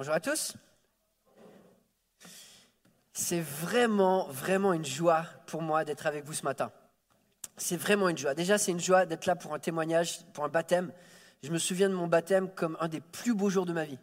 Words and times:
Bonjour 0.00 0.14
à 0.14 0.20
tous. 0.20 0.54
C'est 3.12 3.42
vraiment, 3.42 4.28
vraiment 4.28 4.72
une 4.72 4.86
joie 4.86 5.26
pour 5.44 5.60
moi 5.60 5.84
d'être 5.84 6.06
avec 6.06 6.24
vous 6.24 6.32
ce 6.32 6.42
matin. 6.42 6.72
C'est 7.58 7.76
vraiment 7.76 8.08
une 8.08 8.16
joie. 8.16 8.32
Déjà, 8.32 8.56
c'est 8.56 8.72
une 8.72 8.80
joie 8.80 9.04
d'être 9.04 9.26
là 9.26 9.36
pour 9.36 9.52
un 9.52 9.58
témoignage, 9.58 10.20
pour 10.32 10.42
un 10.44 10.48
baptême. 10.48 10.90
Je 11.42 11.50
me 11.50 11.58
souviens 11.58 11.90
de 11.90 11.94
mon 11.94 12.06
baptême 12.06 12.48
comme 12.48 12.78
un 12.80 12.88
des 12.88 13.02
plus 13.02 13.34
beaux 13.34 13.50
jours 13.50 13.66
de 13.66 13.74
ma 13.74 13.84
vie. 13.84 13.98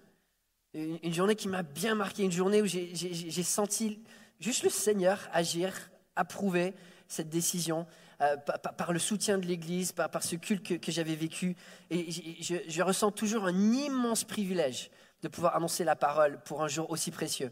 Une, 0.76 1.16
journée 1.16 1.34
qui 1.34 1.48
m'a 1.48 1.64
bien 1.64 1.96
marqué, 1.96 2.22
une 2.22 2.32
journée 2.32 2.62
où 2.62 2.68
j'ai 2.68 3.44
senti 3.44 4.00
juste 4.40 4.62
le 4.62 4.70
Seigneur 4.70 5.28
agir, 5.34 5.74
approuver 6.16 6.76
cette 7.08 7.30
décision. 7.30 7.88
Euh, 8.22 8.36
par, 8.38 8.94
le 8.94 9.00
soutien 9.00 9.40
de 9.40 9.48
l'Église, 9.48 9.94
par, 9.94 10.22
ce 10.22 10.36
culte 10.36 10.80
que, 10.80 10.92
j'avais 10.92 11.16
vécu. 11.16 11.56
Et 11.90 12.12
je, 12.12 12.82
ressens 12.84 13.12
toujours 13.12 13.46
un 13.46 13.74
immense 13.74 14.24
privilège 14.24 14.92
de 15.22 15.28
pouvoir 15.28 15.56
annoncer 15.56 15.84
la 15.84 15.96
parole 15.96 16.40
pour 16.44 16.64
un 16.64 16.68
jour 16.68 16.90
aussi 16.90 17.12
précieux. 17.12 17.52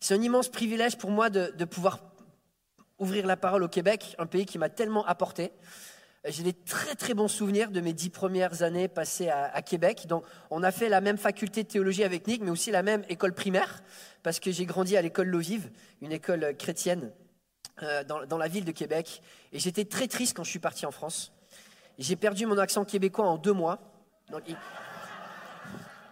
C'est 0.00 0.14
un 0.14 0.22
immense 0.22 0.48
privilège 0.48 0.96
pour 0.96 1.10
moi 1.10 1.30
de, 1.30 1.64
pouvoir 1.64 2.00
ouvrir 2.98 3.26
la 3.26 3.36
parole 3.36 3.62
au 3.62 3.68
Québec, 3.68 4.14
un 4.18 4.26
pays 4.26 4.46
qui 4.46 4.58
m'a 4.58 4.68
tellement 4.68 5.04
apporté. 5.06 5.52
J'ai 6.26 6.42
des 6.42 6.52
très 6.52 6.94
très 6.94 7.14
bons 7.14 7.28
souvenirs 7.28 7.70
de 7.70 7.80
mes 7.80 7.92
dix 7.92 8.10
premières 8.10 8.62
années 8.62 8.88
passées 8.88 9.28
à, 9.30 9.62
Québec. 9.62 10.06
Donc, 10.06 10.24
on 10.50 10.62
a 10.62 10.70
fait 10.70 10.88
la 10.88 11.00
même 11.00 11.16
faculté 11.16 11.62
de 11.62 11.68
théologie 11.68 12.04
avec 12.04 12.26
Nick, 12.26 12.42
mais 12.42 12.50
aussi 12.50 12.70
la 12.70 12.82
même 12.82 13.04
école 13.08 13.34
primaire, 13.34 13.82
parce 14.22 14.40
que 14.40 14.50
j'ai 14.50 14.66
grandi 14.66 14.96
à 14.96 15.02
l'école 15.02 15.28
Lovive, 15.28 15.70
une 16.02 16.12
école 16.12 16.54
chrétienne 16.58 17.10
euh, 17.82 18.04
dans, 18.04 18.38
la 18.38 18.48
ville 18.48 18.66
de 18.66 18.72
Québec. 18.72 19.22
Et 19.52 19.58
j'étais 19.58 19.86
très 19.86 20.08
triste 20.08 20.36
quand 20.36 20.44
je 20.44 20.50
suis 20.50 20.58
parti 20.58 20.84
en 20.84 20.90
France. 20.90 21.32
J'ai 21.98 22.16
perdu 22.16 22.44
mon 22.44 22.58
accent 22.58 22.84
québécois 22.84 23.26
en 23.26 23.38
deux 23.38 23.54
mois. 23.54 23.78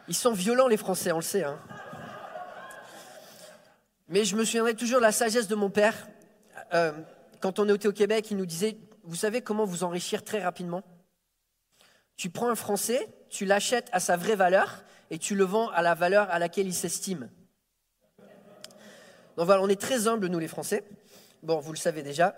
Ils, 0.08 0.14
sont 0.14 0.32
violents, 0.32 0.68
les 0.68 0.76
Français, 0.76 1.12
on 1.12 1.16
le 1.16 1.22
sait. 1.22 1.44
Hein. 1.44 1.58
Mais 4.08 4.24
je 4.24 4.36
me 4.36 4.44
souviendrai 4.44 4.74
toujours 4.74 4.98
de 4.98 5.04
la 5.04 5.12
sagesse 5.12 5.48
de 5.48 5.54
mon 5.54 5.70
père. 5.70 6.08
Euh, 6.74 6.92
quand 7.40 7.58
on 7.58 7.68
était 7.74 7.88
au 7.88 7.92
Québec, 7.92 8.30
il 8.30 8.36
nous 8.36 8.46
disait, 8.46 8.78
vous 9.04 9.16
savez 9.16 9.42
comment 9.42 9.64
vous 9.64 9.84
enrichir 9.84 10.24
très 10.24 10.42
rapidement? 10.42 10.82
Tu 12.16 12.30
prends 12.30 12.48
un 12.48 12.54
Français, 12.54 13.08
tu 13.30 13.44
l'achètes 13.44 13.88
à 13.92 14.00
sa 14.00 14.16
vraie 14.16 14.34
valeur 14.34 14.82
et 15.10 15.18
tu 15.18 15.34
le 15.34 15.44
vends 15.44 15.68
à 15.70 15.82
la 15.82 15.94
valeur 15.94 16.30
à 16.30 16.38
laquelle 16.38 16.66
il 16.66 16.74
s'estime. 16.74 17.30
Donc 19.36 19.46
voilà, 19.46 19.62
on 19.62 19.68
est 19.68 19.80
très 19.80 20.08
humbles, 20.08 20.26
nous 20.26 20.38
les 20.38 20.48
Français. 20.48 20.84
Bon, 21.42 21.60
vous 21.60 21.72
le 21.72 21.78
savez 21.78 22.02
déjà. 22.02 22.34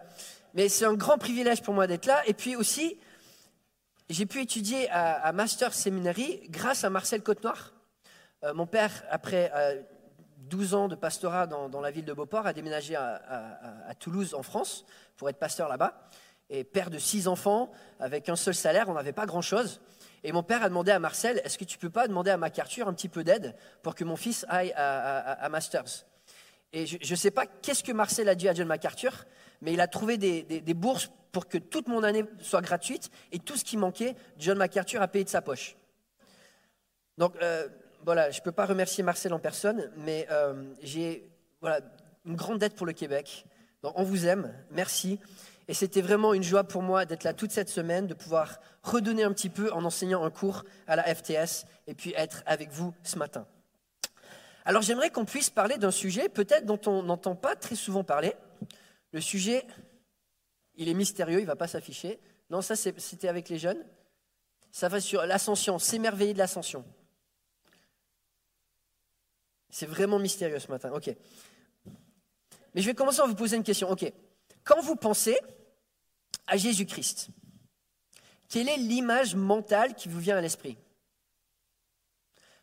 Mais 0.55 0.69
c'est 0.69 0.85
un 0.85 0.95
grand 0.95 1.17
privilège 1.17 1.63
pour 1.63 1.73
moi 1.73 1.87
d'être 1.87 2.07
là. 2.07 2.23
Et 2.27 2.35
puis 2.35 2.57
aussi, 2.57 2.99
j'ai 4.11 4.27
pu 4.27 4.43
étudier 4.43 4.91
à, 4.91 5.33
Master 5.33 5.73
Seminary 5.73 6.43
grâce 6.51 6.83
à 6.83 6.91
Marcel 6.91 7.23
Côte-Noir. 7.23 7.73
Euh, 8.43 8.53
mon 8.53 8.67
père, 8.67 9.05
après 9.09 9.53
12 10.39 10.75
euh, 10.75 10.77
ans 10.77 10.89
de 10.89 10.97
pastorat 10.97 11.47
dans, 11.47 11.81
la 11.81 11.91
ville 11.93 12.05
de 12.05 12.13
Beauport, 12.13 12.45
a 12.47 12.53
déménagé 12.53 12.97
à, 12.97 13.95
Toulouse, 14.01 14.35
en 14.35 14.43
France, 14.43 14.85
pour 15.17 15.31
être 15.31 15.39
pasteur 15.39 15.69
là-bas. 15.69 16.09
Et 16.51 16.65
père 16.65 16.91
de 16.91 16.99
six 16.99 17.29
enfants, 17.29 17.71
avec 18.01 18.29
un 18.29 18.35
seul 18.35 18.55
salaire, 18.55 18.89
on 18.89 18.95
n'avait 18.95 19.13
pas 19.13 19.27
grand-chose. 19.27 19.81
Et 20.25 20.33
mon 20.33 20.43
père 20.43 20.65
a 20.65 20.69
demandé 20.69 20.91
à 20.91 20.99
Marcel, 20.99 21.41
est-ce 21.45 21.57
que 21.57 21.65
tu 21.65 21.79
peux 21.79 21.91
pas 21.91 22.09
demander 22.09 22.33
à 22.33 22.37
MacArthur 22.37 22.89
un 22.89 22.93
petit 22.93 23.09
peu 23.09 23.23
d'aide 23.23 23.55
pour 23.83 23.95
que 23.95 24.03
mon 24.03 24.17
fils 24.17 24.45
aille 24.49 24.73
à, 24.77 25.49
Masters? 25.51 26.05
Et 26.73 26.87
je 26.87 27.11
ne 27.11 27.17
sais 27.17 27.31
pas 27.31 27.47
qu'est-ce 27.47 27.85
que 27.85 27.93
Marcel 27.93 28.29
a 28.29 28.35
dit 28.35 28.49
à 28.49 28.55
John 28.55 28.67
MacArthur, 28.67 29.25
mais 29.61 29.73
il 29.73 29.81
a 29.81 29.87
trouvé 29.87 30.19
des, 30.19 30.75
bourses 30.75 31.11
pour 31.33 31.49
que 31.49 31.59
toute 31.59 31.89
mon 31.89 32.03
année 32.03 32.25
soit 32.41 32.61
gratuite 32.61 33.11
et 33.33 33.39
tout 33.39 33.57
ce 33.57 33.65
qui 33.65 33.77
manquait, 33.77 34.17
John 34.39 34.59
MacArthur 34.59 35.03
a 35.03 35.09
payé 35.09 35.25
de 35.25 35.29
sa 35.29 35.43
poche. 35.43 35.77
Donc 37.19 37.35
euh, 37.43 37.69
voilà, 38.05 38.31
je 38.31 38.41
ne 38.41 38.45
peux 38.45 38.53
pas 38.53 38.67
remercier 38.67 39.05
Marcel 39.05 39.33
en 39.33 39.39
personne, 39.39 39.91
mais 39.97 40.27
euh, 40.31 40.73
j'ai 40.83 41.31
une 42.25 42.37
grande 42.37 42.59
dette 42.59 42.75
pour 42.75 42.87
le 42.87 42.93
Québec. 42.93 43.45
Donc 43.83 43.93
on 43.97 44.03
vous 44.03 44.27
aime, 44.27 44.55
merci. 44.71 45.19
Et 45.69 45.75
c'était 45.75 46.01
vraiment 46.01 46.35
une 46.35 46.43
joie 46.43 46.65
pour 46.65 46.83
moi 46.83 47.05
d'être 47.05 47.25
là 47.25 47.33
toute 47.33 47.53
cette 47.53 47.69
semaine, 47.69 48.07
de 48.07 48.15
pouvoir 48.15 48.59
redonner 48.83 49.23
un 49.23 49.33
petit 49.33 49.51
peu 49.51 49.73
en 49.73 49.85
enseignant 49.85 50.25
un 50.25 50.31
cours 50.31 50.65
à 50.87 50.97
la 50.97 51.15
FTS 51.15 51.67
et 51.87 51.95
puis 51.95 52.13
être 52.17 52.43
avec 52.47 52.71
vous 52.71 52.93
ce 53.05 53.19
matin. 53.19 53.47
Alors 54.65 54.83
j'aimerais 54.83 55.11
qu'on 55.11 55.25
puisse 55.25 55.51
parler 55.51 55.79
d'un 55.79 55.91
sujet 55.91 56.29
peut-être 56.29 56.67
dont 56.67 56.81
on 56.87 57.03
n'entend 57.03 57.35
pas 57.35 57.55
très 57.55 57.77
souvent 57.77 58.03
parler. 58.03 58.35
Le 59.13 59.21
sujet, 59.21 59.65
il 60.81 60.89
est 60.89 60.95
mystérieux, 60.95 61.41
il 61.41 61.43
ne 61.43 61.47
va 61.47 61.57
pas 61.57 61.69
s'afficher. 61.69 62.19
Non, 62.49 62.63
ça 62.63 62.75
c'était 62.75 63.29
avec 63.29 63.51
les 63.51 63.59
jeunes. 63.59 63.85
Ça 64.73 64.89
va 64.89 64.99
sur 64.99 65.25
l'ascension, 65.27 65.79
s'émerveiller 65.79 66.33
de 66.33 66.39
l'ascension. 66.39 66.87
C'est 69.69 69.85
vraiment 69.85 70.19
mystérieux 70.19 70.59
ce 70.59 70.69
matin. 70.69 70.91
Ok. 70.93 71.15
Mais 72.75 72.81
je 72.81 72.87
vais 72.87 72.95
commencer 72.95 73.21
à 73.21 73.27
vous 73.27 73.35
poser 73.35 73.57
une 73.57 73.63
question. 73.63 73.91
Ok. 73.91 74.11
Quand 74.65 74.81
vous 74.81 74.97
pensez 74.97 75.39
à 76.47 76.57
Jésus-Christ, 76.57 77.29
quelle 78.49 78.71
est 78.71 78.79
l'image 78.79 79.35
mentale 79.35 79.95
qui 79.95 80.09
vous 80.09 80.19
vient 80.19 80.39
à 80.39 80.41
l'esprit? 80.41 80.79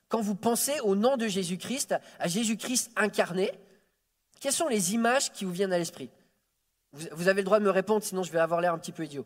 Quand 0.10 0.22
vous 0.22 0.36
pensez 0.36 0.80
au 0.80 0.96
nom 0.96 1.18
de 1.18 1.28
Jésus-Christ, 1.28 1.94
à 2.18 2.28
Jésus-Christ 2.28 2.92
incarné, 2.96 3.52
quelles 4.40 4.54
sont 4.54 4.68
les 4.68 4.96
images 4.96 5.32
qui 5.32 5.46
vous 5.46 5.52
viennent 5.52 5.74
à 5.74 5.78
l'esprit? 5.78 6.10
Vous, 7.12 7.28
avez 7.28 7.42
le 7.42 7.46
droit 7.46 7.60
de 7.60 7.66
me 7.66 7.70
répondre, 7.70 8.04
sinon 8.04 8.24
je 8.24 8.32
vais 8.32 8.40
avoir 8.40 8.62
l'air 8.62 8.74
un 8.74 8.78
petit 8.78 8.92
peu 8.92 9.06
idiot. 9.06 9.26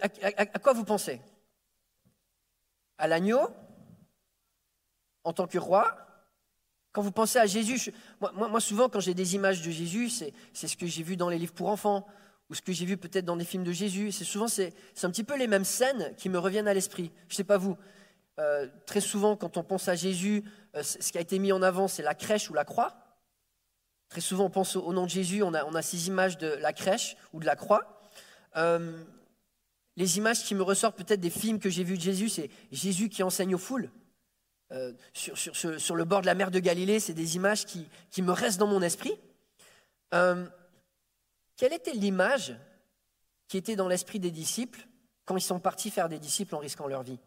à, 0.00 0.58
quoi 0.58 0.72
vous 0.72 0.84
pensez? 0.84 1.20
À 2.98 3.06
l'agneau? 3.06 3.48
En 5.24 5.32
tant 5.32 5.46
que 5.46 5.58
roi? 5.58 5.96
Quand 6.92 7.02
vous 7.02 7.12
pensez 7.12 7.38
à 7.38 7.46
Jésus, 7.46 7.92
moi, 8.20 8.60
souvent 8.60 8.88
quand 8.88 9.00
j'ai 9.00 9.14
des 9.14 9.34
images 9.34 9.62
de 9.62 9.70
Jésus, 9.70 10.10
c'est 10.10 10.32
ce 10.68 10.76
que 10.76 10.86
j'ai 10.86 11.02
vu 11.02 11.16
dans 11.16 11.28
les 11.28 11.38
livres 11.38 11.52
pour 11.52 11.68
enfants, 11.68 12.06
ou 12.50 12.54
ce 12.54 12.62
que 12.62 12.72
j'ai 12.72 12.86
vu 12.86 12.96
peut-être 12.96 13.24
dans 13.24 13.36
des 13.36 13.44
films 13.44 13.64
de 13.64 13.72
Jésus. 13.72 14.10
C'est 14.10 14.24
souvent 14.24 14.48
c'est, 14.48 14.72
un 15.02 15.10
petit 15.10 15.24
peu 15.24 15.36
les 15.36 15.46
mêmes 15.46 15.64
scènes 15.64 16.14
qui 16.16 16.28
me 16.28 16.38
reviennent 16.38 16.68
à 16.68 16.74
l'esprit. 16.74 17.12
Je 17.28 17.34
ne 17.34 17.36
sais 17.36 17.44
pas 17.44 17.58
vous. 17.58 17.76
Euh, 18.38 18.68
très 18.86 19.00
souvent, 19.00 19.36
quand 19.36 19.56
on 19.56 19.64
pense 19.64 19.88
à 19.88 19.96
Jésus, 19.96 20.44
euh, 20.76 20.82
ce 20.82 21.12
qui 21.12 21.18
a 21.18 21.20
été 21.20 21.38
mis 21.38 21.52
en 21.52 21.60
avant, 21.60 21.88
c'est 21.88 22.02
la 22.02 22.14
crèche 22.14 22.50
ou 22.50 22.54
la 22.54 22.64
croix. 22.64 23.07
Très 24.08 24.20
souvent, 24.20 24.46
on 24.46 24.50
pense 24.50 24.76
au, 24.76 24.92
nom 24.92 25.04
de 25.04 25.10
Jésus, 25.10 25.42
on 25.42 25.54
a, 25.54 25.82
ces 25.82 26.08
images 26.08 26.38
de 26.38 26.48
la 26.48 26.72
crèche 26.72 27.16
ou 27.32 27.40
de 27.40 27.46
la 27.46 27.56
croix. 27.56 28.00
Euh, 28.56 29.02
les 29.96 30.16
images 30.16 30.44
qui 30.44 30.54
me 30.54 30.62
ressortent 30.62 30.96
peut-être 30.96 31.20
des 31.20 31.30
films 31.30 31.58
que 31.58 31.68
j'ai 31.68 31.84
vus 31.84 31.96
de 31.96 32.02
Jésus, 32.02 32.28
c'est 32.28 32.50
Jésus 32.72 33.08
qui 33.08 33.22
enseigne 33.22 33.54
aux 33.54 33.58
foules. 33.58 33.90
Sur, 35.14 35.36
sur, 35.56 35.96
le 35.96 36.04
bord 36.04 36.20
de 36.20 36.26
la 36.26 36.34
mer 36.34 36.50
de 36.50 36.58
Galilée, 36.58 37.00
c'est 37.00 37.14
des 37.14 37.36
images 37.36 37.64
qui, 37.64 37.86
qui, 38.10 38.20
me 38.20 38.32
restent 38.32 38.58
dans 38.58 38.66
mon 38.66 38.82
esprit. 38.82 39.18
Quelle 40.10 41.72
était 41.72 41.92
l'image 41.92 42.54
qui 43.48 43.56
était 43.56 43.76
dans 43.76 43.88
l'esprit 43.88 44.20
des 44.20 44.30
disciples 44.30 44.86
quand 45.24 45.36
ils 45.36 45.42
sont 45.42 45.58
partis 45.58 45.90
faire 45.90 46.08
des 46.08 46.18
disciples 46.18 46.54
en 46.54 46.58
risquant 46.58 46.86
leur 46.86 47.02
vie? 47.02 47.18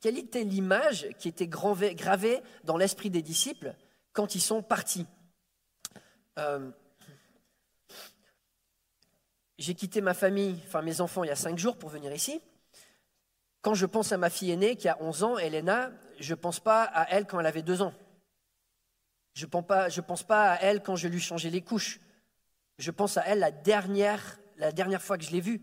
Quelle 0.00 0.16
était 0.16 0.44
l'image 0.44 1.08
qui 1.18 1.28
était 1.28 1.48
gravée 1.48 2.40
dans 2.64 2.76
l'esprit 2.76 3.10
des 3.10 3.22
disciples 3.22 3.74
quand 4.12 4.34
ils 4.34 4.40
sont 4.40 4.62
partis 4.62 5.06
euh, 6.38 6.70
J'ai 9.58 9.74
quitté 9.74 10.00
ma 10.00 10.14
famille, 10.14 10.60
enfin 10.66 10.82
mes 10.82 11.00
enfants, 11.00 11.24
il 11.24 11.28
y 11.28 11.32
a 11.32 11.36
cinq 11.36 11.58
jours 11.58 11.76
pour 11.76 11.88
venir 11.88 12.12
ici. 12.12 12.40
Quand 13.60 13.74
je 13.74 13.86
pense 13.86 14.12
à 14.12 14.16
ma 14.16 14.30
fille 14.30 14.52
aînée 14.52 14.76
qui 14.76 14.88
a 14.88 14.96
11 15.02 15.24
ans, 15.24 15.38
Elena, 15.38 15.90
je 16.20 16.30
ne 16.30 16.36
pense 16.36 16.60
pas 16.60 16.84
à 16.84 17.08
elle 17.10 17.26
quand 17.26 17.40
elle 17.40 17.46
avait 17.46 17.62
deux 17.62 17.82
ans. 17.82 17.92
Je 19.34 19.46
ne 19.46 19.50
pense, 20.00 20.22
pas, 20.22 20.52
à 20.52 20.56
elle 20.62 20.82
quand 20.82 20.96
je 20.96 21.06
lui 21.06 21.20
changeais 21.20 21.50
les 21.50 21.62
couches. 21.62 22.00
Je 22.78 22.90
pense 22.90 23.16
à 23.16 23.22
elle 23.26 23.40
la 23.40 23.50
dernière 23.52 25.02
fois 25.02 25.18
que 25.18 25.24
je 25.24 25.30
l'ai 25.30 25.40
vue. 25.40 25.60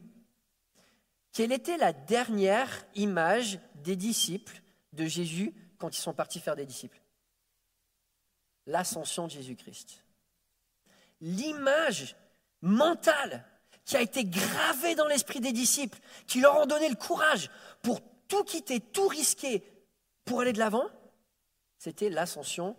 Quelle 1.32 1.52
était 1.52 1.78
la 1.78 1.92
dernière 1.92 2.86
image 2.96 3.60
des 3.76 3.96
disciples 3.96 4.62
de 4.94 5.06
Jésus 5.06 5.54
quand 5.78 5.98
ils 5.98 6.02
sont 6.02 6.14
partis 6.14 6.40
faire 6.40 6.56
des 6.56 6.66
disciples? 6.66 7.02
L'ascension 8.68 9.28
de 9.28 9.32
Jésus-Christ. 9.32 10.04
L'image 11.22 12.16
mentale 12.62 13.46
qui 13.86 13.96
a 13.96 14.02
été 14.02 14.26
gravée 14.26 14.96
dans 14.96 15.08
l'esprit 15.08 15.40
des 15.40 15.52
disciples, 15.52 16.00
qui 16.28 16.42
leur 16.42 16.58
ont 16.58 16.66
donné 16.66 16.90
le 16.90 16.96
courage 16.96 17.52
pour 17.84 18.02
tout 18.28 18.44
quitter, 18.44 18.80
tout 18.80 19.08
risquer 19.08 19.64
pour 20.26 20.42
aller 20.42 20.54
de 20.54 20.60
l'avant, 20.60 20.90
c'était 21.78 22.10
l'ascension 22.10 22.76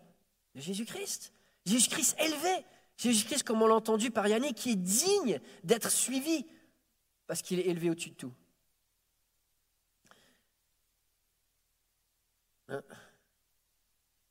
Jésus-Christ. 0.56 1.32
Jésus-Christ 1.64 2.16
élevé. 2.18 2.64
Jésus-Christ, 2.96 3.44
comme 3.44 3.62
on 3.62 3.66
l'a 3.66 3.74
entendu 3.74 4.10
par 4.10 4.26
Yannick, 4.26 4.56
qui 4.56 4.72
est 4.72 4.76
digne 4.76 5.40
d'être 5.62 5.90
suivi 5.90 6.46
parce 7.26 7.42
qu'il 7.42 7.60
est 7.60 7.66
élevé 7.66 7.90
au-dessus 7.90 8.10
de 8.10 8.14
tout. 8.14 8.32
Hein? 12.68 12.82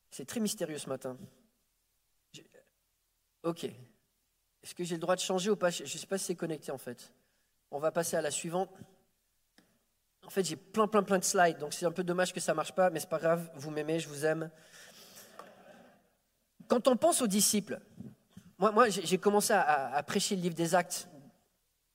C'est 0.10 0.26
très 0.26 0.40
mystérieux 0.40 0.78
ce 0.78 0.90
matin. 0.90 1.18
Ok. 3.46 3.64
Est-ce 3.64 4.74
que 4.74 4.84
j'ai 4.84 4.96
le 4.96 5.02
droit 5.02 5.16
de 5.16 5.22
changer 5.22 5.52
ou 5.52 5.56
pas? 5.56 5.70
Je 5.70 5.84
ne 5.84 5.88
sais 5.88 6.08
pas 6.08 6.18
si 6.18 6.26
c'est 6.26 6.36
connecté 6.36 6.72
en 6.72 6.80
fait. 6.80 7.14
On 7.70 7.78
va 7.78 7.92
passer 7.92 8.18
à 8.18 8.22
la 8.22 8.32
suivante. 8.32 8.72
En 10.26 10.32
fait, 10.32 10.44
j'ai 10.44 10.56
plein, 10.56 10.88
plein, 10.88 11.04
plein 11.04 11.20
de 11.20 11.24
slides, 11.24 11.60
donc 11.60 11.72
c'est 11.74 11.86
un 11.86 11.92
peu 11.92 12.04
dommage 12.04 12.34
que 12.34 12.40
ça 12.40 12.54
ne 12.54 12.56
marche 12.56 12.74
pas, 12.74 12.90
mais 12.90 13.00
c'est 13.00 13.10
pas 13.10 13.20
grave, 13.20 13.48
vous 13.54 13.70
m'aimez, 13.70 14.00
je 14.00 14.10
vous 14.10 14.26
aime. 14.26 14.50
Quand 16.68 16.88
on 16.88 16.98
pense 16.98 17.22
aux 17.22 17.28
disciples, 17.28 17.80
moi, 18.58 18.72
moi 18.72 18.90
j'ai 18.90 19.20
commencé 19.20 19.54
à, 19.54 20.02
prêcher 20.02 20.36
le 20.36 20.42
livre 20.42 20.56
des 20.56 20.74
actes 20.74 21.08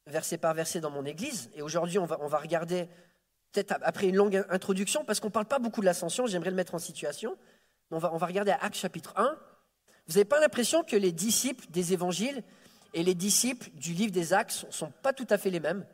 verset 0.06 0.38
par 0.38 0.54
verset 0.54 0.78
dans 0.78 0.90
mon 0.90 1.04
église, 1.04 1.50
et 1.56 1.62
aujourd'hui 1.62 1.98
on 1.98 2.06
va, 2.06 2.18
on 2.20 2.28
va 2.28 2.38
regarder, 2.38 2.88
peut-être 3.50 3.74
après 3.82 4.06
une 4.06 4.14
longue 4.14 4.44
introduction, 4.48 5.04
parce 5.04 5.18
qu'on 5.18 5.26
ne 5.26 5.32
parle 5.32 5.46
pas 5.46 5.58
beaucoup 5.58 5.80
de 5.80 5.86
l'ascension, 5.86 6.28
j'aimerais 6.28 6.50
le 6.50 6.56
mettre 6.56 6.76
en 6.76 6.78
situation, 6.78 7.36
on 7.90 7.98
va, 7.98 8.14
on 8.14 8.16
va 8.16 8.26
regarder 8.26 8.52
à 8.52 8.62
Actes 8.62 8.76
chapitre 8.76 9.12
1. 9.16 9.36
Vous 10.10 10.14
n'avez 10.14 10.24
pas 10.24 10.40
l'impression 10.40 10.82
que 10.82 10.96
les 10.96 11.12
disciples 11.12 11.64
des 11.70 11.92
évangiles 11.92 12.42
et 12.94 13.04
les 13.04 13.14
disciples 13.14 13.70
du 13.74 13.92
livre 13.92 14.10
des 14.10 14.32
Actes 14.32 14.64
ne 14.66 14.72
sont 14.72 14.90
pas 14.90 15.12
tout 15.12 15.26
à 15.30 15.38
fait 15.38 15.50
les 15.50 15.60
mêmes? 15.60 15.86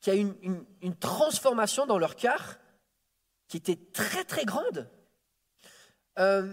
Qu'il 0.00 0.12
y 0.12 0.16
a 0.16 0.20
une, 0.20 0.66
une, 0.82 0.96
transformation 0.96 1.86
dans 1.86 1.98
leur 1.98 2.16
cœur 2.16 2.58
qui 3.46 3.58
était 3.58 3.78
très 3.92 4.24
très 4.24 4.44
grande. 4.44 4.90
Euh, 6.18 6.52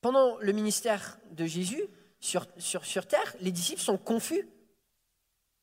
pendant 0.00 0.38
le 0.38 0.52
ministère 0.52 1.18
de 1.32 1.44
Jésus 1.44 1.84
sur, 2.20 2.46
terre, 3.06 3.36
les 3.40 3.52
disciples 3.52 3.82
sont 3.82 3.98
confus. 3.98 4.48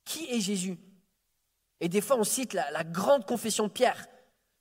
Qui 0.03 0.29
est 0.29 0.41
Jésus? 0.41 0.77
Et 1.79 1.89
des 1.89 2.01
fois, 2.01 2.17
on 2.19 2.23
cite 2.23 2.53
la, 2.53 2.83
grande 2.83 3.25
confession 3.25 3.65
de 3.65 3.71
Pierre. 3.71 4.05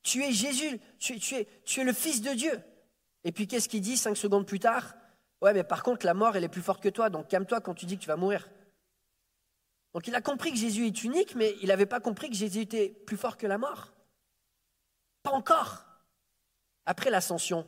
Tu 0.02 0.24
es 0.24 0.32
Jésus, 0.32 0.80
tu, 0.98 1.20
tu, 1.20 1.34
es, 1.34 1.48
tu 1.66 1.80
es 1.82 1.84
le 1.84 1.92
Fils 1.92 2.22
de 2.22 2.32
Dieu. 2.32 2.58
Et 3.24 3.32
puis 3.32 3.46
qu'est-ce 3.46 3.68
qu'il 3.68 3.80
dit 3.80 3.96
cinq 3.96 4.16
secondes 4.16 4.46
plus 4.46 4.60
tard? 4.60 4.94
Ouais, 5.40 5.52
mais 5.52 5.64
par 5.64 5.82
contre, 5.82 6.06
la 6.06 6.14
mort, 6.14 6.36
elle 6.36 6.44
est 6.44 6.48
plus 6.48 6.62
forte 6.62 6.82
que 6.82 6.88
toi, 6.88 7.10
donc 7.10 7.28
calme-toi 7.28 7.60
quand 7.60 7.74
tu 7.74 7.86
dis 7.86 7.96
que 7.96 8.02
tu 8.02 8.08
vas 8.08 8.16
mourir. 8.16 8.48
Donc 9.94 10.08
il 10.08 10.14
a 10.14 10.20
compris 10.20 10.50
que 10.50 10.58
Jésus 10.58 10.86
est 10.86 11.04
unique, 11.04 11.34
mais 11.34 11.54
il 11.62 11.68
n'avait 11.68 11.86
pas 11.86 12.00
compris 12.00 12.28
que 12.28 12.36
Jésus 12.36 12.60
était 12.60 12.88
plus 12.88 13.16
fort 13.16 13.36
que 13.36 13.46
la 13.46 13.58
mort. 13.58 13.92
Pas 15.22 15.30
encore. 15.30 15.84
Après 16.86 17.10
l'ascension, 17.10 17.66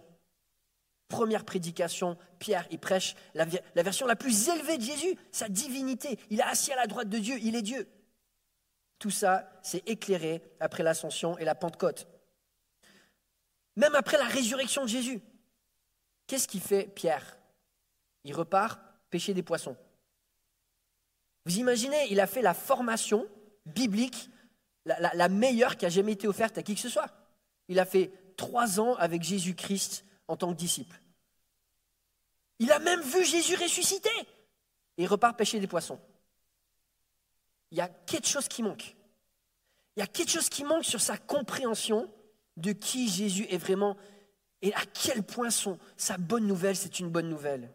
première 1.09 1.45
prédication, 1.45 2.19
Pierre, 2.39 2.67
il 2.71 2.79
prêche 2.79 3.15
la, 3.35 3.47
version 3.77 4.07
la 4.07 4.17
plus 4.17 4.49
élevée 4.49 4.77
de 4.77 4.83
Jésus, 4.83 5.17
sa 5.31 5.49
divinité. 5.49 6.19
Il 6.31 6.41
est 6.41 6.45
assis 6.45 6.73
à 6.73 6.77
la 6.77 6.87
droite 6.87 7.09
de 7.09 7.19
Dieu, 7.19 7.39
il 7.41 7.55
est 7.55 7.63
Dieu. 7.63 7.89
Tout 8.99 9.11
ça 9.11 9.49
s'est 9.63 9.83
éclairé 9.87 10.43
après 10.61 10.83
l'ascension 10.83 11.39
et 11.39 11.45
la 11.45 11.55
Pentecôte. 11.55 12.09
Même 13.77 13.95
après 13.95 14.17
la 14.17 14.25
résurrection 14.25 14.85
de 14.85 14.89
Jésus. 14.89 15.21
Qu'est-ce 16.27 16.49
qu'il 16.49 16.61
fait 16.61 16.85
Pierre? 16.95 17.39
Il 18.25 18.35
repart 18.35 18.81
pêcher 19.11 19.35
des 19.35 19.43
poissons. 19.43 19.77
Vous 21.45 21.59
imaginez, 21.59 22.09
il 22.11 22.21
a 22.21 22.27
fait 22.27 22.43
la 22.43 22.55
formation 22.55 23.27
biblique 23.67 24.31
la, 24.87 25.29
meilleure 25.29 25.77
qui 25.77 25.87
a 25.87 25.89
jamais 25.89 26.13
été 26.13 26.29
offerte 26.29 26.59
à 26.59 26.63
qui 26.63 26.75
que 26.75 26.81
ce 26.81 26.89
soit. 26.89 27.11
Il 27.69 27.79
a 27.81 27.85
fait 27.85 28.13
trois 28.37 28.79
ans 28.79 28.95
avec 28.95 29.23
Jésus-Christ 29.23 30.05
en 30.29 30.37
tant 30.37 30.53
que 30.53 30.59
disciple. 30.59 31.01
Il 32.59 32.71
a 32.73 32.79
même 32.79 33.01
vu 33.01 33.25
Jésus 33.25 33.57
ressusciter. 33.57 34.09
Et 34.99 35.03
il 35.03 35.07
repart 35.07 35.37
pêcher 35.37 35.61
des 35.61 35.67
poissons. 35.67 36.01
Il 37.71 37.79
y 37.79 37.81
a 37.81 37.89
quelque 37.89 38.29
chose 38.29 38.49
qui 38.49 38.63
manque. 38.63 38.95
Il 39.97 40.01
y 40.01 40.03
a 40.03 40.07
quelque 40.07 40.31
chose 40.31 40.49
qui 40.49 40.65
manque 40.65 40.85
sur 40.85 41.01
sa 41.01 41.19
compréhension 41.19 42.11
de 42.57 42.73
qui 42.73 43.09
Jésus 43.09 43.47
est 43.51 43.59
vraiment 43.59 43.97
et 44.63 44.75
à 44.75 44.85
quel 44.85 45.23
point 45.23 45.51
son, 45.51 45.79
sa 45.97 46.17
bonne 46.17 46.47
nouvelle, 46.47 46.77
c'est 46.77 47.01
une 47.01 47.11
bonne 47.11 47.29
nouvelle. 47.29 47.71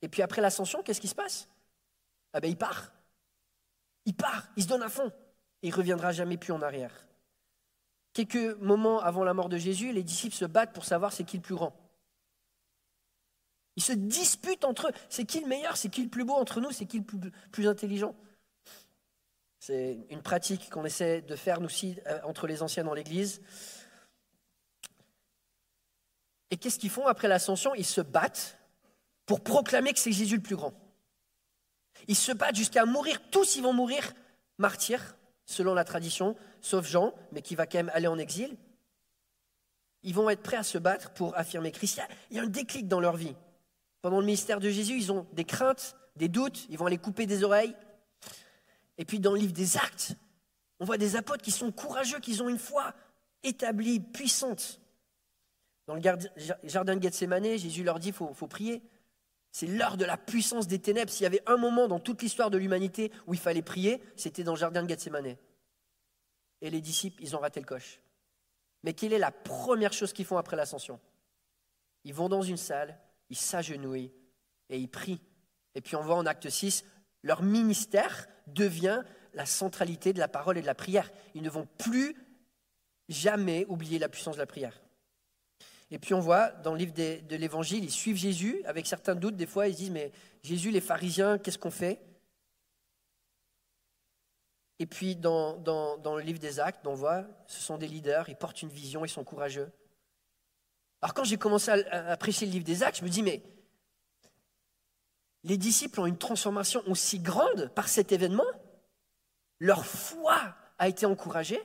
Et 0.00 0.08
puis 0.08 0.22
après 0.22 0.40
l'ascension, 0.40 0.82
qu'est-ce 0.82 1.00
qui 1.00 1.08
se 1.08 1.14
passe? 1.14 1.48
Ah 2.32 2.40
ben 2.40 2.48
il 2.48 2.56
part. 2.56 2.92
Il 4.04 4.14
part, 4.14 4.48
il 4.56 4.62
se 4.62 4.68
donne 4.68 4.82
à 4.82 4.88
fond. 4.88 5.12
Et 5.62 5.68
il 5.68 5.74
reviendra 5.74 6.12
jamais 6.12 6.36
plus 6.36 6.52
en 6.52 6.62
arrière. 6.62 7.06
Quelques 8.12 8.58
moments 8.60 9.00
avant 9.00 9.24
la 9.24 9.32
mort 9.32 9.48
de 9.48 9.56
Jésus, 9.56 9.92
les 9.92 10.02
disciples 10.02 10.34
se 10.34 10.44
battent 10.44 10.72
pour 10.72 10.84
savoir 10.84 11.12
c'est 11.12 11.24
qui 11.24 11.36
le 11.36 11.42
plus 11.42 11.54
grand. 11.54 11.74
Ils 13.76 13.82
se 13.82 13.92
disputent 13.92 14.64
entre 14.64 14.88
eux. 14.88 14.92
C'est 15.08 15.24
qui 15.24 15.40
le 15.40 15.46
meilleur? 15.46 15.76
C'est 15.76 15.88
qui 15.88 16.02
le 16.02 16.10
plus 16.10 16.24
beau 16.24 16.34
entre 16.34 16.60
nous? 16.60 16.72
C'est 16.72 16.84
qui 16.84 16.98
le 16.98 17.30
plus, 17.50 17.68
intelligent? 17.68 18.14
C'est 19.60 19.98
une 20.10 20.20
pratique 20.20 20.68
qu'on 20.68 20.84
essaie 20.84 21.22
de 21.22 21.36
faire 21.36 21.60
nous 21.60 21.66
aussi 21.66 21.96
euh, 22.06 22.20
entre 22.24 22.46
les 22.46 22.62
anciens 22.62 22.84
dans 22.84 22.92
l'Église. 22.92 23.40
Et 26.52 26.58
qu'est-ce 26.58 26.78
qu'ils 26.78 26.90
font 26.90 27.06
après 27.06 27.28
l'ascension? 27.28 27.74
Ils 27.74 27.86
se 27.86 28.02
battent 28.02 28.58
pour 29.24 29.40
proclamer 29.40 29.94
que 29.94 29.98
c'est 29.98 30.12
Jésus 30.12 30.36
le 30.36 30.42
plus 30.42 30.54
grand. 30.54 30.74
Ils 32.08 32.16
se 32.16 32.30
battent 32.30 32.56
jusqu'à 32.56 32.84
mourir. 32.84 33.22
Tous, 33.30 33.56
ils 33.56 33.62
vont 33.62 33.72
mourir 33.72 34.12
martyrs, 34.58 35.16
selon 35.46 35.72
la 35.72 35.84
tradition, 35.84 36.36
sauf 36.60 36.86
Jean, 36.86 37.14
mais 37.32 37.40
qui 37.40 37.54
va 37.54 37.66
quand 37.66 37.78
même 37.78 37.90
aller 37.94 38.06
en 38.06 38.18
exil. 38.18 38.54
Ils 40.02 40.14
vont 40.14 40.28
être 40.28 40.42
prêts 40.42 40.58
à 40.58 40.62
se 40.62 40.76
battre 40.76 41.10
pour 41.14 41.34
affirmer 41.38 41.72
Christ. 41.72 42.02
Il 42.30 42.36
y 42.36 42.40
a 42.40 42.42
un 42.42 42.48
déclic 42.48 42.86
dans 42.86 43.00
leur 43.00 43.16
vie. 43.16 43.34
Pendant 44.02 44.20
le 44.20 44.26
ministère 44.26 44.60
de 44.60 44.68
Jésus, 44.68 44.98
ils 44.98 45.10
ont 45.10 45.26
des 45.32 45.44
craintes, 45.44 45.96
des 46.16 46.28
doutes, 46.28 46.66
ils 46.68 46.76
vont 46.76 46.84
aller 46.84 46.98
couper 46.98 47.24
des 47.24 47.44
oreilles. 47.44 47.74
Et 48.98 49.06
puis 49.06 49.20
dans 49.20 49.32
le 49.32 49.38
livre 49.38 49.54
des 49.54 49.78
actes, 49.78 50.16
on 50.80 50.84
voit 50.84 50.98
des 50.98 51.16
apôtres 51.16 51.42
qui 51.42 51.50
sont 51.50 51.72
courageux, 51.72 52.20
qui 52.20 52.42
ont 52.42 52.50
une 52.50 52.58
foi 52.58 52.92
établie, 53.42 54.00
puissante. 54.00 54.81
Dans 55.86 55.94
le 55.94 56.02
jardin 56.64 56.96
de 56.96 57.02
Gethsemane, 57.02 57.56
Jésus 57.56 57.82
leur 57.82 57.98
dit 57.98 58.08
il 58.08 58.14
faut, 58.14 58.46
prier. 58.46 58.82
C'est 59.50 59.66
l'heure 59.66 59.96
de 59.96 60.04
la 60.04 60.16
puissance 60.16 60.66
des 60.66 60.78
ténèbres. 60.78 61.10
S'il 61.10 61.24
y 61.24 61.26
avait 61.26 61.42
un 61.46 61.56
moment 61.56 61.88
dans 61.88 62.00
toute 62.00 62.22
l'histoire 62.22 62.50
de 62.50 62.58
l'humanité 62.58 63.10
où 63.26 63.34
il 63.34 63.40
fallait 63.40 63.62
prier, 63.62 64.02
c'était 64.16 64.44
dans 64.44 64.52
le 64.52 64.58
jardin 64.58 64.82
de 64.82 64.88
Gethsemane. 64.88 65.36
Et 66.60 66.70
les 66.70 66.80
disciples, 66.80 67.22
ils 67.22 67.34
ont 67.34 67.40
raté 67.40 67.60
le 67.60 67.66
coche. 67.66 68.00
Mais 68.84 68.94
quelle 68.94 69.12
est 69.12 69.18
la 69.18 69.32
première 69.32 69.92
chose 69.92 70.12
qu'ils 70.12 70.24
font 70.24 70.36
après 70.36 70.56
l'ascension? 70.56 71.00
Ils 72.04 72.14
vont 72.14 72.28
dans 72.28 72.42
une 72.42 72.56
salle, 72.56 72.98
ils 73.30 73.36
s'agenouillent 73.36 74.12
et 74.68 74.78
ils 74.78 74.88
prient. 74.88 75.20
Et 75.74 75.80
puis 75.80 75.96
on 75.96 76.02
voit 76.02 76.16
en 76.16 76.26
acte 76.26 76.48
6, 76.48 76.84
leur 77.22 77.42
ministère 77.42 78.28
devient 78.46 79.02
la 79.34 79.46
centralité 79.46 80.12
de 80.12 80.18
la 80.18 80.28
parole 80.28 80.58
et 80.58 80.62
de 80.62 80.66
la 80.66 80.74
prière. 80.74 81.10
Ils 81.34 81.42
ne 81.42 81.50
vont 81.50 81.66
plus 81.78 82.16
jamais 83.08 83.64
oublier 83.68 83.98
la 83.98 84.08
puissance 84.08 84.36
de 84.36 84.40
la 84.40 84.46
prière. 84.46 84.80
Et 85.92 85.98
puis 85.98 86.14
on 86.14 86.20
voit 86.20 86.48
dans 86.48 86.72
le 86.72 86.78
livre 86.78 86.94
de 86.94 87.36
l'Évangile, 87.36 87.84
ils 87.84 87.90
suivent 87.90 88.16
Jésus 88.16 88.62
avec 88.64 88.86
certains 88.86 89.14
doutes. 89.14 89.36
Des 89.36 89.46
fois, 89.46 89.68
ils 89.68 89.74
disent, 89.74 89.90
mais 89.90 90.10
Jésus, 90.42 90.70
les 90.70 90.80
pharisiens, 90.80 91.36
qu'est-ce 91.36 91.58
qu'on 91.58 91.70
fait? 91.70 92.00
Et 94.78 94.86
puis 94.86 95.16
dans, 95.16 95.58
le 96.16 96.22
livre 96.22 96.38
des 96.38 96.58
Actes, 96.60 96.86
on 96.86 96.94
voit, 96.94 97.26
ce 97.46 97.60
sont 97.60 97.76
des 97.76 97.86
leaders, 97.86 98.30
ils 98.30 98.36
portent 98.36 98.62
une 98.62 98.70
vision, 98.70 99.04
ils 99.04 99.10
sont 99.10 99.22
courageux. 99.22 99.70
Alors 101.02 101.12
quand 101.12 101.24
j'ai 101.24 101.36
commencé 101.36 101.70
à, 101.70 102.12
à 102.12 102.16
prêcher 102.16 102.46
le 102.46 102.52
livre 102.52 102.64
des 102.64 102.82
Actes, 102.82 103.00
je 103.00 103.04
me 103.04 103.10
dis, 103.10 103.22
mais 103.22 103.42
les 105.44 105.58
disciples 105.58 106.00
ont 106.00 106.06
une 106.06 106.16
transformation 106.16 106.82
aussi 106.86 107.18
grande 107.18 107.70
par 107.74 107.88
cet 107.88 108.12
événement? 108.12 108.46
Leur 109.58 109.84
foi 109.84 110.56
a 110.78 110.88
été 110.88 111.04
encouragée? 111.04 111.62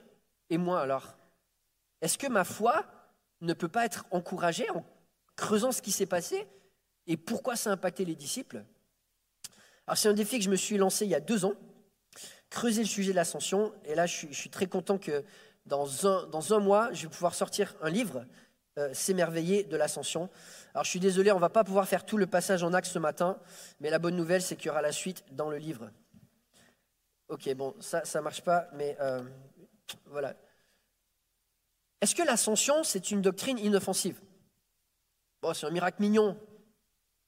Et 0.50 0.58
moi 0.58 0.82
alors? 0.82 1.16
Est-ce 2.02 2.18
que 2.18 2.28
ma 2.28 2.44
foi 2.44 2.86
ne 3.42 3.54
peut 3.54 3.68
pas 3.68 3.86
être 3.86 4.06
encouragé 4.12 4.70
en 4.72 4.86
creusant 5.36 5.72
ce 5.72 5.82
qui 5.82 5.92
s'est 5.92 6.06
passé 6.06 6.48
et 7.06 7.18
pourquoi 7.18 7.56
ça 7.56 7.70
a 7.70 7.74
impacté 7.74 8.06
les 8.06 8.16
disciples. 8.16 8.64
Alors 9.86 9.98
c'est 9.98 10.10
un 10.10 10.14
défi 10.14 10.38
que 10.38 10.44
je 10.44 10.50
me 10.50 10.56
suis 10.56 10.78
lancé 10.78 11.06
il 11.06 11.12
y 11.12 11.16
a 11.16 11.20
deux 11.20 11.46
ans, 11.46 11.54
creuser 12.50 12.82
le 12.82 12.88
sujet 12.88 13.12
de 13.12 13.16
l'ascension, 13.16 13.74
et 13.86 13.96
là 13.96 14.06
je 14.06 14.28
suis, 14.32 14.50
très 14.50 14.68
content 14.68 14.98
que 14.98 15.24
dans 15.66 16.06
un, 16.06 16.60
mois, 16.60 16.92
je 16.94 17.04
vais 17.04 17.10
pouvoir 17.10 17.34
sortir 17.36 17.76
un 17.82 17.90
livre, 17.90 18.26
euh, 18.78 18.94
S'émerveiller 18.94 19.64
de 19.64 19.76
l'ascension. 19.76 20.30
Alors 20.74 20.84
je 20.84 20.90
suis 20.90 21.00
désolé, 21.00 21.32
on 21.32 21.36
ne 21.36 21.42
va 21.42 21.50
pas 21.50 21.64
pouvoir 21.64 21.88
faire 21.88 22.06
tout 22.06 22.18
le 22.18 22.28
passage 22.28 22.64
en 22.64 22.74
axe 22.74 22.92
ce 22.92 23.00
matin, 23.00 23.40
mais 23.80 23.90
la 23.90 24.00
bonne 24.00 24.16
nouvelle 24.16 24.42
c'est 24.42 24.56
qu'il 24.56 24.68
y 24.68 24.70
aura 24.70 24.82
la 24.82 24.92
suite 24.92 25.24
dans 25.32 25.50
le 25.50 25.58
livre. 25.58 25.90
Ok, 27.30 27.54
bon, 27.56 27.76
ça 27.80 28.02
ne 28.16 28.20
marche 28.22 28.42
pas, 28.42 28.68
mais 28.74 28.98
euh, 29.02 29.22
voilà. 30.06 30.36
Est-ce 32.02 32.16
que 32.16 32.24
l'ascension, 32.24 32.84
c'est 32.84 33.12
une 33.12 33.22
doctrine 33.22 33.58
inoffensive? 33.58 34.22
Bon, 35.42 35.54
c'est 35.54 35.66
un 35.66 35.72
miracle 35.72 36.02
mignon. 36.02 36.40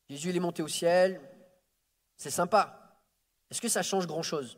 Jésus 0.10 0.36
est 0.36 0.40
monté 0.40 0.62
au 0.64 0.68
ciel, 0.68 1.22
c'est 2.18 2.32
sympa. 2.32 2.98
Est-ce 3.50 3.62
que 3.62 3.70
ça 3.70 3.84
change 3.84 4.08
grand-chose? 4.08 4.58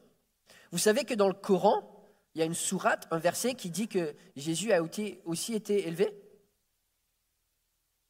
Vous 0.72 0.78
savez 0.78 1.04
que 1.04 1.14
dans 1.14 1.28
le 1.28 1.34
Coran, 1.34 1.88
il 2.34 2.40
y 2.40 2.42
a 2.42 2.46
une 2.46 2.56
sourate, 2.56 3.08
un 3.12 3.18
verset 3.18 3.56
qui 3.56 3.70
dit 3.70 3.88
que 3.88 4.16
Jésus 4.36 4.72
a 4.72 4.82
aussi 4.82 5.54
été 5.54 5.88
élevé? 5.88 6.14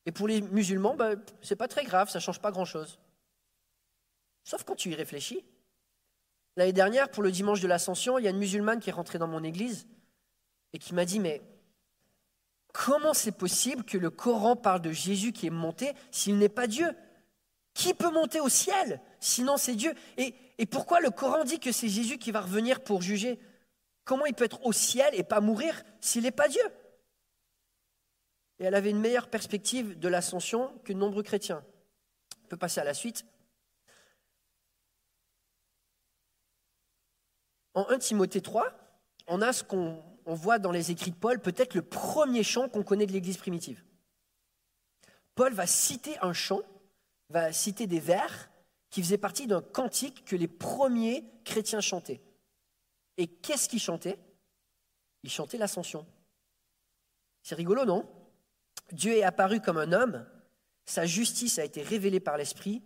Et 0.05 0.11
pour 0.11 0.27
les 0.27 0.41
musulmans, 0.41 0.95
ben, 0.95 1.21
ce 1.41 1.53
n'est 1.53 1.57
pas 1.57 1.67
très 1.67 1.83
grave, 1.83 2.09
ça 2.09 2.19
change 2.19 2.39
pas 2.39 2.51
grand-chose. 2.51 2.99
Sauf 4.43 4.63
quand 4.63 4.75
tu 4.75 4.89
y 4.89 4.95
réfléchis. 4.95 5.45
L'année 6.57 6.73
dernière, 6.73 7.09
pour 7.09 7.23
le 7.23 7.31
dimanche 7.31 7.61
de 7.61 7.67
l'ascension, 7.67 8.17
il 8.17 8.25
y 8.25 8.27
a 8.27 8.31
une 8.31 8.37
musulmane 8.37 8.79
qui 8.79 8.89
est 8.89 8.93
rentrée 8.93 9.19
dans 9.19 9.27
mon 9.27 9.43
église 9.43 9.87
et 10.73 10.79
qui 10.79 10.93
m'a 10.93 11.05
dit, 11.05 11.19
mais 11.19 11.41
Comment 12.73 13.13
c'est 13.13 13.31
possible 13.31 13.83
que 13.83 13.97
le 13.97 14.09
Coran 14.09 14.55
parle 14.55 14.81
de 14.81 14.91
Jésus 14.91 15.33
qui 15.33 15.47
est 15.47 15.51
monté 15.51 15.93
s'il 16.11 16.37
n'est 16.37 16.49
pas 16.49 16.67
Dieu? 16.67 16.95
Qui 17.73 17.93
peut 17.93 18.11
monter 18.11 18.39
au 18.39 18.49
ciel 18.49 19.01
Sinon 19.19 19.57
c'est 19.57 19.75
Dieu? 19.75 19.93
Et, 20.17 20.33
pourquoi 20.67 21.01
le 21.01 21.09
Coran 21.09 21.43
dit 21.43 21.59
que 21.59 21.71
c'est 21.71 21.89
Jésus 21.89 22.17
qui 22.17 22.31
va 22.31 22.41
revenir 22.41 22.83
pour 22.83 23.01
juger? 23.01 23.39
Comment 24.03 24.25
il 24.25 24.33
peut 24.33 24.45
être 24.45 24.65
au 24.65 24.71
ciel 24.71 25.13
et 25.13 25.23
pas 25.23 25.41
mourir 25.41 25.83
s'il 25.99 26.23
n'est 26.23 26.31
pas 26.31 26.47
Dieu? 26.47 26.63
Et 28.59 28.65
elle 28.65 28.75
avait 28.75 28.91
une 28.91 28.99
meilleure 28.99 29.29
perspective 29.29 29.97
de 29.97 30.07
l'ascension 30.07 30.71
que 30.83 30.93
de 30.93 30.97
nombreux 30.97 31.23
chrétiens. 31.23 31.63
On 32.43 32.47
peut 32.47 32.57
passer 32.57 32.79
à 32.79 32.83
la 32.83 32.93
suite. 32.93 33.25
En 37.73 37.89
1 37.89 37.99
Timothée 37.99 38.41
3, 38.41 38.71
on 39.27 39.41
a 39.41 39.53
ce 39.53 39.63
qu'on 39.63 40.03
voit 40.33 40.59
dans 40.59 40.71
les 40.71 40.91
écrits 40.91 41.11
de 41.11 41.15
Paul, 41.15 41.39
peut-être 41.39 41.73
le 41.73 41.81
premier 41.81 42.43
chant 42.43 42.69
qu'on 42.69 42.83
connaît 42.83 43.05
de 43.05 43.11
l'Église 43.11 43.37
primitive. 43.37 43.83
Paul 45.35 45.53
va 45.53 45.67
citer 45.67 46.17
un 46.21 46.33
chant, 46.33 46.61
va 47.29 47.51
citer 47.51 47.87
des 47.87 47.99
vers 47.99 48.49
qui 48.89 49.01
faisaient 49.01 49.17
partie 49.17 49.47
d'un 49.47 49.61
cantique 49.61 50.25
que 50.25 50.35
les 50.35 50.47
premiers 50.47 51.25
chrétiens 51.45 51.81
chantaient. 51.81 52.21
Et 53.17 53.27
qu'est-ce 53.27 53.69
qu'ils 53.69 53.79
chantaient? 53.79 54.19
Ils 55.23 55.29
chantaient 55.29 55.57
l'ascension. 55.57 56.05
C'est 57.43 57.55
rigolo, 57.55 57.85
non? 57.85 58.07
Dieu 58.91 59.13
est 59.13 59.23
apparu 59.23 59.61
comme 59.61 59.77
un 59.77 59.93
homme, 59.93 60.25
sa 60.85 61.05
justice 61.05 61.59
a 61.59 61.65
été 61.65 61.81
révélée 61.81 62.19
par 62.19 62.37
l'Esprit, 62.37 62.83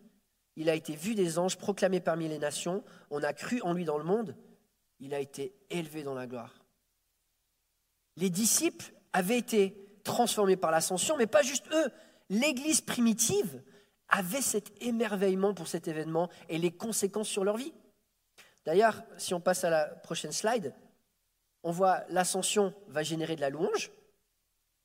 il 0.56 0.70
a 0.70 0.76
été 0.76 0.96
vu 0.96 1.16
des 1.16 1.38
anges, 1.40 1.58
proclamé 1.58 2.00
parmi 2.00 2.28
les 2.30 2.38
nations, 2.38 2.84
on 3.10 3.24
a 3.24 3.34
cru 3.34 3.62
en 3.62 3.74
lui 3.74 3.86
dans 3.86 3.98
le 3.98 4.04
monde, 4.04 4.36
il 5.00 5.14
a 5.14 5.20
été 5.20 5.56
élevé 5.70 6.04
dans 6.04 6.14
la 6.14 6.28
gloire. 6.28 6.65
Les 8.18 8.30
disciples 8.30 8.94
avaient 9.14 9.38
été 9.38 10.00
transformés 10.04 10.56
par 10.58 10.72
l'ascension, 10.72 11.18
mais 11.18 11.28
pas 11.28 11.42
juste 11.42 11.68
eux. 11.72 11.92
L'Église 12.30 12.82
primitive 12.82 13.62
avait 14.08 14.42
cet 14.42 14.72
émerveillement 14.82 15.54
pour 15.54 15.68
cet 15.68 15.88
événement 15.88 16.30
et 16.50 16.58
les 16.58 16.72
conséquences 16.72 17.28
sur 17.28 17.44
leur 17.44 17.58
vie. 17.58 17.74
D'ailleurs, 18.66 19.04
si 19.18 19.34
on 19.34 19.42
passe 19.42 19.64
à 19.64 19.70
la 19.70 19.86
prochaine 19.86 20.32
slide, 20.32 20.74
on 21.64 21.72
voit 21.72 22.04
l'ascension 22.10 22.74
va 22.88 23.04
générer 23.04 23.36
de 23.36 23.42
la 23.42 23.50
louange, 23.50 23.92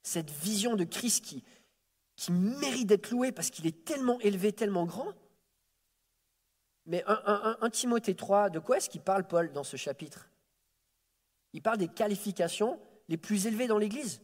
cette 0.02 0.30
vision 0.30 0.76
de 0.76 0.84
Christ 0.84 1.24
qui, 1.24 1.44
qui 2.16 2.32
mérite 2.32 2.86
d'être 2.86 3.10
loué 3.10 3.32
parce 3.32 3.50
qu'il 3.50 3.66
est 3.66 3.84
tellement 3.84 4.18
élevé, 4.20 4.52
tellement 4.52 4.86
grand. 4.86 5.12
Mais 6.86 7.04
un, 7.06 7.70
Timothée 7.70 8.16
3, 8.16 8.50
de 8.50 8.58
quoi 8.58 8.78
est-ce 8.78 8.90
qu'il 8.90 9.02
parle 9.02 9.26
Paul 9.26 9.52
dans 9.52 9.64
ce 9.64 9.76
chapitre? 9.76 10.30
Il 11.52 11.62
parle 11.62 11.78
des 11.78 11.88
qualifications 11.88 12.80
les 13.10 13.16
plus 13.16 13.46
élevées 13.46 13.66
dans 13.66 13.76
l'Église, 13.76 14.22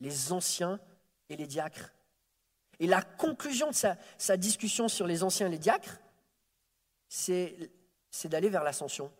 les 0.00 0.32
anciens 0.32 0.80
et 1.28 1.36
les 1.36 1.48
diacres. 1.48 1.92
Et 2.78 2.86
la 2.86 3.02
conclusion 3.02 3.68
de 3.68 3.74
sa, 3.74 4.36
discussion 4.38 4.88
sur 4.88 5.06
les 5.06 5.22
anciens 5.22 5.48
et 5.48 5.50
les 5.50 5.58
diacres, 5.58 5.98
c'est 7.08 7.70
d'aller 8.24 8.48
vers 8.48 8.64
l'ascension. 8.64 9.12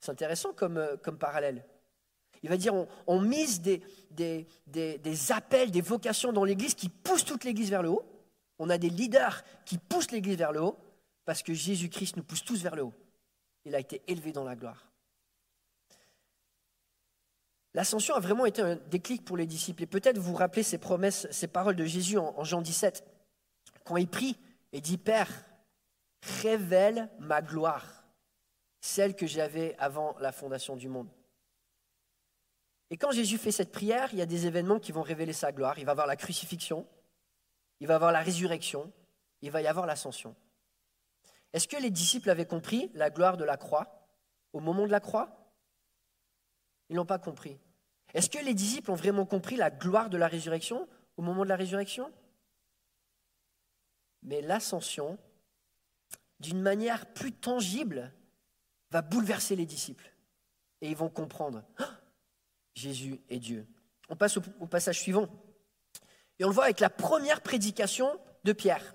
C'est 0.00 0.10
intéressant 0.10 0.52
comme, 0.52 0.76
euh, 0.76 0.96
parallèle. 0.96 1.64
Il 2.42 2.50
va 2.50 2.56
dire 2.56 2.74
on, 3.06 3.20
mise 3.20 3.62
des, 3.62 3.82
appels, 5.30 5.70
des 5.70 5.80
vocations 5.80 6.32
dans 6.32 6.44
l'Église 6.44 6.74
qui 6.74 6.88
poussent 6.88 7.24
toute 7.24 7.44
l'Église 7.44 7.70
vers 7.70 7.82
le 7.82 7.90
haut. 7.90 8.04
On 8.58 8.68
a 8.68 8.78
des 8.78 8.90
leaders 8.90 9.44
qui 9.64 9.78
poussent 9.78 10.10
l'Église 10.10 10.36
vers 10.36 10.52
le 10.52 10.60
haut 10.60 10.78
parce 11.24 11.42
que 11.42 11.54
Jésus-Christ 11.54 12.16
nous 12.16 12.24
pousse 12.24 12.44
tous 12.44 12.62
vers 12.62 12.74
le 12.74 12.82
haut. 12.82 12.94
Il 13.64 13.74
a 13.74 13.80
été 13.80 14.02
élevé 14.08 14.32
dans 14.32 14.44
la 14.44 14.56
gloire. 14.56 14.87
L'ascension 17.78 18.16
a 18.16 18.18
vraiment 18.18 18.44
été 18.44 18.60
un 18.60 18.74
déclic 18.74 19.24
pour 19.24 19.36
les 19.36 19.46
disciples. 19.46 19.84
Et 19.84 19.86
peut-être 19.86 20.18
vous 20.18 20.34
rappelez 20.34 20.64
ces 20.64 20.78
promesses, 20.78 21.28
ces 21.30 21.46
paroles 21.46 21.76
de 21.76 21.84
Jésus 21.84 22.18
en, 22.18 22.42
Jean 22.42 22.60
17, 22.60 23.04
quand 23.84 23.96
il 23.96 24.08
prie 24.08 24.36
et 24.72 24.80
dit 24.80 24.98
Père, 24.98 25.30
révèle 26.42 27.08
ma 27.20 27.40
gloire, 27.40 28.04
celle 28.80 29.14
que 29.14 29.28
j'avais 29.28 29.76
avant 29.78 30.16
la 30.18 30.32
fondation 30.32 30.74
du 30.74 30.88
monde. 30.88 31.08
Et 32.90 32.96
quand 32.96 33.12
Jésus 33.12 33.38
fait 33.38 33.52
cette 33.52 33.70
prière, 33.70 34.08
il 34.12 34.18
y 34.18 34.22
a 34.22 34.26
des 34.26 34.48
événements 34.48 34.80
qui 34.80 34.90
vont 34.90 35.02
révéler 35.02 35.32
sa 35.32 35.52
gloire. 35.52 35.78
Il 35.78 35.84
va 35.84 35.92
avoir 35.92 36.08
la 36.08 36.16
crucifixion, 36.16 36.84
il 37.78 37.86
va 37.86 37.94
avoir 37.94 38.10
la 38.10 38.22
résurrection, 38.22 38.92
il 39.40 39.52
va 39.52 39.62
y 39.62 39.68
avoir 39.68 39.86
l'ascension. 39.86 40.34
Est-ce 41.52 41.68
que 41.68 41.80
les 41.80 41.90
disciples 41.90 42.28
avaient 42.28 42.44
compris 42.44 42.90
la 42.94 43.10
gloire 43.10 43.36
de 43.36 43.44
la 43.44 43.56
croix 43.56 44.04
au 44.52 44.58
moment 44.58 44.84
de 44.84 44.90
la 44.90 44.98
croix? 44.98 45.30
Ils 46.88 46.96
n'ont 46.96 47.06
pas 47.06 47.20
compris. 47.20 47.56
Est-ce 48.14 48.30
que 48.30 48.38
les 48.38 48.54
disciples 48.54 48.90
ont 48.90 48.96
vraiment 48.96 49.26
compris 49.26 49.56
la 49.56 49.70
gloire 49.70 50.10
de 50.10 50.16
la 50.16 50.28
résurrection 50.28 50.88
au 51.16 51.22
moment 51.22 51.44
de 51.44 51.48
la 51.48 51.56
résurrection? 51.56 52.12
Mais 54.22 54.40
l'ascension, 54.40 55.18
d'une 56.40 56.60
manière 56.60 57.06
plus 57.12 57.32
tangible, 57.32 58.12
va 58.90 59.02
bouleverser 59.02 59.56
les 59.56 59.66
disciples. 59.66 60.10
Et 60.80 60.88
ils 60.88 60.96
vont 60.96 61.10
comprendre, 61.10 61.62
ah, 61.78 61.90
Jésus 62.74 63.20
est 63.28 63.38
Dieu. 63.38 63.66
On 64.08 64.16
passe 64.16 64.36
au, 64.36 64.42
au 64.60 64.66
passage 64.66 65.00
suivant. 65.00 65.28
Et 66.38 66.44
on 66.44 66.48
le 66.48 66.54
voit 66.54 66.64
avec 66.64 66.80
la 66.80 66.90
première 66.90 67.42
prédication 67.42 68.18
de 68.44 68.52
Pierre. 68.52 68.94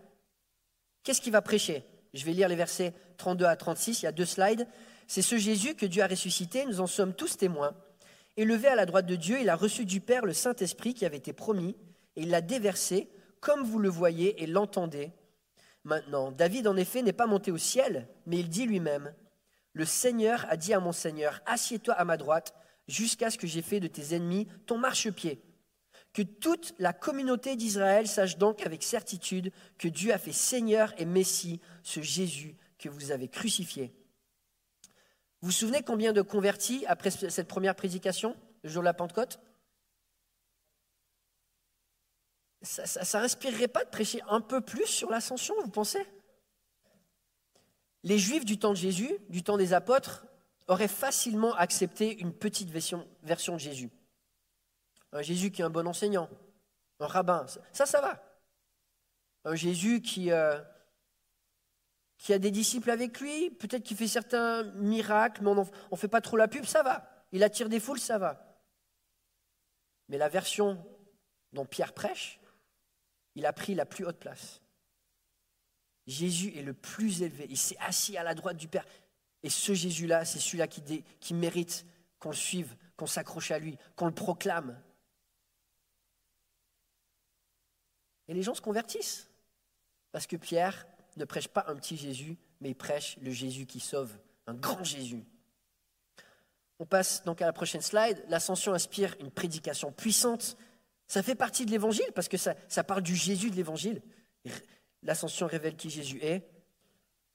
Qu'est-ce 1.03 1.21
qu'il 1.21 1.33
va 1.33 1.41
prêcher? 1.41 1.85
Je 2.13 2.25
vais 2.25 2.31
lire 2.31 2.47
les 2.47 2.55
versets 2.55 2.93
32 3.17 3.45
à 3.45 3.55
36, 3.55 4.01
il 4.01 4.05
y 4.05 4.07
a 4.07 4.11
deux 4.11 4.25
slides. 4.25 4.67
C'est 5.07 5.21
ce 5.21 5.37
Jésus 5.37 5.75
que 5.75 5.85
Dieu 5.85 6.01
a 6.01 6.07
ressuscité, 6.07 6.65
nous 6.65 6.79
en 6.79 6.87
sommes 6.87 7.13
tous 7.13 7.37
témoins. 7.37 7.75
Élevé 8.35 8.67
à 8.67 8.75
la 8.75 8.87
droite 8.87 9.05
de 9.05 9.15
Dieu, 9.15 9.39
il 9.39 9.49
a 9.49 9.55
reçu 9.55 9.85
du 9.85 10.01
Père 10.01 10.25
le 10.25 10.33
Saint-Esprit 10.33 10.95
qui 10.95 11.05
avait 11.05 11.17
été 11.17 11.33
promis, 11.33 11.75
et 12.15 12.23
il 12.23 12.29
l'a 12.29 12.41
déversé, 12.41 13.09
comme 13.39 13.63
vous 13.63 13.77
le 13.77 13.89
voyez 13.89 14.41
et 14.41 14.47
l'entendez. 14.47 15.11
Maintenant, 15.83 16.31
David 16.31 16.67
en 16.67 16.75
effet 16.75 17.03
n'est 17.03 17.13
pas 17.13 17.27
monté 17.27 17.51
au 17.51 17.57
ciel, 17.57 18.07
mais 18.25 18.39
il 18.39 18.49
dit 18.49 18.65
lui-même, 18.65 19.13
Le 19.73 19.85
Seigneur 19.85 20.45
a 20.49 20.57
dit 20.57 20.73
à 20.73 20.79
mon 20.79 20.91
Seigneur, 20.93 21.41
Assieds-toi 21.45 21.93
à 21.93 22.05
ma 22.05 22.17
droite, 22.17 22.55
jusqu'à 22.87 23.29
ce 23.29 23.37
que 23.37 23.47
j'ai 23.47 23.61
fait 23.61 23.79
de 23.79 23.87
tes 23.87 24.15
ennemis 24.15 24.47
ton 24.65 24.77
marchepied. 24.77 25.41
Que 26.13 26.21
toute 26.21 26.73
la 26.79 26.93
communauté 26.93 27.55
d'Israël 27.55 28.07
sache 28.07 28.37
donc 28.37 28.65
avec 28.65 28.83
certitude 28.83 29.51
que 29.77 29.87
Dieu 29.87 30.11
a 30.11 30.17
fait 30.17 30.31
Seigneur 30.31 30.93
et 30.97 31.05
Messie 31.05 31.59
ce 31.83 32.01
Jésus 32.01 32.55
que 32.77 32.89
vous 32.89 33.11
avez 33.11 33.27
crucifié. 33.27 33.93
Vous 35.43 35.47
vous 35.47 35.51
souvenez 35.51 35.83
combien 35.83 36.13
de 36.13 36.21
convertis 36.21 36.85
après 36.85 37.11
cette 37.11 37.49
première 37.49 37.75
prédication, 37.75 38.33
le 38.63 38.69
jour 38.69 38.81
de 38.81 38.85
la 38.85 38.93
Pentecôte? 38.93 39.41
Ça 42.61 43.19
n'inspirerait 43.19 43.67
pas 43.67 43.83
de 43.83 43.89
prêcher 43.89 44.21
un 44.29 44.39
peu 44.39 44.61
plus 44.61 44.85
sur 44.85 45.09
l'ascension, 45.09 45.53
vous 45.61 45.69
pensez? 45.69 46.07
Les 48.03 48.17
Juifs 48.17 48.45
du 48.45 48.57
temps 48.57 48.69
de 48.69 48.77
Jésus, 48.77 49.17
du 49.27 49.43
temps 49.43 49.57
des 49.57 49.73
apôtres, 49.73 50.25
auraient 50.67 50.87
facilement 50.87 51.53
accepté 51.55 52.17
une 52.21 52.33
petite 52.33 52.69
version, 52.69 53.05
version 53.23 53.55
de 53.55 53.59
Jésus. 53.59 53.91
Un 55.11 55.23
Jésus 55.23 55.51
qui 55.51 55.61
est 55.61 55.65
un 55.65 55.69
bon 55.69 55.87
enseignant, 55.87 56.29
un 57.01 57.07
rabbin, 57.07 57.45
ça, 57.73 57.85
ça 57.85 57.99
va. 57.99 58.23
Un 59.43 59.55
Jésus 59.55 60.01
qui, 60.01 60.31
euh, 60.31 60.57
qui 62.23 62.31
a 62.31 62.39
des 62.39 62.51
disciples 62.51 62.89
avec 62.89 63.19
lui, 63.19 63.51
peut-être 63.51 63.83
qu'il 63.83 63.97
fait 63.97 64.07
certains 64.07 64.63
miracles, 64.75 65.43
mais 65.43 65.49
on 65.49 65.67
ne 65.91 65.97
fait 65.97 66.07
pas 66.07 66.21
trop 66.21 66.37
la 66.37 66.47
pub, 66.47 66.63
ça 66.63 66.81
va. 66.81 67.05
Il 67.33 67.43
attire 67.43 67.67
des 67.67 67.81
foules, 67.81 67.99
ça 67.99 68.17
va. 68.17 68.63
Mais 70.07 70.17
la 70.17 70.29
version 70.29 70.81
dont 71.51 71.65
Pierre 71.65 71.91
prêche, 71.91 72.39
il 73.35 73.45
a 73.45 73.51
pris 73.51 73.75
la 73.75 73.85
plus 73.85 74.05
haute 74.05 74.19
place. 74.19 74.61
Jésus 76.07 76.57
est 76.57 76.61
le 76.61 76.73
plus 76.73 77.23
élevé. 77.23 77.45
Il 77.49 77.57
s'est 77.57 77.75
assis 77.81 78.15
à 78.15 78.23
la 78.23 78.35
droite 78.35 78.55
du 78.55 78.69
Père. 78.69 78.85
Et 79.43 79.49
ce 79.49 79.73
Jésus-là, 79.73 80.23
c'est 80.23 80.39
celui-là 80.39 80.67
qui, 80.67 81.03
qui 81.19 81.33
mérite 81.33 81.85
qu'on 82.19 82.29
le 82.29 82.35
suive, 82.35 82.73
qu'on 82.95 83.05
s'accroche 83.05 83.51
à 83.51 83.59
lui, 83.59 83.77
qu'on 83.97 84.05
le 84.05 84.13
proclame. 84.13 84.81
Et 88.29 88.33
les 88.33 88.43
gens 88.43 88.55
se 88.55 88.61
convertissent. 88.61 89.29
Parce 90.13 90.25
que 90.25 90.37
Pierre 90.37 90.87
ne 91.17 91.25
prêche 91.25 91.47
pas 91.47 91.65
un 91.67 91.75
petit 91.75 91.97
Jésus, 91.97 92.37
mais 92.61 92.69
il 92.69 92.75
prêche 92.75 93.17
le 93.21 93.31
Jésus 93.31 93.65
qui 93.65 93.79
sauve, 93.79 94.17
un 94.47 94.53
grand 94.53 94.83
Jésus. 94.83 95.23
On 96.79 96.85
passe 96.85 97.23
donc 97.23 97.41
à 97.41 97.45
la 97.45 97.53
prochaine 97.53 97.81
slide. 97.81 98.23
L'ascension 98.29 98.73
inspire 98.73 99.15
une 99.19 99.31
prédication 99.31 99.91
puissante. 99.91 100.57
Ça 101.07 101.23
fait 101.23 101.35
partie 101.35 101.65
de 101.65 101.71
l'évangile 101.71 102.11
parce 102.15 102.27
que 102.27 102.37
ça, 102.37 102.55
ça 102.67 102.83
parle 102.83 103.03
du 103.03 103.15
Jésus 103.15 103.51
de 103.51 103.55
l'évangile. 103.55 104.01
L'ascension 105.03 105.47
révèle 105.47 105.75
qui 105.75 105.89
Jésus 105.89 106.19
est. 106.21 106.49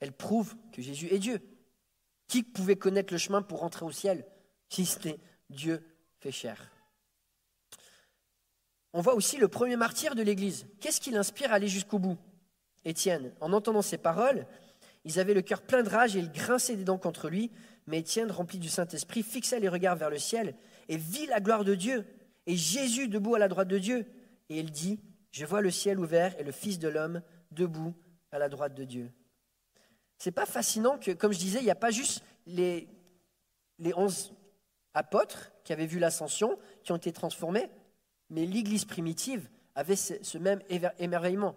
Elle 0.00 0.12
prouve 0.12 0.54
que 0.72 0.82
Jésus 0.82 1.08
est 1.12 1.18
Dieu. 1.18 1.40
Qui 2.26 2.42
pouvait 2.42 2.76
connaître 2.76 3.12
le 3.12 3.18
chemin 3.18 3.42
pour 3.42 3.60
rentrer 3.60 3.84
au 3.84 3.92
ciel 3.92 4.26
si 4.68 4.84
c'était 4.84 5.18
Dieu 5.48 5.82
fait 6.20 6.32
chair? 6.32 6.70
On 8.92 9.00
voit 9.00 9.14
aussi 9.14 9.36
le 9.36 9.48
premier 9.48 9.76
martyr 9.76 10.14
de 10.14 10.22
l'Église. 10.22 10.66
Qu'est-ce 10.80 11.00
qui 11.00 11.10
l'inspire 11.10 11.52
à 11.52 11.56
aller 11.56 11.68
jusqu'au 11.68 11.98
bout? 11.98 12.18
Étienne. 12.88 13.32
En 13.40 13.52
entendant 13.52 13.82
ces 13.82 13.98
paroles, 13.98 14.46
ils 15.04 15.20
avaient 15.20 15.34
le 15.34 15.42
cœur 15.42 15.62
plein 15.62 15.82
de 15.82 15.88
rage 15.88 16.16
et 16.16 16.20
ils 16.20 16.32
grinçaient 16.32 16.76
des 16.76 16.84
dents 16.84 16.98
contre 16.98 17.28
lui. 17.28 17.50
Mais 17.86 18.00
Étienne, 18.00 18.30
rempli 18.30 18.58
du 18.58 18.68
Saint-Esprit, 18.68 19.22
fixa 19.22 19.58
les 19.58 19.68
regards 19.68 19.96
vers 19.96 20.10
le 20.10 20.18
ciel 20.18 20.54
et 20.88 20.96
vit 20.96 21.26
la 21.26 21.40
gloire 21.40 21.64
de 21.64 21.74
Dieu 21.74 22.04
et 22.46 22.56
Jésus 22.56 23.08
debout 23.08 23.34
à 23.34 23.38
la 23.38 23.48
droite 23.48 23.68
de 23.68 23.78
Dieu. 23.78 24.06
Et 24.48 24.58
il 24.60 24.70
dit, 24.70 25.00
je 25.30 25.44
vois 25.44 25.60
le 25.60 25.70
ciel 25.70 25.98
ouvert 25.98 26.38
et 26.38 26.44
le 26.44 26.52
Fils 26.52 26.78
de 26.78 26.88
l'homme 26.88 27.22
debout 27.50 27.94
à 28.32 28.38
la 28.38 28.48
droite 28.48 28.74
de 28.74 28.84
Dieu. 28.84 29.10
C'est 30.18 30.32
pas 30.32 30.46
fascinant 30.46 30.98
que, 30.98 31.12
comme 31.12 31.32
je 31.32 31.38
disais, 31.38 31.60
il 31.60 31.64
n'y 31.64 31.70
a 31.70 31.76
pas 31.76 31.90
juste 31.90 32.24
les, 32.46 32.88
les 33.78 33.94
onze 33.94 34.32
apôtres 34.94 35.52
qui 35.64 35.72
avaient 35.72 35.86
vu 35.86 35.98
l'ascension, 35.98 36.58
qui 36.82 36.92
ont 36.92 36.96
été 36.96 37.12
transformés, 37.12 37.68
mais 38.30 38.44
l'Église 38.44 38.84
primitive 38.84 39.48
avait 39.74 39.96
ce 39.96 40.38
même 40.38 40.60
émerveillement. 40.98 41.54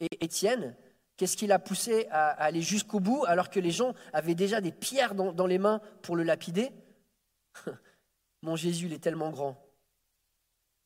Et 0.00 0.24
Étienne, 0.24 0.76
qu'est-ce 1.16 1.36
qui 1.36 1.46
l'a 1.46 1.58
poussé 1.58 2.06
à 2.10 2.30
aller 2.30 2.62
jusqu'au 2.62 3.00
bout 3.00 3.24
alors 3.26 3.50
que 3.50 3.60
les 3.60 3.70
gens 3.70 3.94
avaient 4.12 4.34
déjà 4.34 4.60
des 4.60 4.72
pierres 4.72 5.14
dans, 5.14 5.46
les 5.46 5.58
mains 5.58 5.80
pour 6.02 6.16
le 6.16 6.22
lapider 6.22 6.70
Mon 8.42 8.56
Jésus, 8.56 8.86
il 8.86 8.94
est 8.94 9.02
tellement 9.02 9.30
grand. 9.30 9.62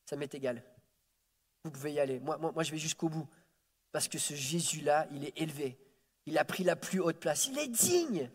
Ça 0.05 0.17
m'est 0.17 0.33
égal. 0.35 0.61
Vous 1.63 1.71
pouvez 1.71 1.93
y 1.93 1.99
aller. 1.99 2.19
Moi, 2.19 2.63
je 2.63 2.71
vais 2.71 2.77
jusqu'au 2.77 3.09
bout. 3.09 3.27
Parce 3.91 4.09
que 4.09 4.17
ce 4.17 4.33
Jésus-là, 4.33 5.07
il 5.11 5.23
est 5.23 5.39
élevé. 5.39 5.79
Il 6.25 6.37
a 6.37 6.43
pris 6.43 6.65
la 6.65 6.75
plus 6.75 6.99
haute 6.99 7.17
place. 7.17 7.47
Il 7.47 7.57
est 7.57 7.69
digne. 7.69 8.29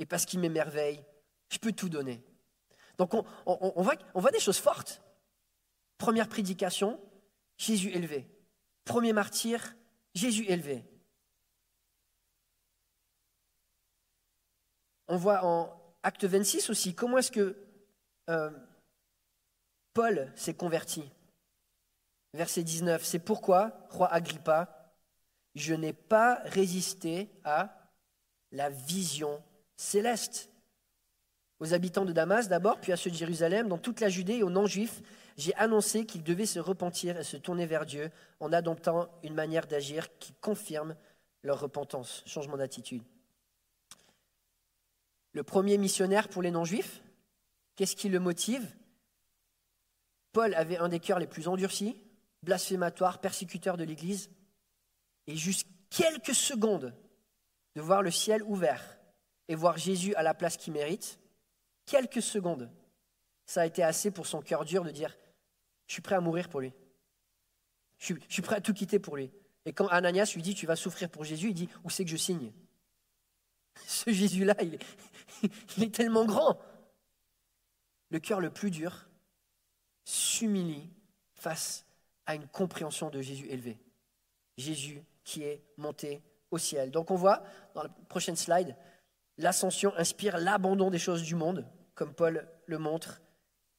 Et 0.00 0.06
parce 0.06 0.26
qu'il 0.26 0.40
m'émerveille, 0.40 1.04
je 1.50 1.58
peux 1.58 1.72
tout 1.72 1.88
donner. 1.88 2.20
Donc 2.98 3.14
on 3.14 3.82
voit 3.82 4.30
des 4.32 4.40
choses 4.40 4.58
fortes. 4.58 5.02
Première 5.98 6.28
prédication, 6.28 6.98
Jésus 7.56 7.90
élevé. 7.90 8.26
Premier 8.84 9.12
martyr, 9.12 9.74
Jésus 10.14 10.44
élevé. 10.44 10.84
On 15.08 15.16
voit 15.16 15.44
en 15.44 15.80
Acte 16.02 16.24
26 16.24 16.70
aussi 16.70 16.94
comment 16.94 17.18
est-ce 17.18 17.32
que 17.32 17.56
euh, 18.28 18.50
Paul 19.92 20.32
s'est 20.36 20.54
converti. 20.54 21.04
Verset 22.32 22.62
19, 22.62 23.04
c'est 23.04 23.18
pourquoi, 23.18 23.86
roi 23.90 24.06
Agrippa, 24.12 24.92
je 25.54 25.74
n'ai 25.74 25.92
pas 25.92 26.40
résisté 26.44 27.28
à 27.44 27.90
la 28.52 28.70
vision 28.70 29.42
céleste. 29.76 30.49
Aux 31.60 31.74
habitants 31.74 32.06
de 32.06 32.12
Damas 32.12 32.48
d'abord, 32.48 32.80
puis 32.80 32.92
à 32.92 32.96
ceux 32.96 33.10
de 33.10 33.14
Jérusalem, 33.14 33.68
dans 33.68 33.78
toute 33.78 34.00
la 34.00 34.08
Judée 34.08 34.36
et 34.36 34.42
aux 34.42 34.50
non-juifs, 34.50 35.02
j'ai 35.36 35.54
annoncé 35.56 36.06
qu'ils 36.06 36.24
devaient 36.24 36.46
se 36.46 36.58
repentir 36.58 37.18
et 37.18 37.24
se 37.24 37.36
tourner 37.36 37.66
vers 37.66 37.86
Dieu 37.86 38.10
en 38.40 38.52
adoptant 38.52 39.08
une 39.22 39.34
manière 39.34 39.66
d'agir 39.66 40.08
qui 40.18 40.32
confirme 40.40 40.96
leur 41.42 41.60
repentance, 41.60 42.22
changement 42.26 42.56
d'attitude. 42.56 43.02
Le 45.32 45.42
premier 45.42 45.78
missionnaire 45.78 46.28
pour 46.28 46.42
les 46.42 46.50
non-juifs, 46.50 47.02
qu'est-ce 47.76 47.94
qui 47.94 48.08
le 48.08 48.20
motive? 48.20 48.66
Paul 50.32 50.54
avait 50.54 50.78
un 50.78 50.88
des 50.88 51.00
cœurs 51.00 51.18
les 51.18 51.26
plus 51.26 51.46
endurcis, 51.46 51.96
blasphématoire, 52.42 53.20
persécuteur 53.20 53.76
de 53.76 53.84
l'Église, 53.84 54.30
et 55.26 55.36
juste 55.36 55.66
quelques 55.90 56.34
secondes 56.34 56.94
de 57.76 57.80
voir 57.80 58.02
le 58.02 58.10
ciel 58.10 58.42
ouvert 58.44 58.98
et 59.48 59.54
voir 59.54 59.76
Jésus 59.76 60.14
à 60.14 60.22
la 60.22 60.34
place 60.34 60.56
qu'il 60.56 60.72
mérite, 60.72 61.18
quelques 61.90 62.22
secondes, 62.22 62.70
ça 63.44 63.62
a 63.62 63.66
été 63.66 63.82
assez 63.82 64.12
pour 64.12 64.26
son 64.26 64.40
cœur 64.40 64.64
dur 64.64 64.84
de 64.84 64.90
dire, 64.90 65.16
je 65.88 65.94
suis 65.94 66.02
prêt 66.02 66.14
à 66.14 66.20
mourir 66.20 66.48
pour 66.48 66.60
lui. 66.60 66.72
Je 67.98 68.14
suis, 68.28 68.42
prêt 68.42 68.56
à 68.56 68.60
tout 68.60 68.72
quitter 68.72 69.00
pour 69.00 69.16
lui. 69.16 69.30
Et 69.66 69.72
quand 69.72 69.88
Ananias 69.88 70.32
lui 70.34 70.42
dit, 70.42 70.54
tu 70.54 70.66
vas 70.66 70.76
souffrir 70.76 71.10
pour 71.10 71.24
Jésus, 71.24 71.48
il 71.48 71.54
dit, 71.54 71.68
où 71.84 71.90
c'est 71.90 72.04
que 72.04 72.10
je 72.10 72.16
signe? 72.16 72.52
Ce 73.86 74.10
Jésus-là, 74.10 74.54
il, 74.62 74.78
il 75.76 75.82
est 75.82 75.94
tellement 75.94 76.24
grand. 76.24 76.60
Le 78.10 78.20
cœur 78.20 78.40
le 78.40 78.50
plus 78.50 78.70
dur 78.70 79.08
s'humilie 80.04 80.88
face 81.34 81.84
à 82.24 82.36
une 82.36 82.46
compréhension 82.46 83.10
de 83.10 83.20
Jésus 83.20 83.48
élevé. 83.48 83.78
Jésus 84.56 85.02
qui 85.24 85.42
est 85.42 85.62
monté 85.76 86.22
au 86.50 86.58
ciel. 86.58 86.90
Donc 86.90 87.10
on 87.10 87.16
voit 87.16 87.42
dans 87.74 87.82
la 87.82 87.88
prochaine 87.88 88.36
slide, 88.36 88.76
l'ascension 89.38 89.92
inspire 89.96 90.38
l'abandon 90.38 90.90
des 90.90 90.98
choses 90.98 91.22
du 91.22 91.34
monde, 91.34 91.66
comme 91.94 92.14
Paul 92.14 92.48
le 92.66 92.78
montre, 92.78 93.20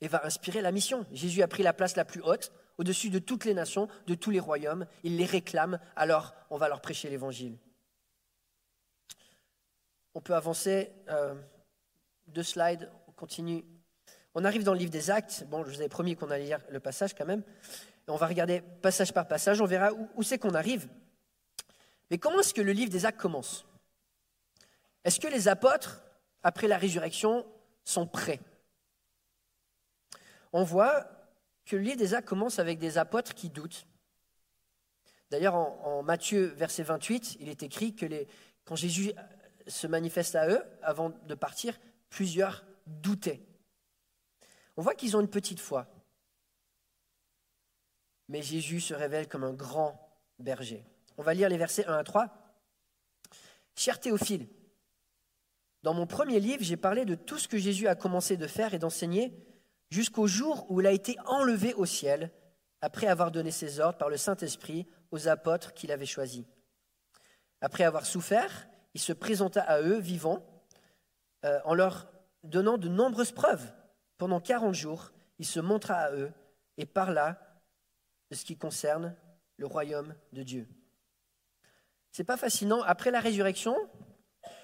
et 0.02 0.08
va 0.08 0.26
inspirer 0.26 0.62
la 0.62 0.72
mission. 0.72 1.06
Jésus 1.12 1.44
a 1.44 1.48
pris 1.48 1.64
la 1.64 1.74
place 1.74 1.96
la 1.96 2.06
plus 2.06 2.22
haute, 2.22 2.52
au-dessus 2.78 3.10
de 3.10 3.20
toutes 3.20 3.46
les 3.46 3.54
nations, 3.54 3.88
de 4.08 4.16
tous 4.16 4.32
les 4.32 4.40
royaumes. 4.40 4.88
Il 5.04 5.18
les 5.18 5.26
réclame, 5.26 5.80
alors 5.96 6.34
on 6.50 6.58
va 6.58 6.68
leur 6.68 6.82
prêcher 6.82 7.10
l'évangile. 7.10 7.58
On 10.14 10.22
peut 10.22 10.36
avancer 10.36 10.92
euh, 11.10 11.36
deux 12.28 12.44
slides, 12.44 12.92
on 13.08 13.12
continue. 13.12 13.64
On 14.34 14.44
arrive 14.44 14.64
dans 14.64 14.74
le 14.74 14.80
livre 14.80 14.92
des 14.92 15.12
Actes. 15.12 15.46
Bon, 15.50 15.64
je 15.64 15.70
vous 15.70 15.80
avais 15.80 15.90
promis 15.90 16.16
qu'on 16.16 16.32
allait 16.32 16.46
lire 16.46 16.62
le 16.70 16.80
passage 16.80 17.14
quand 17.14 17.26
même. 17.26 17.44
on 18.08 18.16
va 18.16 18.28
regarder 18.28 18.62
passage 18.62 19.14
par 19.14 19.28
passage, 19.28 19.62
on 19.62 19.66
verra 19.66 19.94
où, 19.94 20.10
où 20.16 20.24
c'est 20.24 20.40
qu'on 20.40 20.56
arrive. 20.56 20.88
Mais 22.10 22.18
comment 22.18 22.40
est-ce 22.40 22.54
que 22.54 22.62
le 22.62 22.72
livre 22.72 22.92
des 22.92 23.06
Actes 23.06 23.20
commence? 23.20 23.66
Est-ce 25.04 25.20
que 25.20 25.28
les 25.28 25.48
apôtres, 25.48 26.04
après 26.44 26.68
la 26.68 26.78
résurrection, 26.78 27.46
sont 27.84 28.08
prêts 28.08 28.40
On 30.54 30.64
voit 30.64 31.08
que 31.66 31.76
le 31.76 31.82
livre 31.82 31.98
des 31.98 32.14
Actes 32.14 32.28
commence 32.28 32.60
avec 32.60 32.80
des 32.80 32.98
apôtres 32.98 33.34
qui 33.34 33.50
doutent. 33.50 33.88
D'ailleurs, 35.30 35.56
en, 35.56 36.04
Matthieu, 36.04 36.48
verset 36.48 36.84
28, 36.84 37.38
il 37.40 37.48
est 37.48 37.64
écrit 37.64 37.96
que 37.96 38.06
les, 38.06 38.28
quand 38.66 38.76
Jésus 38.76 39.14
se 39.68 39.88
manifeste 39.88 40.36
à 40.36 40.50
eux, 40.50 40.64
avant 40.82 41.10
de 41.10 41.36
partir, 41.36 41.80
plusieurs 42.10 42.66
doutaient. 42.86 43.42
On 44.76 44.82
voit 44.82 44.96
qu'ils 44.96 45.16
ont 45.16 45.22
une 45.22 45.30
petite 45.30 45.60
foi. 45.60 45.88
Mais 48.28 48.42
Jésus 48.42 48.82
se 48.82 48.94
révèle 48.94 49.28
comme 49.28 49.44
un 49.44 49.54
grand 49.54 50.20
berger. 50.40 50.86
On 51.18 51.24
va 51.24 51.34
lire 51.34 51.50
les 51.50 51.58
versets 51.58 51.86
1 51.86 51.98
à 51.98 52.04
3. 52.04 52.30
Cher 53.76 54.00
Théophile, 54.00 54.48
dans 55.84 55.94
mon 55.94 56.06
premier 56.06 56.40
livre, 56.40 56.64
j'ai 56.64 56.78
parlé 56.78 57.06
de 57.06 57.16
tout 57.16 57.40
ce 57.40 57.48
que 57.48 57.58
Jésus 57.58 57.88
a 57.88 57.96
commencé 57.96 58.38
de 58.38 58.48
faire 58.48 58.74
et 58.74 58.80
d'enseigner 58.80 59.34
jusqu'au 59.90 60.28
jour 60.28 60.66
où 60.70 60.80
il 60.80 60.88
a 60.88 60.92
été 60.92 61.18
enlevé 61.26 61.74
au 61.74 61.86
ciel, 61.86 62.32
après 62.82 63.08
avoir 63.08 63.32
donné 63.32 63.52
ses 63.52 63.80
ordres 63.80 63.98
par 63.98 64.10
le 64.10 64.18
Saint-Esprit 64.18 64.88
aux 65.12 65.28
apôtres 65.28 65.74
qu'il 65.74 65.92
avait 65.92 66.06
choisis. 66.06 66.46
Après 67.62 67.84
avoir 67.84 68.06
souffert, 68.06 68.68
il 68.94 69.02
se 69.02 69.14
présenta 69.14 69.62
à 69.62 69.82
eux 69.82 70.00
vivant, 70.00 70.44
euh, 71.46 71.60
en 71.66 71.74
leur 71.74 72.12
donnant 72.44 72.78
de 72.78 72.88
nombreuses 72.88 73.32
preuves. 73.32 73.72
Pendant 74.18 74.40
quarante 74.40 74.76
jours, 74.76 75.12
il 75.40 75.46
se 75.46 75.60
montra 75.60 75.96
à 75.96 76.12
eux 76.12 76.32
et 76.78 76.86
parla 76.86 77.40
de 78.30 78.36
ce 78.36 78.46
qui 78.46 78.58
concerne 78.58 79.16
le 79.58 79.66
royaume 79.66 80.16
de 80.34 80.44
Dieu. 80.44 80.68
C'est 82.12 82.24
pas 82.24 82.38
fascinant. 82.38 82.82
Après 82.84 83.12
la 83.12 83.20
résurrection, 83.20 83.76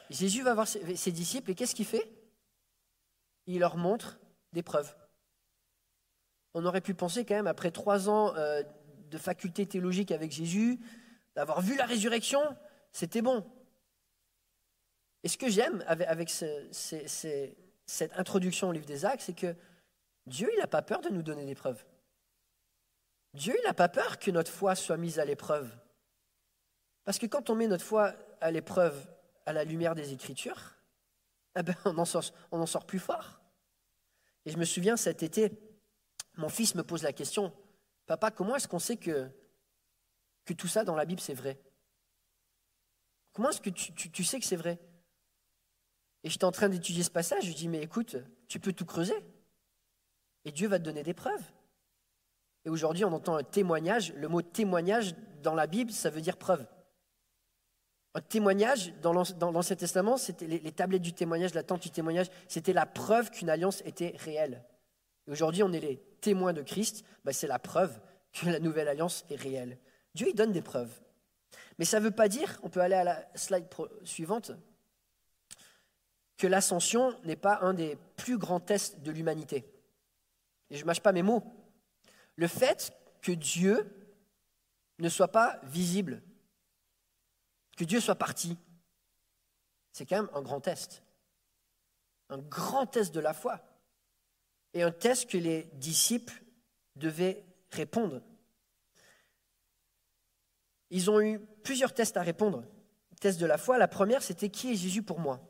Jésus 0.09 0.43
va 0.43 0.53
voir 0.53 0.67
ses 0.67 1.11
disciples 1.11 1.51
et 1.51 1.55
qu'est-ce 1.55 1.75
qu'il 1.75 1.85
fait? 1.85 2.11
Il 3.45 3.59
leur 3.59 3.77
montre 3.77 4.19
des 4.53 4.63
preuves. 4.63 4.95
On 6.53 6.65
aurait 6.65 6.81
pu 6.81 6.93
penser 6.93 7.25
quand 7.25 7.35
même, 7.35 7.47
après 7.47 7.71
trois 7.71 8.09
ans 8.09 8.35
euh, 8.35 8.63
de 9.09 9.17
faculté 9.17 9.65
théologique 9.65 10.11
avec 10.11 10.31
Jésus, 10.31 10.79
d'avoir 11.35 11.61
vu 11.61 11.75
la 11.75 11.85
résurrection, 11.85 12.41
c'était 12.91 13.21
bon. 13.21 13.45
Et 15.23 15.27
ce 15.27 15.37
que 15.37 15.49
j'aime 15.49 15.83
avec, 15.87 16.29
cette 16.29 18.17
introduction 18.17 18.69
au 18.69 18.71
livre 18.71 18.85
des 18.85 19.05
Actes, 19.05 19.23
c'est 19.25 19.35
que 19.35 19.55
Dieu, 20.25 20.49
il 20.53 20.59
n'a 20.59 20.67
pas 20.67 20.81
peur 20.81 21.01
de 21.01 21.09
nous 21.09 21.23
donner 21.23 21.45
des 21.45 21.55
preuves. 21.55 21.83
Dieu, 23.33 23.55
il 23.57 23.65
n'a 23.65 23.73
pas 23.73 23.89
peur 23.89 24.19
que 24.19 24.31
notre 24.31 24.51
foi 24.51 24.75
soit 24.75 24.97
mise 24.97 25.19
à 25.19 25.25
l'épreuve. 25.25 25.69
Parce 27.05 27.19
que 27.19 27.25
quand 27.25 27.49
on 27.49 27.55
met 27.55 27.67
notre 27.67 27.85
foi 27.85 28.13
à 28.41 28.51
l'épreuve 28.51 29.07
à 29.47 29.53
la 29.53 29.63
lumière 29.63 29.95
des 29.95 30.11
Écritures, 30.11 30.75
eh 31.57 31.63
ben, 31.63 31.73
on, 31.85 31.97
en 31.97 32.05
sort, 32.65 32.85
plus 32.85 32.99
fort. 32.99 33.39
Et 34.45 34.51
je 34.51 34.57
me 34.57 34.65
souviens 34.65 34.97
cet 34.97 35.23
été, 35.23 35.57
mon 36.35 36.49
fils 36.49 36.75
me 36.75 36.83
pose 36.83 37.01
la 37.01 37.13
question, 37.13 37.53
Papa, 38.05 38.29
comment 38.29 38.57
est-ce 38.57 38.67
qu'on 38.67 38.77
sait 38.77 38.97
que, 38.97 39.29
que 40.45 40.53
tout 40.53 40.67
ça 40.67 40.83
dans 40.83 40.95
la 40.95 41.05
Bible, 41.05 41.21
c'est 41.21 41.33
vrai? 41.33 41.59
Comment 43.31 43.49
est-ce 43.49 43.61
que 43.61 43.69
tu 43.69 44.23
sais 44.23 44.39
que 44.39 44.45
c'est 44.45 44.57
vrai? 44.57 44.79
Et 46.23 46.29
j'étais 46.29 46.43
en 46.43 46.51
train 46.51 46.67
d'étudier 46.67 47.03
ce 47.03 47.09
passage, 47.09 47.45
je 47.45 47.53
dis, 47.53 47.69
mais 47.69 47.81
écoute, 47.81 48.17
tu 48.49 48.59
peux 48.59 48.73
tout 48.73 48.85
creuser. 48.85 49.17
Et 50.43 50.51
Dieu 50.51 50.67
va 50.67 50.77
te 50.77 50.83
donner 50.83 51.03
des 51.03 51.13
preuves. 51.13 51.43
Et 52.65 52.69
aujourd'hui, 52.69 53.05
on 53.05 53.13
entend 53.13 53.37
un 53.37 53.43
témoignage. 53.43 54.11
Le 54.13 54.27
mot 54.27 54.41
témoignage 54.41 55.15
dans 55.41 55.55
la 55.55 55.67
Bible, 55.67 55.91
ça 55.91 56.09
veut 56.09 56.19
dire 56.19 56.35
preuve. 56.35 56.67
Un 58.17 58.21
témoignage, 58.21 58.95
dans 59.03 59.13
l'Ancien 59.13 59.75
Testament, 59.75 60.17
c'était 60.17 60.47
les, 60.47 60.71
tablettes 60.71 61.03
du 61.03 61.13
témoignage, 61.13 61.53
la 61.53 61.61
tente 61.61 61.83
du 61.83 61.91
témoignage, 61.91 62.25
c'était 62.47 62.73
la 62.73 62.87
preuve 62.87 63.29
qu'une 63.29 63.47
alliance 63.47 63.83
était 63.85 64.15
réelle. 64.17 64.63
Et 65.27 65.31
aujourd'hui, 65.31 65.61
on 65.61 65.71
est 65.71 65.79
les 65.79 65.97
témoins 66.19 66.51
de 66.51 66.63
Christ, 66.63 67.05
bah, 67.23 67.31
c'est 67.31 67.45
la 67.45 67.59
preuve 67.59 67.99
que 68.33 68.47
la 68.47 68.57
nouvelle 68.57 68.87
alliance 68.87 69.23
est 69.29 69.35
réelle. 69.35 69.77
Dieu, 70.15 70.29
il 70.29 70.33
donne 70.33 70.51
des 70.51 70.63
preuves. 70.63 70.89
Mais 71.77 71.85
ça 71.85 71.99
ne 71.99 72.05
veut 72.05 72.11
pas 72.11 72.27
dire, 72.27 72.59
on 72.63 72.69
peut 72.69 72.79
aller 72.79 72.95
à 72.95 73.03
la 73.03 73.23
slide 73.35 73.67
suivante, 74.03 74.51
que 76.39 76.47
l'ascension 76.47 77.15
n'est 77.23 77.35
pas 77.35 77.59
un 77.61 77.75
des 77.75 77.99
plus 78.15 78.39
grands 78.39 78.59
tests 78.59 78.99
de 79.01 79.11
l'humanité. 79.11 79.63
Et 80.71 80.75
je 80.75 80.81
ne 80.81 80.87
mâche 80.87 81.01
pas 81.01 81.11
mes 81.11 81.21
mots. 81.21 81.43
Le 82.35 82.47
fait 82.47 82.91
que 83.21 83.31
Dieu 83.31 83.87
ne 84.97 85.07
soit 85.07 85.31
pas 85.31 85.59
visible, 85.65 86.23
que 87.77 87.85
Dieu 87.85 88.01
soit 88.01 88.15
parti, 88.15 88.57
c'est 89.93 90.05
quand 90.05 90.17
même 90.17 90.31
un 90.33 90.41
grand 90.41 90.59
test. 90.59 91.03
Un 92.29 92.39
grand 92.39 92.85
test 92.85 93.13
de 93.15 93.21
la 93.21 93.33
foi. 93.33 93.61
et 94.73 94.83
un 94.83 94.91
test 94.91 95.29
que 95.29 95.37
les 95.37 95.63
disciples 95.73 96.43
devaient 96.97 97.45
répondre. 97.71 98.21
Ils 100.89 101.09
ont 101.09 101.21
eu 101.21 101.39
plusieurs 101.63 101.93
tests 101.93 102.17
à 102.17 102.21
répondre. 102.21 102.63
Test 103.19 103.39
de 103.39 103.45
la 103.45 103.57
foi, 103.57 103.77
la 103.77 103.87
première, 103.87 104.21
c'était 104.21 104.49
qui 104.49 104.71
est 104.71 104.75
Jésus 104.75 105.01
pour 105.01 105.19
moi? 105.19 105.41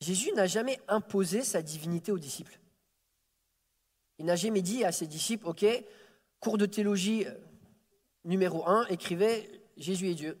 Jésus 0.00 0.32
n'a 0.32 0.46
jamais 0.46 0.80
imposé 0.88 1.42
sa 1.42 1.60
divinité 1.60 2.12
aux 2.12 2.18
disciples. 2.18 2.58
Il 4.18 4.24
n'a 4.26 4.36
jamais 4.36 4.62
dit 4.62 4.84
à 4.84 4.92
ses 4.92 5.06
disciples, 5.06 5.46
OK, 5.46 5.66
cours 6.40 6.56
de 6.56 6.66
théologie 6.66 7.26
euh, 7.26 7.34
numéro 8.24 8.66
un, 8.66 8.86
écrivez 8.86 9.63
Jésus 9.76 10.10
est 10.10 10.14
Dieu. 10.14 10.40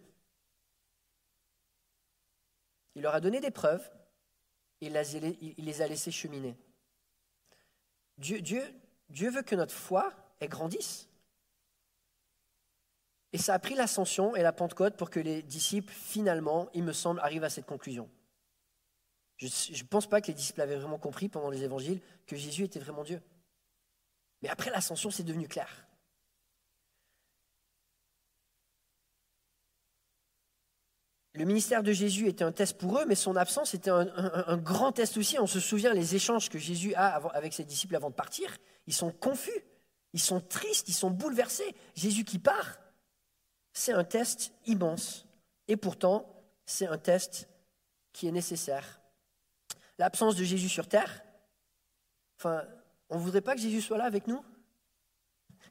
Il 2.94 3.02
leur 3.02 3.14
a 3.14 3.20
donné 3.20 3.40
des 3.40 3.50
preuves, 3.50 3.90
et 4.80 4.86
il 4.86 5.64
les 5.64 5.82
a 5.82 5.88
laissés 5.88 6.10
cheminer. 6.10 6.56
Dieu, 8.18 8.40
veut 9.10 9.42
que 9.42 9.54
notre 9.54 9.74
foi 9.74 10.12
grandisse. 10.48 11.08
Et 13.32 13.38
ça 13.38 13.54
a 13.54 13.58
pris 13.58 13.74
l'ascension 13.74 14.36
et 14.36 14.42
la 14.42 14.52
Pentecôte 14.52 14.96
pour 14.96 15.10
que 15.10 15.18
les 15.18 15.42
disciples, 15.42 15.92
finalement, 15.92 16.68
il 16.74 16.84
me 16.84 16.92
semble, 16.92 17.18
arrivent 17.20 17.44
à 17.44 17.50
cette 17.50 17.66
conclusion. 17.66 18.08
Je 19.38 19.46
ne 19.46 19.88
pense 19.88 20.08
pas 20.08 20.20
que 20.20 20.28
les 20.28 20.34
disciples 20.34 20.60
avaient 20.60 20.76
vraiment 20.76 20.98
compris 20.98 21.28
pendant 21.28 21.50
les 21.50 21.64
évangiles 21.64 22.00
que 22.26 22.36
Jésus 22.36 22.64
était 22.64 22.78
vraiment 22.78 23.02
Dieu. 23.02 23.20
Mais 24.42 24.48
après 24.48 24.70
l'ascension, 24.70 25.10
c'est 25.10 25.24
devenu 25.24 25.48
clair. 25.48 25.83
Le 31.34 31.44
ministère 31.44 31.82
de 31.82 31.92
Jésus 31.92 32.28
était 32.28 32.44
un 32.44 32.52
test 32.52 32.78
pour 32.78 32.96
eux, 32.98 33.06
mais 33.06 33.16
son 33.16 33.34
absence 33.34 33.74
était 33.74 33.90
un, 33.90 34.56
grand 34.56 34.92
test 34.92 35.16
aussi. 35.16 35.36
On 35.40 35.48
se 35.48 35.58
souvient 35.58 35.92
les 35.92 36.14
échanges 36.14 36.48
que 36.48 36.58
Jésus 36.58 36.94
a 36.94 37.16
avec 37.34 37.52
ses 37.52 37.64
disciples 37.64 37.96
avant 37.96 38.10
de 38.10 38.14
partir. 38.14 38.56
Ils 38.86 38.94
sont 38.94 39.10
confus, 39.10 39.64
ils 40.12 40.20
sont 40.20 40.40
tristes, 40.40 40.88
ils 40.88 40.94
sont 40.94 41.10
bouleversés. 41.10 41.74
Jésus 41.96 42.24
qui 42.24 42.38
part, 42.38 42.78
c'est 43.72 43.92
un 43.92 44.04
test 44.04 44.52
immense. 44.66 45.26
Et 45.66 45.76
pourtant, 45.76 46.40
c'est 46.66 46.86
un 46.86 46.98
test 46.98 47.48
qui 48.12 48.28
est 48.28 48.32
nécessaire. 48.32 49.00
L'absence 49.98 50.36
de 50.36 50.44
Jésus 50.44 50.68
sur 50.68 50.86
terre, 50.86 51.24
enfin, 52.38 52.62
on 53.08 53.16
ne 53.16 53.20
voudrait 53.20 53.40
pas 53.40 53.56
que 53.56 53.60
Jésus 53.60 53.80
soit 53.80 53.98
là 53.98 54.04
avec 54.04 54.28
nous? 54.28 54.40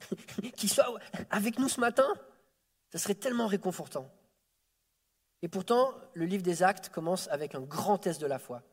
Qu'il 0.58 0.70
soit 0.70 1.00
avec 1.30 1.58
nous 1.58 1.70
ce 1.70 1.80
matin? 1.80 2.08
Ce 2.92 2.98
serait 2.98 3.16
tellement 3.16 3.48
réconfortant. 3.48 4.12
Et 5.44 5.50
pourtant, 5.50 5.94
le 6.14 6.26
livre 6.26 6.42
des 6.42 6.64
actes 6.64 6.88
commence 6.88 7.28
avec 7.28 7.54
un 7.54 7.60
grand 7.60 7.98
test 7.98 8.22
de 8.22 8.26
la 8.26 8.40
foi. 8.40 8.64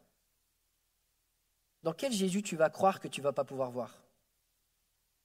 Dans 1.83 1.93
quel 1.93 2.13
Jésus 2.13 2.45
tu 2.45 2.55
vas 2.55 2.71
croire 2.71 3.01
que 3.01 3.09
tu 3.09 3.21
ne 3.21 3.25
vas 3.25 3.33
pas 3.33 3.45
pouvoir 3.45 3.73
voir? 3.73 4.01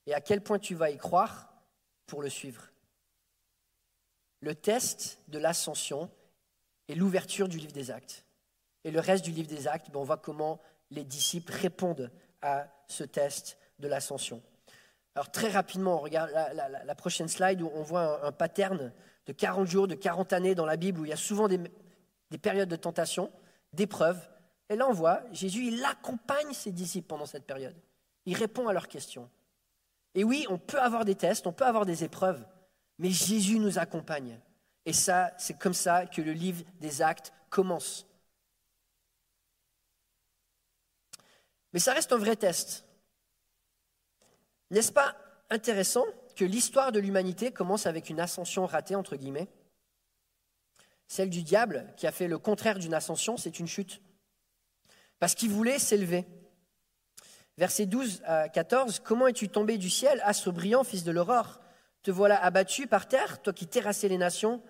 Et 0.07 0.15
à 0.15 0.21
quel 0.21 0.41
point 0.41 0.57
tu 0.57 0.73
vas 0.73 0.89
y 0.89 0.97
croire 0.97 1.53
pour 2.07 2.23
le 2.23 2.29
suivre? 2.29 2.71
Le 4.39 4.55
test 4.55 5.19
de 5.27 5.37
l'ascension 5.37 6.09
est 6.87 6.95
l'ouverture 6.95 7.47
du 7.47 7.59
livre 7.59 7.73
des 7.73 7.91
actes. 7.91 8.25
Et 8.83 8.89
le 8.89 8.99
reste 8.99 9.23
du 9.23 9.31
livre 9.31 9.47
des 9.47 9.67
actes, 9.67 9.91
ben, 9.91 9.99
on 9.99 10.03
voit 10.03 10.17
comment 10.17 10.59
les 10.89 11.03
disciples 11.03 11.53
répondent 11.53 12.11
à 12.41 12.67
ce 12.87 13.03
test 13.03 13.59
de 13.77 13.87
l'ascension. 13.87 14.41
Alors 15.15 15.31
très 15.31 15.49
rapidement, 15.49 15.95
on 15.95 15.99
regarde 15.99 16.29
la, 16.31 16.95
prochaine 16.95 17.29
slide 17.29 17.61
où 17.61 17.71
on 17.73 17.83
voit 17.83 18.25
un, 18.25 18.33
pattern 18.33 18.91
de 19.25 19.31
40 19.31 19.65
jours, 19.65 19.87
de 19.87 19.95
40 19.95 20.33
années 20.33 20.55
dans 20.55 20.65
la 20.65 20.75
Bible 20.75 20.99
où 20.99 21.05
il 21.05 21.09
y 21.09 21.13
a 21.13 21.17
souvent 21.17 21.47
des, 21.47 21.59
périodes 22.41 22.67
de 22.67 22.75
tentation, 22.75 23.31
d'épreuves. 23.71 24.19
Et 24.69 24.75
là, 24.75 24.87
on 24.89 24.93
voit, 24.93 25.21
Jésus, 25.31 25.67
il 25.67 25.83
accompagne 25.85 26.51
ses 26.51 26.71
disciples 26.71 27.07
pendant 27.07 27.25
cette 27.25 27.45
période. 27.45 27.75
Il 28.25 28.35
répond 28.35 28.67
à 28.67 28.73
leurs 28.73 28.89
questions. 28.89 29.29
Et 30.15 30.25
oui, 30.25 30.45
on 30.49 30.57
peut 30.57 30.79
avoir 30.79 31.05
des 31.05 31.15
tests, 31.15 31.47
on 31.47 31.53
peut 31.53 31.65
avoir 31.65 31.85
des 31.85 32.03
épreuves, 32.03 32.45
mais 32.99 33.09
Jésus 33.09 33.59
nous 33.59 33.79
accompagne. 33.79 34.39
Et 34.85 34.93
ça, 34.93 35.31
c'est 35.37 35.57
comme 35.57 35.73
ça 35.73 36.05
que 36.05 36.21
le 36.21 36.33
livre 36.33 36.63
des 36.81 37.01
actes 37.01 37.31
commence. 37.49 38.05
Mais 41.71 41.79
ça 41.79 41.93
reste 41.93 42.11
un 42.11 42.17
vrai 42.17 42.35
test. 42.35 42.84
N'est-ce 44.71 44.91
pas 44.91 45.15
intéressant 45.49 46.05
que 46.35 46.45
l'histoire 46.45 46.91
de 46.91 46.99
l'humanité 46.99 47.51
commence 47.51 47.85
avec 47.85 48.09
une 48.09 48.19
ascension 48.19 48.65
ratée, 48.65 48.95
entre 48.95 49.15
guillemets? 49.15 49.47
Celle 51.07 51.29
du 51.29 51.43
diable, 51.43 51.93
qui 51.97 52.07
a 52.07 52.11
fait 52.11 52.27
le 52.27 52.39
contraire 52.39 52.79
d'une 52.79 52.93
ascension, 52.93 53.37
c'est 53.37 53.59
une 53.59 53.67
chute. 53.67 54.01
Parce 55.19 55.35
qu'il 55.35 55.51
voulait 55.51 55.79
s'élever. 55.79 56.25
Verset 57.57 57.85
12 57.85 58.21
à 58.25 58.49
14, 58.49 58.99
Comment 58.99 59.27
es-tu 59.27 59.47
tombé 59.49 59.77
du 59.77 59.89
ciel, 59.89 60.21
astre 60.25 60.51
brillant, 60.51 60.83
fils 60.83 61.03
de 61.03 61.11
l'aurore? 61.11 61.61
Te 62.03 62.11
voilà 62.11 62.43
abattu 62.43 62.87
par 62.87 63.07
terre, 63.07 63.41
toi 63.41 63.53
qui 63.53 63.67
terrassais 63.67 64.09
les 64.09 64.17
nations. 64.17 64.61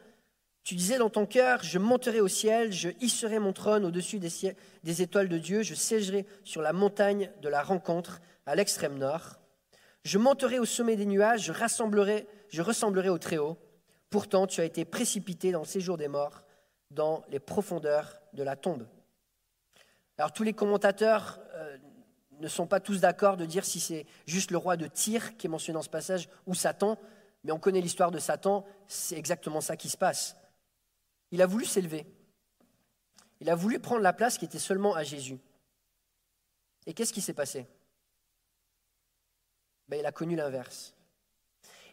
Tu 0.64 0.76
disais 0.76 0.98
dans 0.98 1.10
ton 1.10 1.26
cœur, 1.26 1.64
je 1.64 1.80
monterai 1.80 2.22
au 2.22 2.28
ciel, 2.28 2.72
je 2.72 2.90
hisserai 3.00 3.40
mon 3.40 3.54
trône 3.54 3.86
au-dessus 3.86 4.20
des, 4.20 4.56
des 4.84 5.02
étoiles 5.02 5.30
de 5.30 5.38
Dieu, 5.38 5.62
je 5.62 5.74
siégerai 5.74 6.26
sur 6.44 6.62
la 6.62 6.74
montagne 6.74 7.32
de 7.42 7.50
la 7.50 7.62
rencontre 7.62 8.22
à 8.46 8.56
l'extrême 8.56 8.98
nord. 8.98 9.40
Je 10.06 10.20
monterai 10.20 10.60
au 10.60 10.66
sommet 10.66 10.96
des 10.96 11.08
nuages, 11.08 11.42
je, 11.42 11.52
ressemblerai 11.52 13.10
au 13.10 13.18
Très-Haut. 13.18 13.58
Pourtant, 14.12 14.46
tu 14.46 14.62
as 14.62 14.64
été 14.64 14.86
précipité 14.86 15.52
dans 15.52 15.62
le 15.62 15.66
séjour 15.66 15.98
des 15.98 16.08
morts, 16.08 16.44
dans 16.92 17.24
les 17.30 17.40
profondeurs 17.40 18.22
de 18.34 18.44
la 18.44 18.56
tombe. 18.56 18.88
Alors, 20.20 20.32
tous 20.32 20.44
les 20.44 20.54
commentateurs 20.54 21.40
euh, 21.56 21.78
ne 22.40 22.48
sont 22.48 22.68
pas 22.68 22.80
tous 22.80 23.02
d'accord 23.02 23.36
de 23.36 23.46
dire 23.46 23.66
si 23.66 23.80
c'est 23.80 24.06
juste 24.28 24.52
le 24.52 24.58
roi 24.58 24.78
de 24.78 24.86
Tyr 24.86 25.36
qui 25.38 25.48
est 25.48 25.50
mentionné 25.50 25.74
dans 25.74 25.82
ce 25.82 25.90
passage 25.90 26.30
ou 26.46 26.54
Satan, 26.54 27.00
mais 27.44 27.52
on 27.52 27.60
connaît 27.60 27.82
l'histoire 27.82 28.12
de 28.12 28.20
Satan, 28.20 28.64
c'est 28.88 29.18
exactement 29.18 29.60
ça 29.60 29.76
qui 29.76 29.90
se 29.90 29.98
passe. 29.98 30.36
Il 31.32 31.42
a 31.42 31.48
voulu 31.48 31.66
s'élever. 31.66 32.06
Il 33.40 33.50
a 33.50 33.56
voulu 33.56 33.80
prendre 33.80 34.02
la 34.02 34.14
place 34.14 34.38
qui 34.38 34.46
était 34.46 34.60
seulement 34.60 34.94
à 34.94 35.02
Jésus. 35.02 35.40
Et 36.86 36.94
qu'est-ce 36.94 37.12
qui 37.12 37.22
s'est 37.22 37.34
passé? 37.34 37.66
Ben, 39.88 40.00
il 40.00 40.06
a 40.06 40.12
connu 40.12 40.36
l'inverse. 40.36 40.94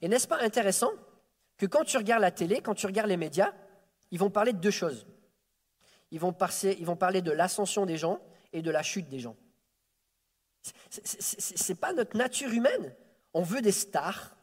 Et 0.01 0.09
n'est-ce 0.09 0.29
pas 0.29 0.41
intéressant 0.41 0.91
que 1.57 1.67
quand 1.67 1.85
tu 1.85 1.97
regardes 1.97 2.23
la 2.23 2.31
télé, 2.31 2.61
quand 2.61 2.75
tu 2.75 2.87
regardes 2.87 3.09
les 3.09 3.17
médias, 3.17 3.53
ils 4.11 4.19
vont 4.19 4.31
parler 4.31 4.53
de 4.53 4.59
deux 4.59 4.71
choses. 4.71 5.07
Ils 6.11 6.21
vont, 6.21 6.33
parler 6.33 7.23
de 7.23 7.31
l'ascension 7.31 7.87
des 7.87 7.97
gens 7.97 8.21
et 8.53 8.61
de 8.61 8.71
la 8.71 8.83
chute 8.83 9.09
des 9.09 9.19
gens. 9.19 9.37
Ce 10.91 11.73
n'est 11.73 11.79
pas 11.79 11.95
notre 11.95 12.19
nature 12.19 12.51
humaine. 12.53 12.95
On 13.33 13.43
veut 13.43 13.63
des 13.63 13.73
stars 13.73 14.37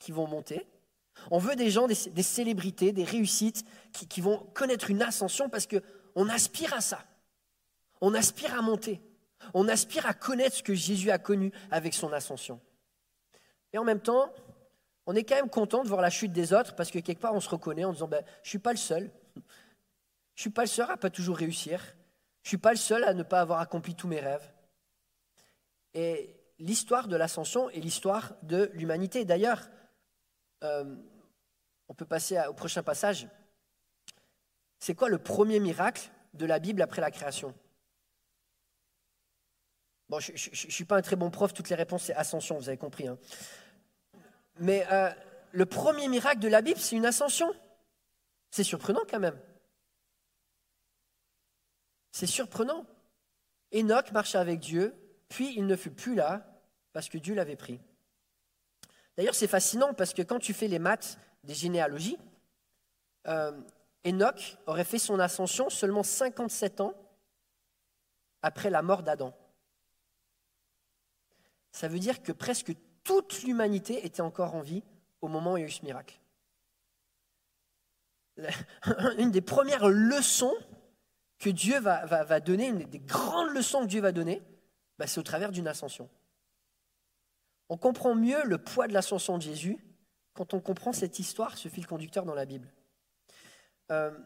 qui 0.00 0.10
vont 0.10 0.26
monter. 0.26 0.66
On 1.30 1.38
veut 1.38 1.54
des 1.54 1.70
gens, 1.70 1.86
des, 1.86 1.94
célébrités, 1.94 2.90
des 2.90 3.04
réussites 3.04 3.64
qui 3.92 4.20
vont 4.20 4.38
connaître 4.54 4.90
une 4.90 5.02
ascension 5.02 5.48
parce 5.48 5.68
qu'on 5.68 6.28
aspire 6.28 6.74
à 6.74 6.80
ça. 6.80 7.04
On 8.00 8.14
aspire 8.14 8.58
à 8.58 8.62
monter. 8.62 9.00
On 9.54 9.68
aspire 9.68 10.06
à 10.06 10.14
connaître 10.14 10.56
ce 10.56 10.62
que 10.62 10.74
Jésus 10.74 11.10
a 11.10 11.18
connu 11.18 11.52
avec 11.70 11.94
son 11.94 12.12
ascension. 12.12 12.60
Et 13.72 13.78
en 13.78 13.84
même 13.84 14.00
temps, 14.00 14.32
on 15.06 15.14
est 15.14 15.24
quand 15.24 15.34
même 15.34 15.50
content 15.50 15.82
de 15.82 15.88
voir 15.88 16.00
la 16.00 16.10
chute 16.10 16.32
des 16.32 16.52
autres 16.52 16.74
parce 16.74 16.90
que 16.90 16.98
quelque 16.98 17.20
part 17.20 17.34
on 17.34 17.40
se 17.40 17.48
reconnaît 17.48 17.84
en 17.84 17.92
disant 17.92 18.08
ben, 18.08 18.24
Je 18.42 18.46
ne 18.46 18.50
suis 18.50 18.58
pas 18.58 18.72
le 18.72 18.78
seul. 18.78 19.10
Je 19.34 19.40
ne 19.40 20.42
suis 20.42 20.50
pas 20.50 20.62
le 20.62 20.68
seul 20.68 20.86
à 20.88 20.92
ne 20.92 20.98
pas 20.98 21.10
toujours 21.10 21.36
réussir. 21.36 21.80
Je 22.42 22.46
ne 22.46 22.48
suis 22.48 22.58
pas 22.58 22.70
le 22.70 22.76
seul 22.76 23.04
à 23.04 23.14
ne 23.14 23.22
pas 23.22 23.40
avoir 23.40 23.60
accompli 23.60 23.94
tous 23.94 24.08
mes 24.08 24.20
rêves. 24.20 24.48
Et 25.94 26.36
l'histoire 26.58 27.08
de 27.08 27.16
l'ascension 27.16 27.68
est 27.70 27.80
l'histoire 27.80 28.34
de 28.42 28.70
l'humanité. 28.74 29.24
D'ailleurs, 29.24 29.68
euh, 30.64 30.96
on 31.88 31.94
peut 31.94 32.06
passer 32.06 32.38
au 32.48 32.54
prochain 32.54 32.82
passage. 32.82 33.28
C'est 34.78 34.94
quoi 34.94 35.08
le 35.08 35.18
premier 35.18 35.60
miracle 35.60 36.10
de 36.34 36.46
la 36.46 36.58
Bible 36.58 36.82
après 36.82 37.00
la 37.00 37.10
création? 37.10 37.54
Bon, 40.12 40.20
je 40.20 40.32
ne 40.32 40.36
suis 40.36 40.84
pas 40.84 40.98
un 40.98 41.00
très 41.00 41.16
bon 41.16 41.30
prof, 41.30 41.54
toutes 41.54 41.70
les 41.70 41.74
réponses 41.74 42.02
c'est 42.02 42.14
ascension, 42.14 42.58
vous 42.58 42.68
avez 42.68 42.76
compris. 42.76 43.08
Hein. 43.08 43.16
Mais 44.58 44.86
euh, 44.92 45.10
le 45.52 45.64
premier 45.64 46.06
miracle 46.06 46.38
de 46.38 46.48
la 46.48 46.60
Bible, 46.60 46.78
c'est 46.78 46.96
une 46.96 47.06
ascension. 47.06 47.50
C'est 48.50 48.62
surprenant 48.62 49.00
quand 49.08 49.20
même. 49.20 49.40
C'est 52.10 52.26
surprenant. 52.26 52.84
Enoch 53.74 54.12
marcha 54.12 54.38
avec 54.38 54.60
Dieu, 54.60 54.94
puis 55.30 55.54
il 55.56 55.66
ne 55.66 55.76
fut 55.76 55.90
plus 55.90 56.14
là 56.14 56.46
parce 56.92 57.08
que 57.08 57.16
Dieu 57.16 57.34
l'avait 57.34 57.56
pris. 57.56 57.80
D'ailleurs, 59.16 59.34
c'est 59.34 59.48
fascinant 59.48 59.94
parce 59.94 60.12
que 60.12 60.20
quand 60.20 60.40
tu 60.40 60.52
fais 60.52 60.68
les 60.68 60.78
maths 60.78 61.16
des 61.42 61.54
généalogies, 61.54 62.18
euh, 63.28 63.58
Enoch 64.06 64.58
aurait 64.66 64.84
fait 64.84 64.98
son 64.98 65.18
ascension 65.18 65.70
seulement 65.70 66.02
57 66.02 66.82
ans 66.82 66.92
après 68.42 68.68
la 68.68 68.82
mort 68.82 69.02
d'Adam 69.02 69.32
ça 71.72 71.88
veut 71.88 71.98
dire 71.98 72.22
que 72.22 72.32
presque 72.32 72.74
toute 73.02 73.42
l'humanité 73.42 74.06
était 74.06 74.20
encore 74.20 74.54
en 74.54 74.60
vie 74.60 74.82
au 75.20 75.28
moment 75.28 75.54
où 75.54 75.56
il 75.56 75.60
y 75.60 75.64
a 75.64 75.66
eu 75.66 75.70
ce 75.70 75.84
miracle. 75.84 76.20
Une 79.18 79.30
des 79.30 79.40
premières 79.40 79.88
leçons 79.88 80.54
que 81.38 81.50
Dieu 81.50 81.78
va, 81.80 82.40
donner, 82.40 82.68
une 82.68 82.84
des 82.84 83.00
grandes 83.00 83.50
leçons 83.50 83.82
que 83.82 83.86
Dieu 83.86 84.00
va 84.00 84.12
donner, 84.12 84.40
bah, 84.98 85.08
C'est 85.08 85.18
au 85.18 85.24
travers 85.24 85.50
d'une 85.50 85.66
ascension. 85.66 86.08
On 87.68 87.76
comprend 87.76 88.14
mieux 88.14 88.44
le 88.44 88.58
poids 88.58 88.86
de 88.86 88.92
l'ascension 88.92 89.38
de 89.38 89.42
Jésus 89.42 89.78
quand 90.34 90.54
on 90.54 90.60
comprend 90.60 90.92
cette 90.92 91.18
histoire, 91.18 91.58
ce 91.58 91.68
fil 91.68 91.86
conducteur 91.86 92.24
dans 92.24 92.34
la 92.34 92.46
Bible. 92.46 92.72
Euh, 93.90 94.16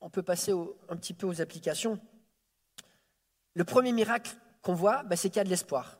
on 0.00 0.08
peut 0.08 0.22
passer 0.22 0.52
un 0.88 0.96
petit 0.96 1.14
peu 1.14 1.26
aux 1.26 1.40
applications. 1.40 1.98
Le 3.54 3.64
premier 3.64 3.92
miracle 3.92 4.36
qu'on 4.62 4.74
voit, 4.74 5.02
bah, 5.02 5.16
c'est 5.16 5.28
qu'il 5.30 5.38
y 5.38 5.40
a 5.40 5.44
de 5.44 5.50
l'espoir. 5.50 5.98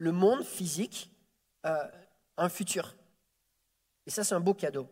Le 0.00 0.12
monde 0.12 0.44
physique 0.44 1.10
a 1.62 1.90
un 2.38 2.48
futur. 2.48 2.96
Et 4.06 4.10
ça, 4.10 4.24
c'est 4.24 4.34
un 4.34 4.40
beau 4.40 4.54
cadeau. 4.54 4.88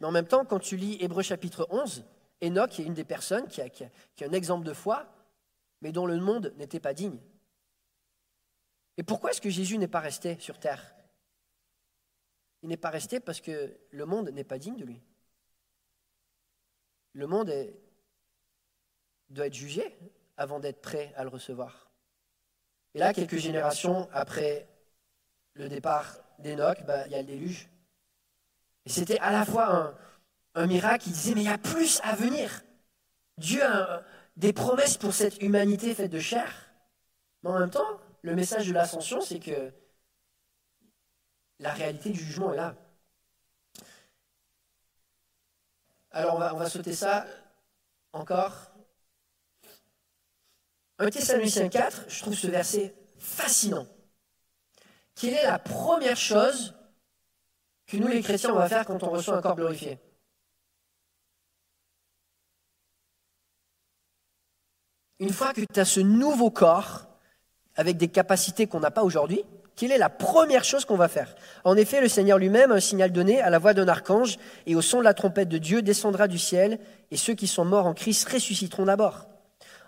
Mais 0.00 0.08
en 0.08 0.10
même 0.10 0.26
temps, 0.26 0.44
quand 0.44 0.58
tu 0.58 0.76
lis 0.76 0.96
Hébreu 1.00 1.22
chapitre 1.22 1.68
11, 1.70 2.04
Enoch 2.42 2.80
est 2.80 2.82
une 2.82 2.94
des 2.94 3.04
personnes 3.04 3.46
qui 3.46 3.60
a, 3.60 3.68
qui 3.68 3.84
a 3.84 4.26
un 4.26 4.32
exemple 4.32 4.66
de 4.66 4.72
foi, 4.72 5.06
mais 5.82 5.92
dont 5.92 6.06
le 6.06 6.18
monde 6.18 6.52
n'était 6.56 6.80
pas 6.80 6.94
digne. 6.94 7.20
Et 8.96 9.04
pourquoi 9.04 9.30
est-ce 9.30 9.40
que 9.40 9.50
Jésus 9.50 9.78
n'est 9.78 9.86
pas 9.86 10.00
resté 10.00 10.36
sur 10.40 10.58
terre? 10.58 10.96
Il 12.62 12.70
n'est 12.70 12.76
pas 12.76 12.90
resté 12.90 13.20
parce 13.20 13.40
que 13.40 13.78
le 13.92 14.04
monde 14.04 14.30
n'est 14.30 14.42
pas 14.42 14.58
digne 14.58 14.76
de 14.76 14.84
lui. 14.84 15.00
Le 17.12 17.28
monde 17.28 17.54
doit 19.30 19.46
être 19.46 19.54
jugé 19.54 19.96
avant 20.36 20.58
d'être 20.58 20.82
prêt 20.82 21.12
à 21.14 21.22
le 21.22 21.30
recevoir. 21.30 21.91
Et 22.94 22.98
là, 22.98 23.14
quelques 23.14 23.36
générations 23.36 24.08
après 24.12 24.68
le 25.54 25.68
départ 25.68 26.18
d'Enoch, 26.38 26.84
bah, 26.86 27.06
il 27.06 27.12
y 27.12 27.14
a 27.14 27.22
le 27.22 27.26
déluge. 27.26 27.68
Et 28.84 28.90
c'était 28.90 29.18
à 29.20 29.32
la 29.32 29.44
fois 29.44 29.94
un, 30.54 30.66
miracle 30.66 31.04
qui 31.04 31.10
disait, 31.10 31.34
mais 31.34 31.42
il 31.42 31.46
y 31.46 31.48
a 31.48 31.58
plus 31.58 32.00
à 32.02 32.14
venir. 32.14 32.62
Dieu 33.38 33.62
a 33.64 34.02
des 34.36 34.52
promesses 34.52 34.96
pour 34.96 35.14
cette 35.14 35.40
humanité 35.42 35.94
faite 35.94 36.10
de 36.10 36.18
chair. 36.18 36.72
Mais 37.42 37.50
en 37.50 37.58
même 37.58 37.70
temps, 37.70 38.00
le 38.22 38.34
message 38.34 38.68
de 38.68 38.72
l'ascension, 38.72 39.20
c'est 39.20 39.40
que 39.40 39.72
la 41.58 41.72
réalité 41.72 42.10
du 42.10 42.18
jugement 42.18 42.52
est 42.52 42.56
là. 42.56 42.74
Alors 46.10 46.34
on 46.34 46.58
va 46.58 46.68
sauter 46.68 46.92
ça 46.92 47.26
encore. 48.12 48.71
1 51.02 51.10
Thessaloniciens 51.10 51.68
4, 51.68 52.04
je 52.06 52.20
trouve 52.20 52.34
ce 52.34 52.46
verset 52.46 52.94
fascinant. 53.18 53.88
Quelle 55.16 55.34
est 55.34 55.42
la 55.42 55.58
première 55.58 56.16
chose 56.16 56.74
que 57.88 57.96
nous 57.96 58.06
les 58.06 58.22
chrétiens 58.22 58.52
on 58.52 58.56
va 58.56 58.68
faire 58.68 58.86
quand 58.86 59.02
on 59.02 59.10
reçoit 59.10 59.36
un 59.36 59.42
corps 59.42 59.56
glorifié? 59.56 59.98
Une 65.18 65.32
fois 65.32 65.52
que 65.52 65.62
tu 65.62 65.80
as 65.80 65.84
ce 65.84 65.98
nouveau 65.98 66.50
corps, 66.50 67.08
avec 67.74 67.96
des 67.96 68.08
capacités 68.08 68.68
qu'on 68.68 68.80
n'a 68.80 68.92
pas 68.92 69.02
aujourd'hui, 69.02 69.42
quelle 69.74 69.90
est 69.90 69.98
la 69.98 70.10
première 70.10 70.62
chose 70.62 70.84
qu'on 70.84 70.96
va 70.96 71.08
faire? 71.08 71.34
En 71.64 71.76
effet, 71.76 72.00
le 72.00 72.08
Seigneur 72.08 72.38
lui-même, 72.38 72.70
un 72.70 72.80
signal 72.80 73.10
donné 73.10 73.40
à 73.40 73.50
la 73.50 73.58
voix 73.58 73.74
d'un 73.74 73.88
archange 73.88 74.38
et 74.66 74.76
au 74.76 74.82
son 74.82 75.00
de 75.00 75.04
la 75.04 75.14
trompette 75.14 75.48
de 75.48 75.58
Dieu, 75.58 75.82
descendra 75.82 76.28
du 76.28 76.38
ciel, 76.38 76.78
et 77.10 77.16
ceux 77.16 77.34
qui 77.34 77.48
sont 77.48 77.64
morts 77.64 77.86
en 77.86 77.94
Christ 77.94 78.28
ressusciteront 78.28 78.84
d'abord. 78.84 79.31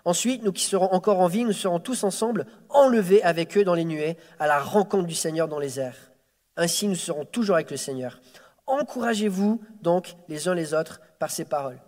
Ensuite, 0.05 0.43
nous 0.43 0.53
qui 0.53 0.63
serons 0.63 0.91
encore 0.93 1.19
en 1.19 1.27
vie, 1.27 1.43
nous 1.43 1.51
serons 1.51 1.79
tous 1.79 2.03
ensemble 2.03 2.45
enlevés 2.69 3.23
avec 3.23 3.57
eux 3.57 3.63
dans 3.63 3.73
les 3.73 3.85
nuées, 3.85 4.17
à 4.39 4.45
la 4.45 4.59
rencontre 4.59 5.07
du 5.07 5.15
Seigneur 5.15 5.47
dans 5.47 5.57
les 5.57 5.79
airs. 5.79 6.11
Ainsi, 6.57 6.87
nous 6.87 6.95
serons 6.95 7.25
toujours 7.25 7.55
avec 7.55 7.71
le 7.71 7.77
Seigneur. 7.77 8.21
Encouragez-vous 8.67 9.61
donc 9.81 10.15
les 10.29 10.47
uns 10.47 10.53
les 10.53 10.75
autres 10.75 11.01
par 11.17 11.31
ces 11.31 11.43
paroles. 11.43 11.79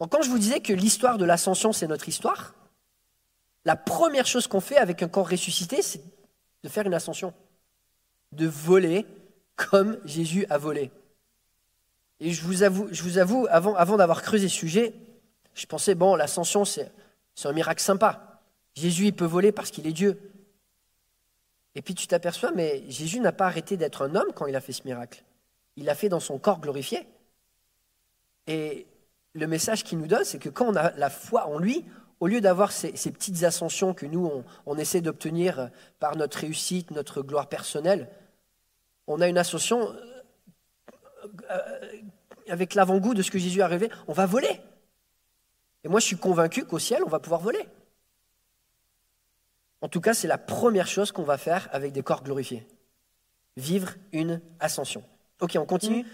Donc, 0.00 0.10
quand 0.10 0.22
je 0.22 0.30
vous 0.30 0.38
disais 0.38 0.60
que 0.60 0.72
l'histoire 0.72 1.18
de 1.18 1.24
l'ascension, 1.24 1.72
c'est 1.72 1.88
notre 1.88 2.08
histoire, 2.08 2.54
la 3.64 3.76
première 3.76 4.26
chose 4.26 4.46
qu'on 4.46 4.60
fait 4.60 4.76
avec 4.76 5.02
un 5.02 5.08
corps 5.08 5.28
ressuscité, 5.28 5.82
c'est 5.82 6.02
de 6.62 6.68
faire 6.68 6.86
une 6.86 6.94
ascension, 6.94 7.34
de 8.32 8.46
voler 8.46 9.06
comme 9.56 9.98
Jésus 10.04 10.46
a 10.50 10.58
volé. 10.58 10.92
Et 12.20 12.32
je 12.32 12.42
vous 12.42 12.62
avoue, 12.62 13.46
avant, 13.50 13.74
avant 13.74 13.96
d'avoir 13.96 14.22
creusé 14.22 14.48
ce 14.48 14.54
sujet, 14.54 14.94
je 15.54 15.66
pensais, 15.66 15.94
bon, 15.94 16.14
l'ascension, 16.14 16.64
c'est, 16.64 16.92
c'est 17.34 17.48
un 17.48 17.52
miracle 17.52 17.82
sympa. 17.82 18.40
Jésus, 18.74 19.06
il 19.06 19.14
peut 19.14 19.24
voler 19.24 19.52
parce 19.52 19.70
qu'il 19.70 19.86
est 19.86 19.92
Dieu. 19.92 20.32
Et 21.74 21.82
puis 21.82 21.94
tu 21.94 22.06
t'aperçois, 22.06 22.52
mais 22.52 22.84
Jésus 22.88 23.20
n'a 23.20 23.32
pas 23.32 23.46
arrêté 23.46 23.76
d'être 23.76 24.02
un 24.02 24.14
homme 24.14 24.32
quand 24.34 24.46
il 24.46 24.56
a 24.56 24.60
fait 24.60 24.72
ce 24.72 24.84
miracle. 24.84 25.24
Il 25.76 25.84
l'a 25.84 25.94
fait 25.94 26.08
dans 26.08 26.20
son 26.20 26.38
corps 26.38 26.60
glorifié. 26.60 27.06
Et 28.46 28.86
le 29.32 29.46
message 29.46 29.82
qu'il 29.82 29.98
nous 29.98 30.06
donne, 30.06 30.24
c'est 30.24 30.38
que 30.38 30.48
quand 30.48 30.66
on 30.66 30.76
a 30.76 30.92
la 30.92 31.10
foi 31.10 31.46
en 31.46 31.58
lui, 31.58 31.84
au 32.20 32.28
lieu 32.28 32.40
d'avoir 32.40 32.70
ces, 32.70 32.92
petites 32.92 33.42
ascensions 33.42 33.92
que 33.92 34.06
nous, 34.06 34.44
on, 34.66 34.78
essaie 34.78 35.00
d'obtenir 35.00 35.70
par 35.98 36.16
notre 36.16 36.38
réussite, 36.38 36.90
notre 36.92 37.22
gloire 37.22 37.48
personnelle, 37.48 38.08
on 39.06 39.20
a 39.20 39.28
une 39.28 39.36
ascension 39.36 39.92
euh, 39.92 41.28
euh, 41.50 41.58
avec 42.48 42.74
l'avant-goût 42.74 43.14
de 43.14 43.22
ce 43.22 43.30
que 43.30 43.38
Jésus 43.38 43.62
a 43.62 43.66
rêvé. 43.66 43.90
On 44.06 44.12
va 44.12 44.26
voler. 44.26 44.60
Et 45.84 45.88
moi, 45.88 46.00
je 46.00 46.06
suis 46.06 46.16
convaincu 46.16 46.64
qu'au 46.64 46.78
ciel, 46.78 47.02
on 47.04 47.08
va 47.08 47.20
pouvoir 47.20 47.40
voler. 47.40 47.68
En 49.80 49.88
tout 49.88 50.00
cas, 50.00 50.14
c'est 50.14 50.28
la 50.28 50.38
première 50.38 50.86
chose 50.86 51.12
qu'on 51.12 51.24
va 51.24 51.36
faire 51.38 51.68
avec 51.72 51.92
des 51.92 52.02
corps 52.02 52.22
glorifiés. 52.22 52.66
Vivre 53.56 53.94
une 54.12 54.40
ascension. 54.60 55.04
Ok, 55.40 55.56
on 55.60 55.66
continue. 55.66 56.06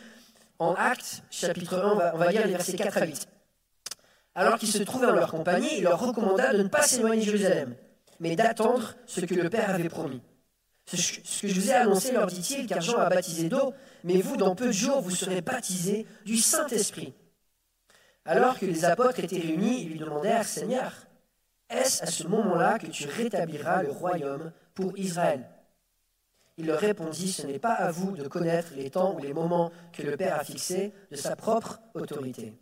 En 0.59 0.74
Actes, 0.74 1.22
chapitre 1.30 1.78
1, 1.78 1.92
on 1.92 1.96
va, 1.96 2.14
on 2.14 2.18
va 2.18 2.30
lire 2.33 2.44
les 2.46 2.52
versets 2.52 2.76
4 2.76 2.98
à 2.98 3.06
8 3.06 3.28
alors 4.35 4.59
qu'ils 4.59 4.68
se 4.68 4.83
trouvaient 4.83 5.06
en 5.06 5.14
leur 5.14 5.30
compagnie, 5.30 5.68
il 5.78 5.85
leur 5.85 6.00
recommanda 6.00 6.52
de 6.52 6.62
ne 6.62 6.68
pas 6.68 6.83
s'éloigner 6.83 7.20
de 7.20 7.26
Jérusalem, 7.26 7.74
mais 8.20 8.37
d'attendre 8.37 8.94
ce 9.06 9.20
que 9.20 9.35
le 9.35 9.50
Père 9.50 9.70
avait 9.70 9.88
promis. 9.88 10.22
Ce 10.87 11.42
que 11.42 11.48
je 11.48 11.61
vous 11.61 11.70
ai 11.70 11.74
annoncé, 11.74 12.12
leur 12.12 12.26
dit-il, 12.26 12.66
car 12.66 12.80
Jean 12.80 12.98
a 12.98 13.09
baptisé 13.09 13.48
d'eau, 13.48 13.74
mais 14.02 14.20
vous, 14.20 14.37
dans 14.37 14.54
peu 14.54 14.68
de 14.68 14.72
jours, 14.72 15.00
vous 15.00 15.14
serez 15.14 15.40
baptisés 15.40 16.06
du 16.24 16.37
Saint-Esprit. 16.37 17.14
Alors 18.30 18.58
que 18.58 18.64
les 18.64 18.84
apôtres 18.84 19.18
étaient 19.18 19.40
réunis, 19.40 19.82
ils 19.82 19.88
lui 19.90 19.98
demandèrent, 19.98 20.44
Seigneur, 20.44 20.92
est-ce 21.68 22.02
à 22.04 22.06
ce 22.06 22.28
moment-là 22.28 22.78
que 22.78 22.86
tu 22.86 23.08
rétabliras 23.08 23.82
le 23.82 23.90
royaume 23.90 24.52
pour 24.74 24.96
Israël? 24.96 25.48
Il 26.56 26.66
leur 26.66 26.78
répondit, 26.78 27.32
ce 27.32 27.46
n'est 27.46 27.58
pas 27.58 27.72
à 27.72 27.90
vous 27.90 28.12
de 28.12 28.28
connaître 28.28 28.68
les 28.76 28.90
temps 28.90 29.14
ou 29.16 29.18
les 29.18 29.32
moments 29.32 29.72
que 29.92 30.02
le 30.02 30.16
Père 30.16 30.38
a 30.38 30.44
fixés 30.44 30.92
de 31.10 31.16
sa 31.16 31.34
propre 31.34 31.80
autorité 31.94 32.54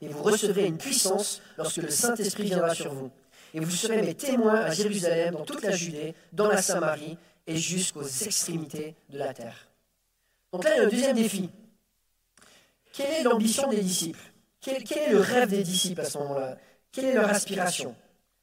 et 0.00 0.06
vous 0.08 0.22
recevrez 0.22 0.66
une 0.66 0.78
puissance 0.78 1.42
lorsque 1.56 1.78
le 1.78 1.90
Saint-Esprit 1.90 2.44
viendra 2.44 2.74
sur 2.74 2.94
vous. 2.94 3.10
Et 3.54 3.60
vous 3.60 3.70
serez 3.70 4.02
mes 4.02 4.14
témoins 4.14 4.60
à 4.60 4.70
Jérusalem, 4.70 5.34
dans 5.34 5.44
toute 5.44 5.62
la 5.62 5.72
Judée, 5.72 6.14
dans 6.32 6.48
la 6.48 6.62
Samarie 6.62 7.18
et 7.46 7.56
jusqu'aux 7.56 8.06
extrémités 8.06 8.94
de 9.08 9.18
la 9.18 9.34
terre. 9.34 9.68
Donc 10.52 10.64
là, 10.64 10.76
il 10.76 10.78
y 10.78 10.80
a 10.80 10.86
un 10.86 10.88
deuxième 10.88 11.16
défi. 11.16 11.50
Quelle 12.92 13.12
est 13.12 13.22
l'ambition 13.22 13.68
des 13.68 13.80
disciples? 13.80 14.27
Quel, 14.60 14.82
est 14.82 15.10
le 15.10 15.20
rêve 15.20 15.50
des 15.50 15.62
disciples 15.62 16.00
à 16.00 16.04
ce 16.04 16.18
moment-là? 16.18 16.56
Quelle 16.92 17.06
est 17.06 17.14
leur 17.14 17.28
aspiration? 17.28 17.94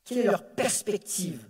Quelle 0.03 0.19
est 0.19 0.23
leur 0.23 0.43
perspective? 0.43 1.47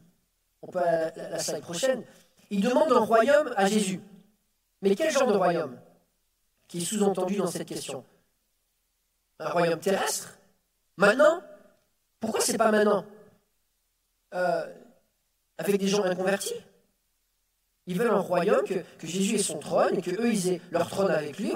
On 0.61 0.67
peut 0.67 0.79
à 0.79 1.11
la, 1.15 1.29
la 1.29 1.39
slide 1.39 1.61
prochaine. 1.61 2.03
Ils 2.49 2.61
demandent 2.61 2.91
un 2.91 2.99
royaume 2.99 3.53
à 3.55 3.67
Jésus. 3.67 4.01
Mais 4.81 4.95
quel 4.95 5.11
genre 5.11 5.31
de 5.31 5.37
royaume? 5.37 5.77
Qui 6.67 6.79
est 6.79 6.85
sous-entendu 6.85 7.37
dans 7.37 7.47
cette 7.47 7.67
question? 7.67 8.03
Un 9.39 9.49
royaume 9.49 9.79
terrestre? 9.79 10.37
Maintenant? 10.97 11.41
Pourquoi 12.19 12.41
c'est 12.41 12.57
pas 12.57 12.71
maintenant? 12.71 13.05
Euh, 14.33 14.65
Avec 15.57 15.77
des 15.77 15.87
gens 15.87 16.03
inconvertis? 16.03 16.55
Ils 17.87 17.97
veulent 17.97 18.11
un 18.11 18.19
royaume, 18.19 18.65
que, 18.65 18.83
Jésus 19.03 19.35
ait 19.35 19.43
son 19.43 19.59
trône 19.59 19.97
et 19.97 20.01
que 20.01 20.09
eux 20.09 20.33
aient 20.33 20.59
leur 20.71 20.89
trône 20.89 21.11
avec 21.11 21.37
lui. 21.37 21.53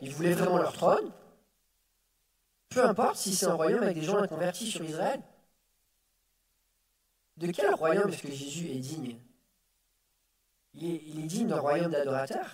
Ils, 0.00 0.12
voulaient 0.12 0.32
vraiment 0.32 0.58
leur 0.58 0.72
trône. 0.72 1.10
Peu 2.72 2.84
importe 2.84 3.16
si 3.16 3.34
c'est 3.34 3.46
un 3.46 3.54
royaume 3.54 3.82
avec 3.82 3.96
des 3.96 4.02
gens 4.02 4.18
inconvertis 4.18 4.70
sur 4.70 4.82
Israël. 4.84 5.20
De 7.36 7.50
quel 7.50 7.74
royaume 7.74 8.10
est-ce 8.10 8.22
que 8.22 8.30
Jésus 8.30 8.68
est 8.68 8.78
digne? 8.78 9.18
Il 10.74 11.20
est, 11.20 11.26
digne 11.26 11.48
d'un 11.48 11.60
royaume 11.60 11.90
d'adorateurs, 11.90 12.50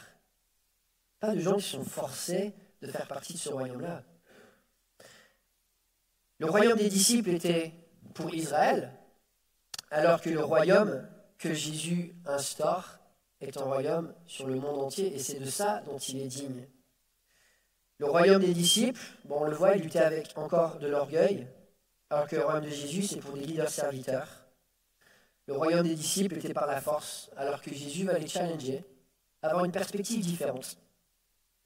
pas 1.21 1.35
de 1.35 1.41
gens 1.41 1.57
qui 1.57 1.63
sont 1.63 1.85
forcés 1.85 2.53
de 2.83 2.89
faire 2.89 3.07
partie 3.07 3.35
de 3.35 3.39
ce 3.39 3.51
royaume-là. 3.51 4.03
Le 6.39 6.47
royaume 6.47 6.79
des 6.79 6.89
disciples 6.89 7.31
était 7.31 7.73
pour 8.15 8.35
Israël, 8.35 8.93
alors 9.91 10.21
que 10.21 10.31
le 10.31 10.43
royaume 10.43 11.09
que 11.39 11.55
Jésus 11.55 12.15
instaure 12.27 12.99
est 13.41 13.57
un 13.57 13.65
royaume 13.65 14.13
sur 14.27 14.49
le 14.49 14.57
monde 14.57 14.81
entier, 14.81 15.15
et 15.15 15.21
c'est 15.21 15.39
de 15.39 15.47
ça 15.47 15.81
dont 15.83 15.99
il 15.99 16.21
est 16.21 16.27
digne. 16.27 16.67
Le 17.99 18.07
royaume 18.07 18.43
des 18.43 18.55
disciples, 18.55 19.01
bon, 19.25 19.41
on 19.41 19.45
le 19.45 19.55
voit, 19.55 19.75
il 19.77 19.83
luttait 19.83 19.99
avec 19.99 20.37
encore 20.37 20.79
de 20.79 20.87
l'orgueil, 20.87 21.47
alors 22.11 22.27
que 22.27 22.37
le 22.37 22.45
royaume 22.45 22.65
de 22.65 22.71
Jésus, 22.71 23.03
c'est 23.03 23.19
pour 23.19 23.35
des 23.35 23.45
leaders 23.45 23.69
serviteurs. 23.69 24.29
Le 25.47 25.55
royaume 25.55 25.87
des 25.87 25.95
disciples 25.95 26.37
était 26.37 26.55
par 26.55 26.67
la 26.67 26.81
force, 26.81 27.31
alors 27.37 27.61
que 27.61 27.73
Jésus 27.73 28.05
va 28.05 28.19
les 28.19 28.29
challenger, 28.29 28.85
avoir 29.43 29.65
une 29.65 29.73
perspective 29.73 30.21
différente. 30.21 30.79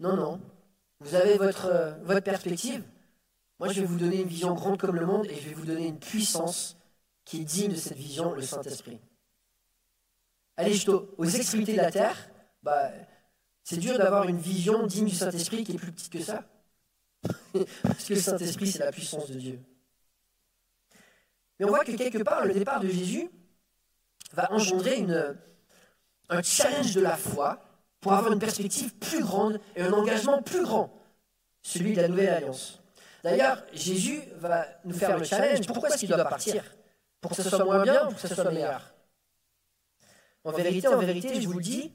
Non, 0.01 0.17
non, 0.17 0.41
vous 1.01 1.15
avez 1.15 1.37
votre, 1.37 1.97
votre 2.03 2.23
perspective, 2.23 2.83
moi, 3.63 3.73
je 3.73 3.81
vais 3.81 3.87
vous 3.87 3.99
donner 3.99 4.21
une 4.23 4.27
vision 4.27 4.55
grande 4.55 4.77
comme 4.77 4.97
le 4.97 5.07
monde 5.07 5.27
et 5.27 5.37
je 5.37 5.49
vais 5.49 5.55
vous 5.55 5.65
donner 5.65 5.87
une 5.87 6.01
puissance 6.01 6.77
qui 7.25 7.43
est 7.43 7.45
digne 7.45 7.71
de 7.71 7.77
cette 7.77 7.97
vision, 7.97 8.33
le 8.33 8.43
Saint-Esprit. 8.43 8.99
Allez, 10.57 10.73
juste 10.73 10.89
aux, 10.89 11.25
extrémités 11.25 11.75
de 11.75 11.77
la 11.77 11.93
terre, 11.93 12.17
bah, 12.65 12.91
c'est 13.65 13.77
dur 13.77 13.99
d'avoir 13.99 14.29
une 14.29 14.39
vision 14.39 14.87
digne 14.87 15.07
du 15.07 15.15
Saint-Esprit 15.15 15.65
qui 15.65 15.73
est 15.73 15.79
plus 15.79 15.93
petite 15.93 16.13
que 16.13 16.21
ça. 16.21 16.45
Parce 17.83 18.05
que 18.05 18.15
le 18.15 18.21
Saint-Esprit, 18.21 18.73
c'est 18.73 18.85
la 18.85 18.93
puissance 18.93 19.29
de 19.31 19.39
Dieu. 19.39 19.61
Mais 21.59 21.67
on 21.67 21.69
voit 21.69 21.85
que 21.85 21.93
quelque 21.93 22.23
part, 22.23 22.45
le 22.45 22.55
départ 22.55 22.81
de 22.81 22.89
Jésus 22.89 23.31
va 24.33 24.53
engendrer 24.53 25.07
un 26.29 26.43
challenge 26.43 26.95
de 26.95 27.01
la 27.01 27.17
foi 27.17 27.61
pour 28.01 28.13
avoir 28.13 28.33
une 28.33 28.41
perspective 28.41 28.95
plus 28.97 29.23
grande 29.23 29.61
et 29.77 29.83
un 29.83 29.93
engagement 29.93 30.43
plus 30.43 30.63
grand, 30.63 30.93
celui 31.63 31.93
de 31.93 32.01
la 32.01 32.09
nouvelle 32.09 32.31
alliance. 32.31 32.83
D'ailleurs, 33.23 33.63
Jésus 33.73 34.21
va 34.39 34.67
nous 34.85 34.95
faire 34.95 35.17
le 35.17 35.25
challenge. 35.25 35.67
Pourquoi 35.67 35.91
est-ce 35.91 35.99
qu'il 35.99 36.09
doit 36.09 36.25
partir? 36.25 36.65
Pour 37.21 37.31
que 37.31 37.37
ce 37.37 37.49
soit 37.49 37.65
moins 37.65 37.83
bien 37.83 38.07
ou 38.07 38.11
pour 38.11 38.21
que 38.21 38.29
ce 38.29 38.35
soit 38.35 38.51
meilleur? 38.51 38.93
En 40.45 40.51
vérité, 40.51 40.89
en 40.89 40.99
vérité, 40.99 41.41
je 41.41 41.47
vous 41.47 41.55
le 41.55 41.63
dis, 41.63 41.93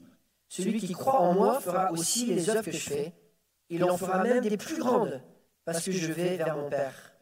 celui 0.48 0.80
qui 0.80 0.92
croit 0.92 1.20
en 1.20 1.34
moi 1.34 1.60
fera 1.60 1.92
aussi 1.92 2.26
les 2.26 2.50
œuvres 2.50 2.62
que 2.62 2.72
je 2.72 2.78
fais. 2.78 3.12
Il 3.68 3.84
en 3.84 3.96
fera 3.96 4.22
même 4.22 4.40
des 4.40 4.56
plus 4.56 4.78
grandes, 4.78 5.22
parce 5.64 5.84
que 5.84 5.92
je 5.92 6.12
vais 6.12 6.36
vers 6.36 6.56
mon 6.56 6.70
Père. 6.70 7.12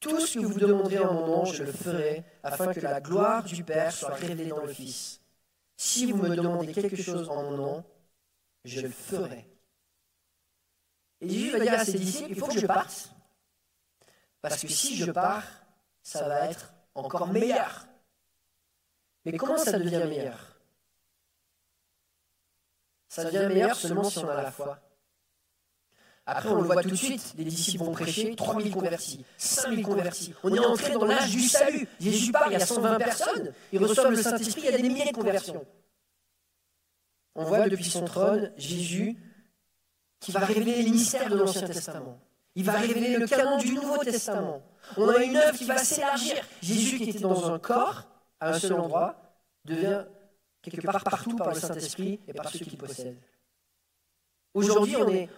Tout 0.00 0.20
ce 0.20 0.38
que 0.38 0.44
vous 0.44 0.58
demanderez 0.58 0.98
en 0.98 1.14
mon 1.14 1.26
nom, 1.26 1.44
je 1.46 1.64
le 1.64 1.72
ferai, 1.72 2.24
afin 2.42 2.72
que 2.74 2.80
la 2.80 3.00
gloire 3.00 3.42
du 3.42 3.64
Père 3.64 3.90
soit 3.90 4.14
révélée 4.14 4.50
dans 4.50 4.60
le 4.60 4.68
Fils. 4.68 5.20
Si 5.76 6.10
vous 6.12 6.18
me 6.18 6.36
demandez 6.36 6.72
quelque 6.72 6.96
chose 6.96 7.28
en 7.30 7.42
mon 7.42 7.56
nom, 7.56 7.84
je 8.64 8.82
le 8.82 8.90
ferai. 8.90 9.46
Et 11.20 11.28
Jésus 11.28 11.50
va 11.50 11.60
dire 11.60 11.72
à 11.72 11.84
ses 11.84 11.98
disciples, 11.98 12.30
il 12.30 12.38
faut 12.38 12.46
que 12.46 12.60
je 12.60 12.66
parte. 12.66 13.10
Parce 14.42 14.60
que 14.60 14.68
si 14.68 14.96
je 14.96 15.10
pars, 15.10 15.44
ça 16.02 16.28
va 16.28 16.50
être 16.50 16.74
encore 16.94 17.28
meilleur. 17.28 17.86
Mais 19.24 19.38
comment 19.38 19.56
ça 19.56 19.78
devient 19.78 20.04
meilleur? 20.06 20.53
Ça 23.14 23.22
devient 23.22 23.46
meilleur 23.46 23.76
seulement 23.76 24.02
si 24.02 24.18
on 24.18 24.28
a 24.28 24.42
la 24.42 24.50
foi. 24.50 24.80
Après, 26.26 26.48
on 26.48 26.56
le 26.56 26.62
voit 26.62 26.82
tout 26.82 26.90
de 26.90 26.96
suite, 26.96 27.34
les 27.38 27.44
disciples 27.44 27.84
vont 27.84 27.92
prêcher, 27.92 28.34
3000 28.34 28.72
convertis, 28.72 29.24
5000 29.36 29.84
convertis. 29.84 30.34
On 30.42 30.52
est 30.52 30.58
entré 30.58 30.94
dans 30.94 31.04
l'âge 31.04 31.30
du 31.30 31.42
salut. 31.42 31.86
Jésus 32.00 32.32
part, 32.32 32.48
il 32.48 32.54
y 32.54 32.56
a 32.56 32.66
120 32.66 32.98
personnes, 32.98 33.52
ils 33.72 33.78
reçoivent 33.78 34.10
le 34.10 34.20
Saint-Esprit, 34.20 34.62
il 34.64 34.70
y 34.72 34.74
a 34.74 34.76
des 34.78 34.82
milliers 34.82 35.12
de 35.12 35.14
conversions. 35.14 35.64
On 37.36 37.44
voit 37.44 37.68
depuis 37.68 37.84
son 37.84 38.04
trône 38.04 38.50
Jésus 38.56 39.16
qui 40.18 40.32
va 40.32 40.40
révéler 40.40 40.82
les 40.82 40.90
mystères 40.90 41.30
de 41.30 41.36
l'Ancien 41.36 41.68
Testament. 41.68 42.18
Il 42.56 42.64
va 42.64 42.72
révéler 42.72 43.16
le 43.16 43.28
canon 43.28 43.58
du 43.58 43.74
Nouveau 43.74 43.98
Testament. 43.98 44.60
On 44.96 45.08
a 45.08 45.22
une 45.22 45.36
œuvre 45.36 45.56
qui 45.56 45.66
va 45.66 45.78
s'élargir. 45.78 46.34
Jésus 46.62 46.98
qui 46.98 47.10
était 47.10 47.20
dans 47.20 47.48
un 47.48 47.60
corps, 47.60 48.08
à 48.40 48.50
un 48.50 48.58
seul 48.58 48.72
endroit, 48.72 49.14
devient 49.64 50.04
quelque 50.70 50.86
part 50.86 51.02
partout 51.02 51.36
par 51.36 51.48
le 51.48 51.60
Saint-Esprit 51.60 52.20
et 52.26 52.32
par 52.32 52.50
ceux 52.50 52.64
qui 52.64 52.76
possèdent. 52.76 53.16
Aujourd'hui, 54.54 54.96
on 54.96 55.08
est, 55.08 55.28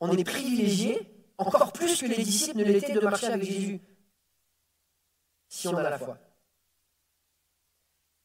on 0.00 0.16
est 0.16 0.24
privilégié, 0.24 1.08
encore 1.38 1.72
plus 1.72 2.00
que 2.00 2.06
les 2.06 2.22
disciples 2.22 2.58
ne 2.58 2.64
l'étaient, 2.64 2.92
de 2.92 3.00
marcher 3.00 3.26
avec 3.26 3.44
Jésus, 3.44 3.80
si 5.48 5.68
on 5.68 5.76
a 5.76 5.82
la 5.82 5.98
foi. 5.98 6.18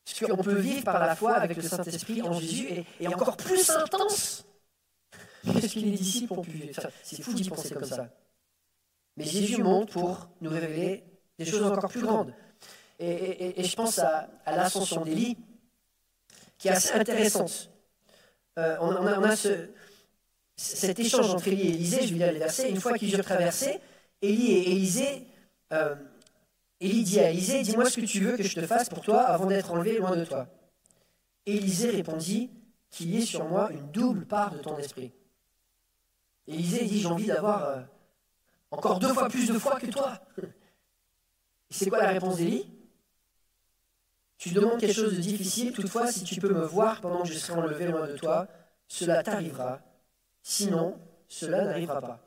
Parce 0.04 0.20
qu'on 0.20 0.44
peut 0.44 0.60
vivre 0.60 0.84
par 0.84 1.00
la 1.00 1.16
foi 1.16 1.34
avec 1.34 1.56
le 1.56 1.64
Saint-Esprit 1.64 2.22
en 2.22 2.34
Jésus 2.34 2.86
et, 3.00 3.08
encore 3.08 3.38
plus 3.38 3.70
intense 3.70 4.46
que 5.44 5.68
ce 5.68 5.74
que 5.74 5.80
les 5.80 5.92
disciples 5.92 6.34
ont 6.34 6.42
pu 6.42 6.52
vivre. 6.52 6.82
C'est 7.04 7.22
fou 7.22 7.34
d'y 7.34 7.50
penser 7.50 7.74
comme 7.74 7.86
ça. 7.86 8.10
Mais 9.18 9.26
Jésus 9.26 9.62
monte 9.62 9.92
pour 9.92 10.30
nous 10.42 10.50
révéler 10.50 11.04
des 11.38 11.46
choses 11.46 11.64
encore 11.64 11.90
plus 11.90 12.02
grandes. 12.02 12.34
Et, 13.00 13.64
je 13.64 13.76
pense 13.76 14.00
à, 14.00 14.30
l'ascension 14.46 15.04
d'Élie, 15.04 15.38
qui 16.62 16.68
est 16.68 16.72
assez 16.72 16.94
intéressante. 16.94 17.72
Euh, 18.60 18.78
on, 18.82 19.24
a, 19.24 19.36
ce, 19.36 19.70
cet 20.56 21.00
échange 21.00 21.32
entre 21.32 21.48
Élie 21.48 21.70
et 21.70 21.70
Élisée, 21.70 22.06
je 22.06 22.14
vais 22.14 22.20
lire 22.20 22.32
les 22.32 22.40
versets, 22.40 22.70
une 22.70 22.80
fois 22.80 22.96
qu'ils 22.98 23.12
eurent 23.16 23.26
traversé, 23.26 23.80
Élie 24.22 24.52
et 24.52 24.72
Élisée, 24.72 25.26
euh, 25.74 25.96
dit 26.80 27.20
à 27.20 27.32
Élisée, 27.32 27.64
dis-moi 27.64 27.90
ce 27.90 28.00
que 28.00 28.06
tu 28.06 28.20
veux 28.20 28.38
que 28.38 28.44
je 28.44 28.54
te 28.54 28.68
fasse 28.68 28.90
pour 28.90 29.02
toi 29.02 29.22
avant 29.22 29.48
d'être 29.48 29.72
enlevé 29.72 29.98
loin 29.98 30.16
de 30.16 30.24
toi. 30.24 30.48
Élisée 31.48 31.90
répondit, 31.90 32.52
qu'il 32.92 33.10
y 33.10 33.18
ait 33.18 33.26
sur 33.26 33.46
moi 33.46 33.72
une 33.72 33.90
double 33.92 34.26
part 34.26 34.52
de 34.52 34.60
ton 34.60 34.78
esprit. 34.78 35.12
Élisée 36.46 36.86
dit, 36.86 37.00
j'ai 37.00 37.08
envie 37.08 37.28
d'avoir 37.28 37.64
euh, 37.64 37.82
encore 38.70 39.00
deux 39.00 39.14
fois 39.14 39.30
plus 39.30 39.48
de 39.48 39.58
foi 39.58 39.80
que 39.80 39.88
toi. 39.88 40.20
C'est 41.72 41.90
quoi 41.90 42.00
la 42.00 42.10
réponse 42.10 42.38
d'Élie? 42.38 42.70
Tu 44.42 44.50
demandes 44.50 44.80
quelque 44.80 44.96
chose 44.96 45.16
de 45.16 45.22
difficile, 45.22 45.72
toutefois, 45.72 46.12
si 46.12 46.24
tu 46.24 46.40
peux 46.40 46.52
me 46.52 46.66
voir 46.66 47.00
pendant 47.00 47.22
que 47.22 47.28
je 47.28 47.38
serai 47.38 47.60
enlevé 47.60 47.86
loin 47.86 48.08
de 48.08 48.18
toi, 48.18 48.48
cela 48.88 49.22
t'arrivera 49.22 49.80
Sinon, 50.42 51.00
cela 51.28 51.64
n'arrivera 51.64 52.02
pas. 52.02 52.20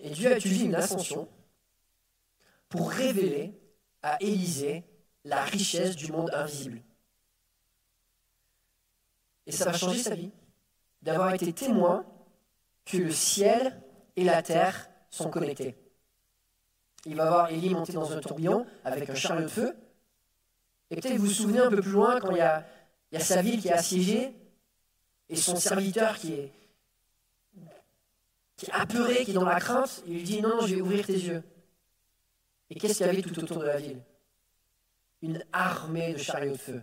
Et 0.00 0.10
Dieu 0.10 0.32
a 0.32 0.36
utilisé 0.38 0.64
une 0.64 0.74
ascension 0.74 1.28
pour 2.68 2.90
révéler 2.90 3.54
à 4.02 4.20
Élisée 4.20 4.82
la 5.24 5.44
richesse 5.44 5.94
du 5.94 6.10
monde 6.10 6.32
invisible. 6.34 6.82
Et 9.46 9.52
ça 9.52 9.66
va 9.66 9.72
changer 9.72 10.02
sa 10.02 10.16
vie, 10.16 10.32
d'avoir 11.00 11.32
été 11.32 11.52
témoin 11.52 12.04
que 12.86 12.96
le 12.96 13.12
ciel 13.12 13.80
et 14.16 14.24
la 14.24 14.42
terre 14.42 14.90
sont 15.10 15.30
connectés. 15.30 15.76
Il 17.06 17.16
va 17.16 17.28
voir 17.28 17.50
Élie 17.50 17.70
monter 17.70 17.92
dans 17.92 18.12
un 18.12 18.20
tourbillon 18.20 18.66
avec 18.84 19.08
un 19.10 19.14
chariot 19.14 19.42
de 19.42 19.48
feu. 19.48 19.76
Et 20.90 20.96
peut-être 20.96 21.16
vous 21.16 21.26
vous 21.26 21.32
souvenez 21.32 21.58
un 21.58 21.70
peu 21.70 21.80
plus 21.80 21.90
loin 21.90 22.20
quand 22.20 22.30
il 22.30 22.38
y 22.38 22.40
a 22.40 22.64
sa 23.20 23.42
ville 23.42 23.60
qui 23.60 23.68
est 23.68 23.72
assiégée 23.72 24.34
et 25.28 25.36
son 25.36 25.56
serviteur 25.56 26.18
qui 26.18 26.34
est, 26.34 26.52
qui 28.56 28.66
est 28.66 28.72
apeuré, 28.72 29.24
qui 29.24 29.30
est 29.30 29.34
dans 29.34 29.44
la 29.44 29.58
crainte. 29.58 30.02
Il 30.06 30.14
lui 30.14 30.22
dit 30.22 30.42
Non, 30.42 30.60
je 30.66 30.74
vais 30.74 30.80
ouvrir 30.80 31.06
tes 31.06 31.14
yeux. 31.14 31.42
Et 32.70 32.78
qu'est-ce 32.78 32.98
qu'il 32.98 33.06
y 33.06 33.08
avait 33.08 33.22
tout 33.22 33.38
autour 33.38 33.58
de 33.58 33.64
la 33.64 33.78
ville? 33.78 34.00
Une 35.22 35.42
armée 35.52 36.12
de 36.12 36.18
chariots 36.18 36.52
de 36.52 36.58
feu. 36.58 36.82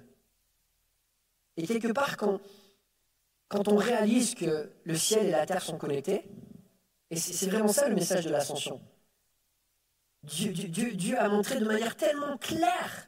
Et 1.57 1.67
quelque 1.67 1.91
part, 1.91 2.17
quand, 2.17 2.39
quand 3.47 3.67
on 3.67 3.75
réalise 3.75 4.33
que 4.33 4.71
le 4.83 4.95
ciel 4.95 5.27
et 5.27 5.31
la 5.31 5.45
terre 5.45 5.61
sont 5.61 5.77
connectés, 5.77 6.25
et 7.11 7.17
c'est 7.17 7.49
vraiment 7.49 7.67
ça 7.67 7.87
le 7.87 7.95
message 7.95 8.25
de 8.25 8.29
l'ascension, 8.29 8.79
Dieu, 10.23 10.51
Dieu, 10.51 10.91
Dieu, 10.91 11.19
a 11.19 11.29
montré 11.29 11.59
de 11.59 11.65
manière 11.65 11.95
tellement 11.95 12.37
claire 12.37 13.07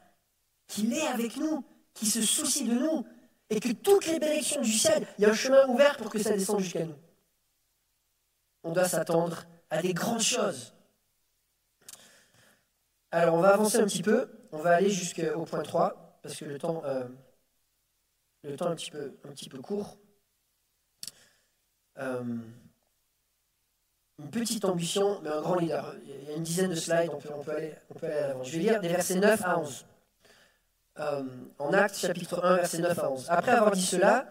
qu'il 0.66 0.92
est 0.94 1.06
avec 1.06 1.36
nous, 1.36 1.64
qui 1.94 2.06
se 2.06 2.22
soucie 2.22 2.64
de 2.64 2.74
nous 2.74 3.06
et 3.50 3.60
que 3.60 3.72
toutes 3.72 4.06
les 4.06 4.18
bénédictions 4.18 4.62
du 4.62 4.72
ciel, 4.72 5.06
il 5.18 5.22
y 5.22 5.24
a 5.26 5.30
un 5.30 5.34
chemin 5.34 5.66
ouvert 5.68 5.96
pour 5.98 6.10
que 6.10 6.18
ça 6.18 6.30
descende 6.30 6.60
jusqu'à 6.60 6.86
nous. 6.86 6.96
On 8.64 8.72
doit 8.72 8.88
s'attendre 8.88 9.44
à 9.68 9.82
des 9.82 9.92
grandes 9.92 10.22
choses. 10.22 10.74
Alors, 13.10 13.34
on 13.34 13.40
va 13.40 13.52
avancer 13.52 13.78
un 13.78 13.84
petit 13.84 14.02
peu. 14.02 14.30
On 14.52 14.58
va 14.58 14.76
aller 14.76 14.90
jusqu'au 14.90 15.44
point 15.44 15.62
3, 15.62 16.18
parce 16.22 16.36
que 16.36 16.46
le 16.46 16.58
temps, 16.58 16.82
euh, 16.84 17.06
le 18.42 18.56
temps 18.56 18.68
est 18.68 18.72
un 18.72 18.74
petit 18.74 18.90
peu, 18.90 19.14
un 19.24 19.32
petit 19.32 19.50
peu 19.50 19.60
court. 19.60 19.98
Euh, 21.98 22.38
une 24.18 24.30
petite 24.30 24.64
ambition, 24.64 25.20
mais 25.22 25.30
un 25.30 25.40
grand 25.40 25.56
leader. 25.56 25.94
Il 26.04 26.28
y 26.28 26.32
a 26.32 26.36
une 26.36 26.42
dizaine 26.42 26.70
de 26.70 26.74
slides, 26.74 27.10
on 27.12 27.18
peut, 27.18 27.30
on 27.34 27.42
peut 27.42 27.56
aller, 27.56 27.74
on 27.90 27.94
peut 27.94 28.06
aller 28.06 28.16
à 28.16 28.28
l'avant. 28.28 28.44
Je 28.44 28.52
vais 28.52 28.58
lire 28.58 28.80
des 28.80 28.88
versets 28.88 29.16
9 29.16 29.42
à 29.44 29.58
11. 29.58 29.86
Euh, 31.00 31.22
en 31.58 31.72
Actes 31.72 31.96
chapitre 31.96 32.44
1, 32.44 32.56
verset 32.56 32.78
9 32.78 32.98
à 32.98 33.10
11. 33.10 33.26
Après 33.28 33.52
avoir 33.52 33.72
dit 33.72 33.82
cela, 33.82 34.26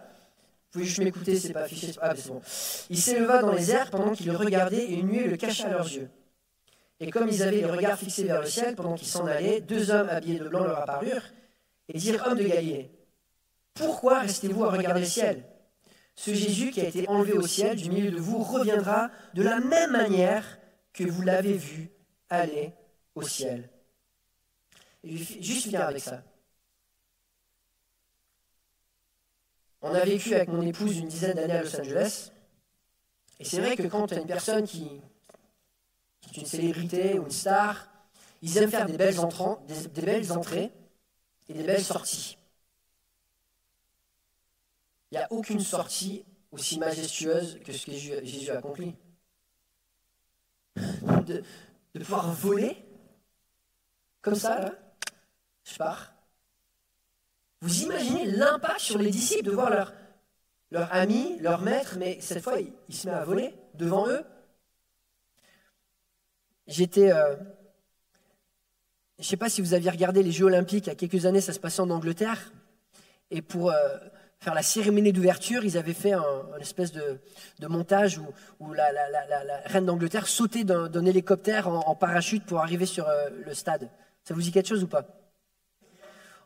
vous 0.74 0.80
pouvez 0.80 0.86
juste 0.86 1.00
m'écouter, 1.00 1.38
c'est 1.38 1.54
pas 1.54 1.62
affiché. 1.62 1.92
Ah, 2.02 2.14
c'est 2.16 2.30
bon. 2.30 2.42
Il 2.90 2.98
s'éleva 2.98 3.42
dans 3.42 3.52
les 3.52 3.72
airs 3.72 3.90
pendant 3.90 4.12
qu'ils 4.14 4.28
le 4.28 4.38
regardaient 4.38 4.84
et 4.84 4.94
une 4.94 5.08
nuée 5.08 5.28
le 5.28 5.38
cacha 5.38 5.68
à 5.68 5.70
leurs 5.70 5.92
yeux. 5.92 6.10
Et 7.00 7.10
comme 7.10 7.28
ils 7.28 7.42
avaient 7.42 7.58
les 7.58 7.66
regards 7.66 7.98
fixés 7.98 8.26
vers 8.26 8.42
le 8.42 8.48
ciel 8.48 8.76
pendant 8.76 8.94
qu'ils 8.94 9.08
s'en 9.08 9.26
allaient, 9.26 9.60
deux 9.60 9.90
hommes 9.90 10.08
habillés 10.08 10.38
de 10.38 10.48
blanc 10.48 10.64
leur 10.64 10.78
apparurent 10.78 11.26
et 11.90 11.98
dirent 11.98 12.24
Hommes 12.28 12.38
de 12.38 12.44
Galilée, 12.44 12.92
pourquoi 13.74 14.20
restez-vous 14.20 14.64
à 14.64 14.70
regarder 14.70 15.02
le 15.02 15.08
ciel? 15.08 15.44
Ce 16.16 16.34
Jésus 16.34 16.72
qui 16.72 16.82
a 16.82 16.88
été 16.88 17.08
enlevé 17.08 17.34
au 17.34 17.46
ciel 17.48 17.76
du 17.76 17.90
milieu 17.90 18.12
de 18.12 18.18
vous 18.18 18.44
reviendra 18.44 19.10
de 19.34 19.42
la 19.42 19.60
même 19.60 19.92
manière 19.92 20.60
que 20.94 21.04
vous 21.04 21.22
l'avez 21.22 21.54
vu 21.54 21.90
aller 22.30 22.74
au 23.16 23.22
ciel. 23.22 23.70
Juste 25.04 25.64
finir 25.64 25.82
avec 25.82 26.04
ça. 26.04 26.24
On 29.82 29.94
a 29.96 30.06
vécu 30.06 30.36
avec 30.36 30.50
mon 30.50 30.62
épouse 30.62 30.98
une 30.98 31.08
dizaine 31.08 31.36
d'années 31.36 31.54
à 31.54 31.64
Los 31.64 31.80
Angeles. 31.80 32.32
Et 33.40 33.46
c'est 33.46 33.60
vrai 33.60 33.76
que 33.76 33.88
quand 33.88 34.08
tu 34.08 34.14
as 34.14 34.20
une 34.20 34.28
personne 34.28 34.68
qui, 34.68 35.02
est 36.30 36.38
une 36.38 36.46
célébrité 36.46 37.18
ou 37.18 37.24
une 37.24 37.32
star, 37.32 37.88
ils 38.44 38.58
aiment 38.58 38.70
faire 38.70 38.86
des 38.86 38.98
belles, 38.98 39.16
des, 39.68 40.02
belles 40.02 40.32
entrées 40.32 40.72
et 41.50 41.54
des 41.54 41.64
belles 41.64 41.84
sorties. 41.84 42.38
Il 45.12 45.18
n'y 45.18 45.24
a 45.24 45.32
aucune 45.32 45.60
sortie 45.60 46.24
aussi 46.52 46.80
majestueuse 46.80 47.60
que 47.66 47.74
ce 47.74 47.86
que 47.86 47.92
Jésus 47.92 48.50
a 48.50 48.58
accompli. 48.58 48.96
De, 50.76 51.44
pouvoir 52.00 52.32
voler 52.32 52.78
comme 54.22 54.36
ça, 54.36 54.60
là, 54.60 54.74
je 55.64 55.76
pars. 55.76 56.14
Vous 57.62 57.84
imaginez 57.84 58.26
l'impact 58.26 58.80
sur 58.80 58.98
les 58.98 59.12
disciples 59.12 59.44
de 59.44 59.52
voir 59.52 59.70
leur, 59.70 59.94
leur 60.72 60.94
ami, 60.94 61.38
leur 61.40 61.62
maître, 61.62 61.98
mais 61.98 62.20
cette 62.22 62.42
fois, 62.42 62.60
il, 62.60 62.96
se 62.96 63.08
met 63.08 63.14
à 63.14 63.24
voler 63.24 63.54
devant 63.74 64.08
eux. 64.08 64.24
J'étais... 66.68 67.12
Euh, 67.12 67.36
je 69.18 69.26
ne 69.26 69.30
sais 69.30 69.38
pas 69.38 69.50
si 69.50 69.62
vous 69.62 69.74
aviez 69.74 69.92
regardé 69.92 70.24
les 70.24 70.32
Jeux 70.32 70.46
Olympiques, 70.46 70.88
il 70.88 70.90
y 70.90 70.92
a 70.92 70.96
quelques 70.96 71.26
années, 71.26 71.42
ça 71.42 71.54
se 71.54 71.60
passait 71.60 71.82
en 71.82 71.90
Angleterre. 71.90 72.52
Et 73.30 73.42
pour 73.42 73.72
euh, 73.72 73.98
faire 74.42 74.56
la 74.56 74.64
cérémonie 74.64 75.14
d'ouverture, 75.14 75.64
ils 75.64 75.78
avaient 75.78 75.94
fait 75.94 76.14
un, 76.14 76.24
espèce 76.60 76.92
de, 76.92 77.20
montage 77.68 78.20
où, 78.60 78.74
la, 78.74 78.90
reine 79.66 79.86
d'Angleterre 79.86 80.28
sautait 80.28 80.64
d'un 80.64 81.06
hélicoptère 81.06 81.68
en, 81.68 81.96
parachute 81.96 82.44
pour 82.46 82.60
arriver 82.60 82.88
sur 82.88 83.08
euh, 83.08 83.30
le 83.46 83.54
stade. 83.54 83.90
Ça 84.24 84.34
vous 84.34 84.42
dit 84.42 84.52
quelque 84.52 84.68
chose 84.68 84.84
ou 84.84 84.88
pas? 84.88 85.06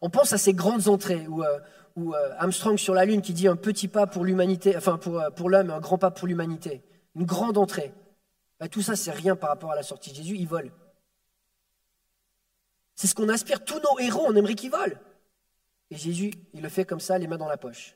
On 0.02 0.10
pense 0.10 0.34
à 0.34 0.38
ces 0.38 0.54
grandes 0.54 0.90
entrées 0.90 1.26
où, 1.28 1.42
euh, 1.44 2.30
Armstrong 2.38 2.78
sur 2.78 2.94
la 2.94 3.06
Lune 3.06 3.22
qui 3.22 3.34
dit 3.34 3.48
un 3.48 3.56
petit 3.56 3.88
pas 3.88 4.06
pour 4.06 4.26
l'humanité, 4.26 4.76
enfin 4.76 4.98
pour, 4.98 5.24
pour 5.36 5.50
l'homme, 5.50 5.70
un 5.70 5.80
grand 5.80 5.98
pas 5.98 6.12
pour 6.12 6.28
l'humanité. 6.28 6.84
Une 7.16 7.26
grande 7.26 7.58
entrée. 7.58 7.94
Bah, 8.60 8.68
tout 8.68 8.82
ça, 8.82 8.98
c'est 8.98 9.12
rien 9.12 9.38
par 9.38 9.50
rapport 9.50 9.72
à 9.72 9.76
la 9.76 9.84
sortie 9.84 10.12
de 10.12 10.16
Jésus. 10.18 10.36
Il 10.38 10.48
vole. 10.48 10.72
C'est 12.96 13.08
ce 13.08 13.16
qu'on 13.16 13.30
aspire. 13.30 13.64
Tous 13.64 13.80
nos 13.80 14.00
héros, 14.00 14.26
on 14.28 14.36
aimerait 14.36 14.56
qu'ils 14.56 14.72
volent. 14.72 14.98
Et 15.96 15.98
Jésus, 15.98 16.34
il 16.54 16.62
le 16.62 16.68
fait 16.68 16.84
comme 16.84 17.00
ça, 17.00 17.18
les 17.18 17.26
mains 17.26 17.38
dans 17.38 17.48
la 17.48 17.56
poche. 17.56 17.96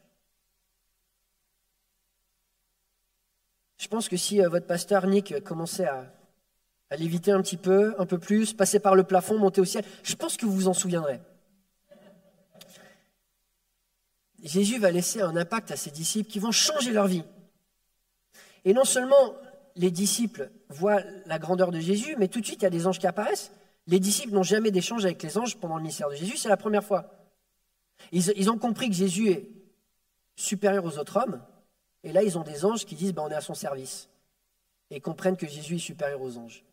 Je 3.78 3.89
pense 3.89 4.08
que 4.08 4.16
si 4.16 4.41
euh, 4.41 4.47
votre 4.47 4.68
pasteur 4.68 5.06
Nick 5.06 5.43
commençait 5.43 5.86
à, 5.86 6.06
à 6.89 6.95
léviter 6.95 7.32
un 7.32 7.41
petit 7.41 7.58
peu, 7.58 7.95
un 8.00 8.06
peu 8.06 8.18
plus, 8.18 8.54
passer 8.54 8.80
par 8.80 8.95
le 8.95 9.04
plafond, 9.04 9.38
monter 9.38 9.60
au 9.60 9.66
ciel, 9.66 9.84
je 10.04 10.16
pense 10.16 10.38
que 10.38 10.45
vous 10.45 10.54
vous 10.54 10.68
en 10.70 10.74
souviendrez. 10.74 11.20
Jésus 14.41 14.80
va 14.80 14.91
laisser 14.91 15.20
un 15.22 15.36
impact 15.36 15.72
à 15.72 15.76
ses 15.76 15.91
disciples 15.91 16.32
qui 16.32 16.39
vont 16.39 16.54
changer 16.54 16.93
leur 16.93 17.08
vie. 17.08 17.26
Et 18.64 18.74
non 18.74 18.86
seulement 18.86 19.36
les 19.76 19.91
disciples 19.91 20.52
voient 20.70 21.02
la 21.26 21.38
grandeur 21.38 21.72
de 21.72 21.82
Jésus, 21.82 22.16
mais 22.18 22.30
tout 22.30 22.39
de 22.39 22.45
suite, 22.45 22.62
il 22.62 22.64
y 22.64 22.68
a 22.68 22.70
des 22.70 22.88
anges 22.88 23.00
qui 23.00 23.08
apparaissent. 23.08 23.52
Les 23.88 24.00
disciples 24.00 24.34
n'ont 24.34 24.43
jamais 24.43 24.72
d'échange 24.72 25.04
avec 25.04 25.22
les 25.22 25.38
anges 25.38 25.58
pendant 25.58 25.76
le 25.76 25.82
ministère 25.82 26.08
de 26.08 26.16
Jésus, 26.16 26.38
c'est 26.38 26.47
la 26.47 26.56
première 26.56 26.86
fois. 26.86 27.18
Ils, 28.12 28.50
ont 28.50 28.58
compris 28.58 28.89
que 28.89 28.95
Jésus 28.95 29.30
est 29.30 29.50
supérieur 30.36 30.86
aux 30.86 30.97
autres 30.97 31.18
hommes, 31.18 31.43
et 32.04 32.12
là 32.12 32.24
ils 32.24 32.38
ont 32.38 32.43
des 32.43 32.66
anges 32.66 32.86
qui 32.86 32.95
disent 32.95 33.14
ben, 33.14 33.24
on 33.24 33.30
est 33.30 33.36
à 33.36 33.41
son 33.41 33.54
service, 33.54 34.10
et 34.89 35.00
comprennent 35.02 35.38
que 35.38 35.47
Jésus 35.47 35.76
est 35.76 35.80
supérieur 35.80 36.22
aux 36.22 36.38
anges. 36.38 36.64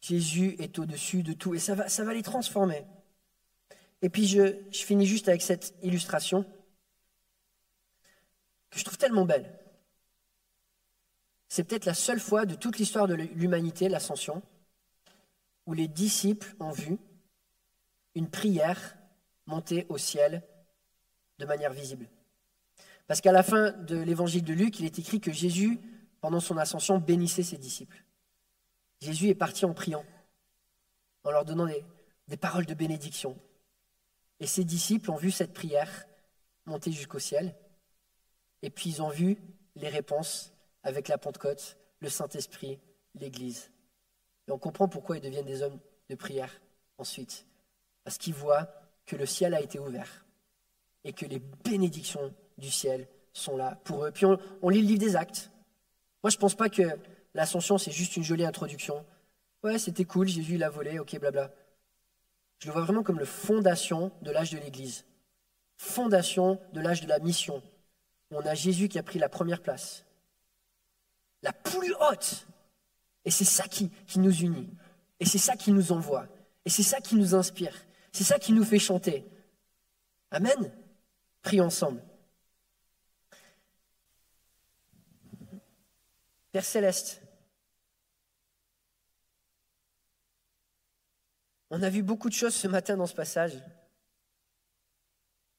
Jésus 0.00 0.56
est 0.58 0.78
au-dessus 0.78 1.22
de 1.22 1.32
tout, 1.32 1.54
et 1.54 1.58
ça 1.58 1.74
va, 1.74 2.14
les 2.14 2.22
transformer. 2.22 2.84
Et 4.02 4.10
puis 4.10 4.26
je, 4.26 4.56
je 4.70 4.84
finis 4.84 5.06
juste 5.06 5.28
avec 5.28 5.42
cette 5.42 5.74
illustration 5.82 6.44
que 8.70 8.78
je 8.78 8.84
trouve 8.84 8.98
tellement 8.98 9.24
belle. 9.24 9.58
C'est 11.48 11.64
peut-être 11.64 11.86
la 11.86 11.94
seule 11.94 12.20
fois 12.20 12.46
de 12.46 12.54
toute 12.54 12.78
l'histoire 12.78 13.06
de 13.06 13.14
l'humanité, 13.14 13.88
l'ascension, 13.88 14.42
où 15.66 15.72
les 15.72 15.88
disciples 15.88 16.54
ont 16.60 16.72
vu 16.72 16.98
une 18.14 18.28
prière 18.28 18.96
monter 19.46 19.86
au 19.88 19.98
ciel 19.98 20.42
de 21.38 21.44
manière 21.44 21.72
visible. 21.72 22.08
Parce 23.06 23.20
qu'à 23.20 23.32
la 23.32 23.42
fin 23.42 23.72
de 23.72 23.96
l'évangile 23.96 24.44
de 24.44 24.54
Luc, 24.54 24.78
il 24.80 24.86
est 24.86 24.98
écrit 24.98 25.20
que 25.20 25.32
Jésus, 25.32 25.80
pendant 26.20 26.40
son 26.40 26.56
ascension, 26.56 26.98
bénissait 26.98 27.42
ses 27.42 27.58
disciples. 27.58 28.02
Jésus 29.00 29.28
est 29.28 29.34
parti 29.34 29.64
en 29.64 29.74
priant, 29.74 30.04
en 31.24 31.30
leur 31.30 31.44
donnant 31.44 31.66
des, 31.66 32.36
paroles 32.36 32.66
de 32.66 32.74
bénédiction. 32.74 33.38
Et 34.40 34.46
ses 34.46 34.64
disciples 34.64 35.10
ont 35.10 35.16
vu 35.16 35.30
cette 35.30 35.52
prière 35.52 36.06
monter 36.66 36.90
jusqu'au 36.90 37.18
ciel, 37.18 37.54
et 38.62 38.70
puis 38.70 38.88
ils 38.88 39.02
ont 39.02 39.10
vu 39.10 39.36
les 39.76 39.90
réponses 39.90 40.52
avec 40.82 41.08
la 41.08 41.18
Pentecôte, 41.18 41.76
le 42.00 42.08
Saint-Esprit, 42.08 42.80
l'Église. 43.14 43.70
Et 44.48 44.52
on 44.52 44.58
comprend 44.58 44.88
pourquoi 44.88 45.18
ils 45.18 45.22
deviennent 45.22 45.44
des 45.44 45.62
hommes 45.62 45.78
de 46.08 46.14
prière 46.14 46.60
ensuite. 46.96 47.46
Parce 48.02 48.16
qu'ils 48.16 48.34
voient 48.34 48.83
que 49.06 49.16
le 49.16 49.26
ciel 49.26 49.54
a 49.54 49.60
été 49.60 49.78
ouvert 49.78 50.24
et 51.04 51.12
que 51.12 51.26
les 51.26 51.38
bénédictions 51.38 52.34
du 52.58 52.70
ciel 52.70 53.06
sont 53.32 53.56
là 53.56 53.78
pour 53.84 54.04
eux. 54.04 54.10
Puis 54.10 54.24
on, 54.24 54.68
lit 54.68 54.80
le 54.80 54.86
livre 54.86 55.00
des 55.00 55.16
actes. 55.16 55.50
Moi, 56.22 56.30
je 56.30 56.36
ne 56.36 56.40
pense 56.40 56.54
pas 56.54 56.68
que 56.68 56.82
l'ascension, 57.34 57.78
c'est 57.78 57.90
juste 57.90 58.16
une 58.16 58.22
jolie 58.22 58.44
introduction. 58.44 59.04
Ouais, 59.62 59.78
c'était 59.78 60.04
cool, 60.04 60.28
Jésus 60.28 60.56
l'a 60.56 60.70
volé, 60.70 60.98
ok, 60.98 61.18
blabla. 61.18 61.50
Je 62.58 62.68
le 62.68 62.72
vois 62.72 62.82
vraiment 62.82 63.02
comme 63.02 63.18
le 63.18 63.24
fondation 63.24 64.10
de 64.22 64.30
l'âge 64.30 64.50
de 64.50 64.58
l'Église. 64.58 65.04
Fondation 65.76 66.60
de 66.72 66.80
l'âge 66.80 67.02
de 67.02 67.08
la 67.08 67.18
mission. 67.18 67.62
On 68.30 68.40
a 68.40 68.54
Jésus 68.54 68.88
qui 68.88 68.98
a 68.98 69.02
pris 69.02 69.18
la 69.18 69.28
première 69.28 69.60
place. 69.60 70.04
La 71.42 71.52
plus 71.52 71.94
haute 72.00 72.46
et 73.24 73.30
c'est 73.30 73.44
ça 73.44 73.64
qui, 73.64 73.90
qui 74.06 74.18
nous 74.18 74.34
unit. 74.42 74.68
Et 75.20 75.24
c'est 75.24 75.38
ça 75.38 75.56
qui 75.56 75.72
nous 75.72 75.92
envoie. 75.92 76.26
Et 76.64 76.70
c'est 76.70 76.82
ça 76.82 77.00
qui 77.00 77.16
nous 77.16 77.34
inspire. 77.34 77.74
C'est 78.14 78.22
ça 78.22 78.38
qui 78.38 78.52
nous 78.52 78.64
fait 78.64 78.78
chanter. 78.78 79.26
Amen. 80.30 80.72
Prions 81.42 81.64
ensemble. 81.64 82.00
Père 86.52 86.64
céleste, 86.64 87.20
on 91.70 91.82
a 91.82 91.90
vu 91.90 92.04
beaucoup 92.04 92.28
de 92.28 92.34
choses 92.34 92.54
ce 92.54 92.68
matin 92.68 92.96
dans 92.96 93.08
ce 93.08 93.16
passage. 93.16 93.60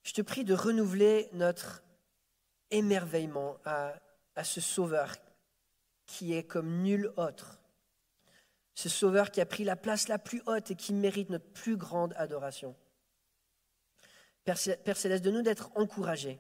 Je 0.04 0.14
te 0.14 0.22
prie 0.22 0.46
de 0.46 0.54
renouveler 0.54 1.28
notre 1.34 1.84
émerveillement 2.72 3.58
à, 3.66 3.96
à 4.36 4.46
ce 4.46 4.62
Sauveur 4.62 5.18
qui 6.06 6.34
est 6.34 6.46
comme 6.46 6.84
nul 6.84 7.12
autre. 7.18 7.60
Ce 8.76 8.90
Sauveur 8.90 9.32
qui 9.32 9.42
a 9.42 9.46
pris 9.46 9.64
la 9.64 9.76
place 9.76 10.10
la 10.10 10.20
plus 10.20 10.42
haute 10.46 10.70
et 10.70 10.76
qui 10.76 10.94
mérite 10.94 11.30
notre 11.30 11.50
plus 11.52 11.78
grande 11.78 12.14
adoration. 12.18 12.76
Père 14.44 14.58
Céleste, 14.58 15.24
de 15.24 15.32
nous 15.32 15.42
d'être 15.42 15.72
encouragés, 15.76 16.40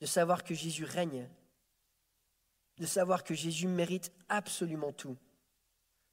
de 0.00 0.06
savoir 0.06 0.44
que 0.44 0.54
Jésus 0.54 0.84
règne, 0.84 1.28
de 2.76 2.86
savoir 2.86 3.24
que 3.24 3.34
Jésus 3.34 3.66
mérite 3.66 4.12
absolument 4.28 4.92
tout, 4.92 5.16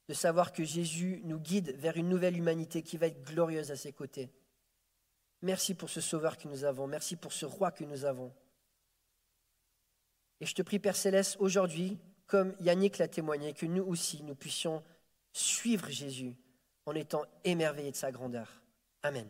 de 0.08 0.14
savoir 0.14 0.52
que 0.52 0.64
Jésus 0.64 1.20
nous 1.24 1.38
guide 1.38 1.70
vers 1.76 1.96
une 1.96 2.08
nouvelle 2.08 2.36
humanité 2.36 2.82
qui 2.82 2.96
va 2.96 3.06
être 3.06 3.22
glorieuse 3.22 3.70
à 3.70 3.76
ses 3.76 3.92
côtés. 3.92 4.30
Merci 5.42 5.74
pour 5.74 5.88
ce 5.88 6.00
Sauveur 6.00 6.36
que 6.36 6.48
nous 6.48 6.64
avons, 6.64 6.86
merci 6.86 7.14
pour 7.14 7.32
ce 7.32 7.46
Roi 7.46 7.70
que 7.70 7.84
nous 7.84 8.04
avons. 8.04 8.34
Et 10.40 10.46
je 10.46 10.54
te 10.54 10.62
prie, 10.62 10.78
Père 10.78 10.96
Céleste, 10.96 11.36
aujourd'hui, 11.38 11.98
comme 12.26 12.56
Yannick 12.60 12.98
l'a 12.98 13.08
témoigné, 13.08 13.52
que 13.52 13.66
nous 13.66 13.84
aussi, 13.84 14.22
nous 14.22 14.34
puissions 14.34 14.82
suivre 15.32 15.88
Jésus 15.90 16.36
en 16.86 16.94
étant 16.94 17.24
émerveillés 17.44 17.90
de 17.90 17.96
sa 17.96 18.10
grandeur. 18.10 18.62
Amen. 19.02 19.28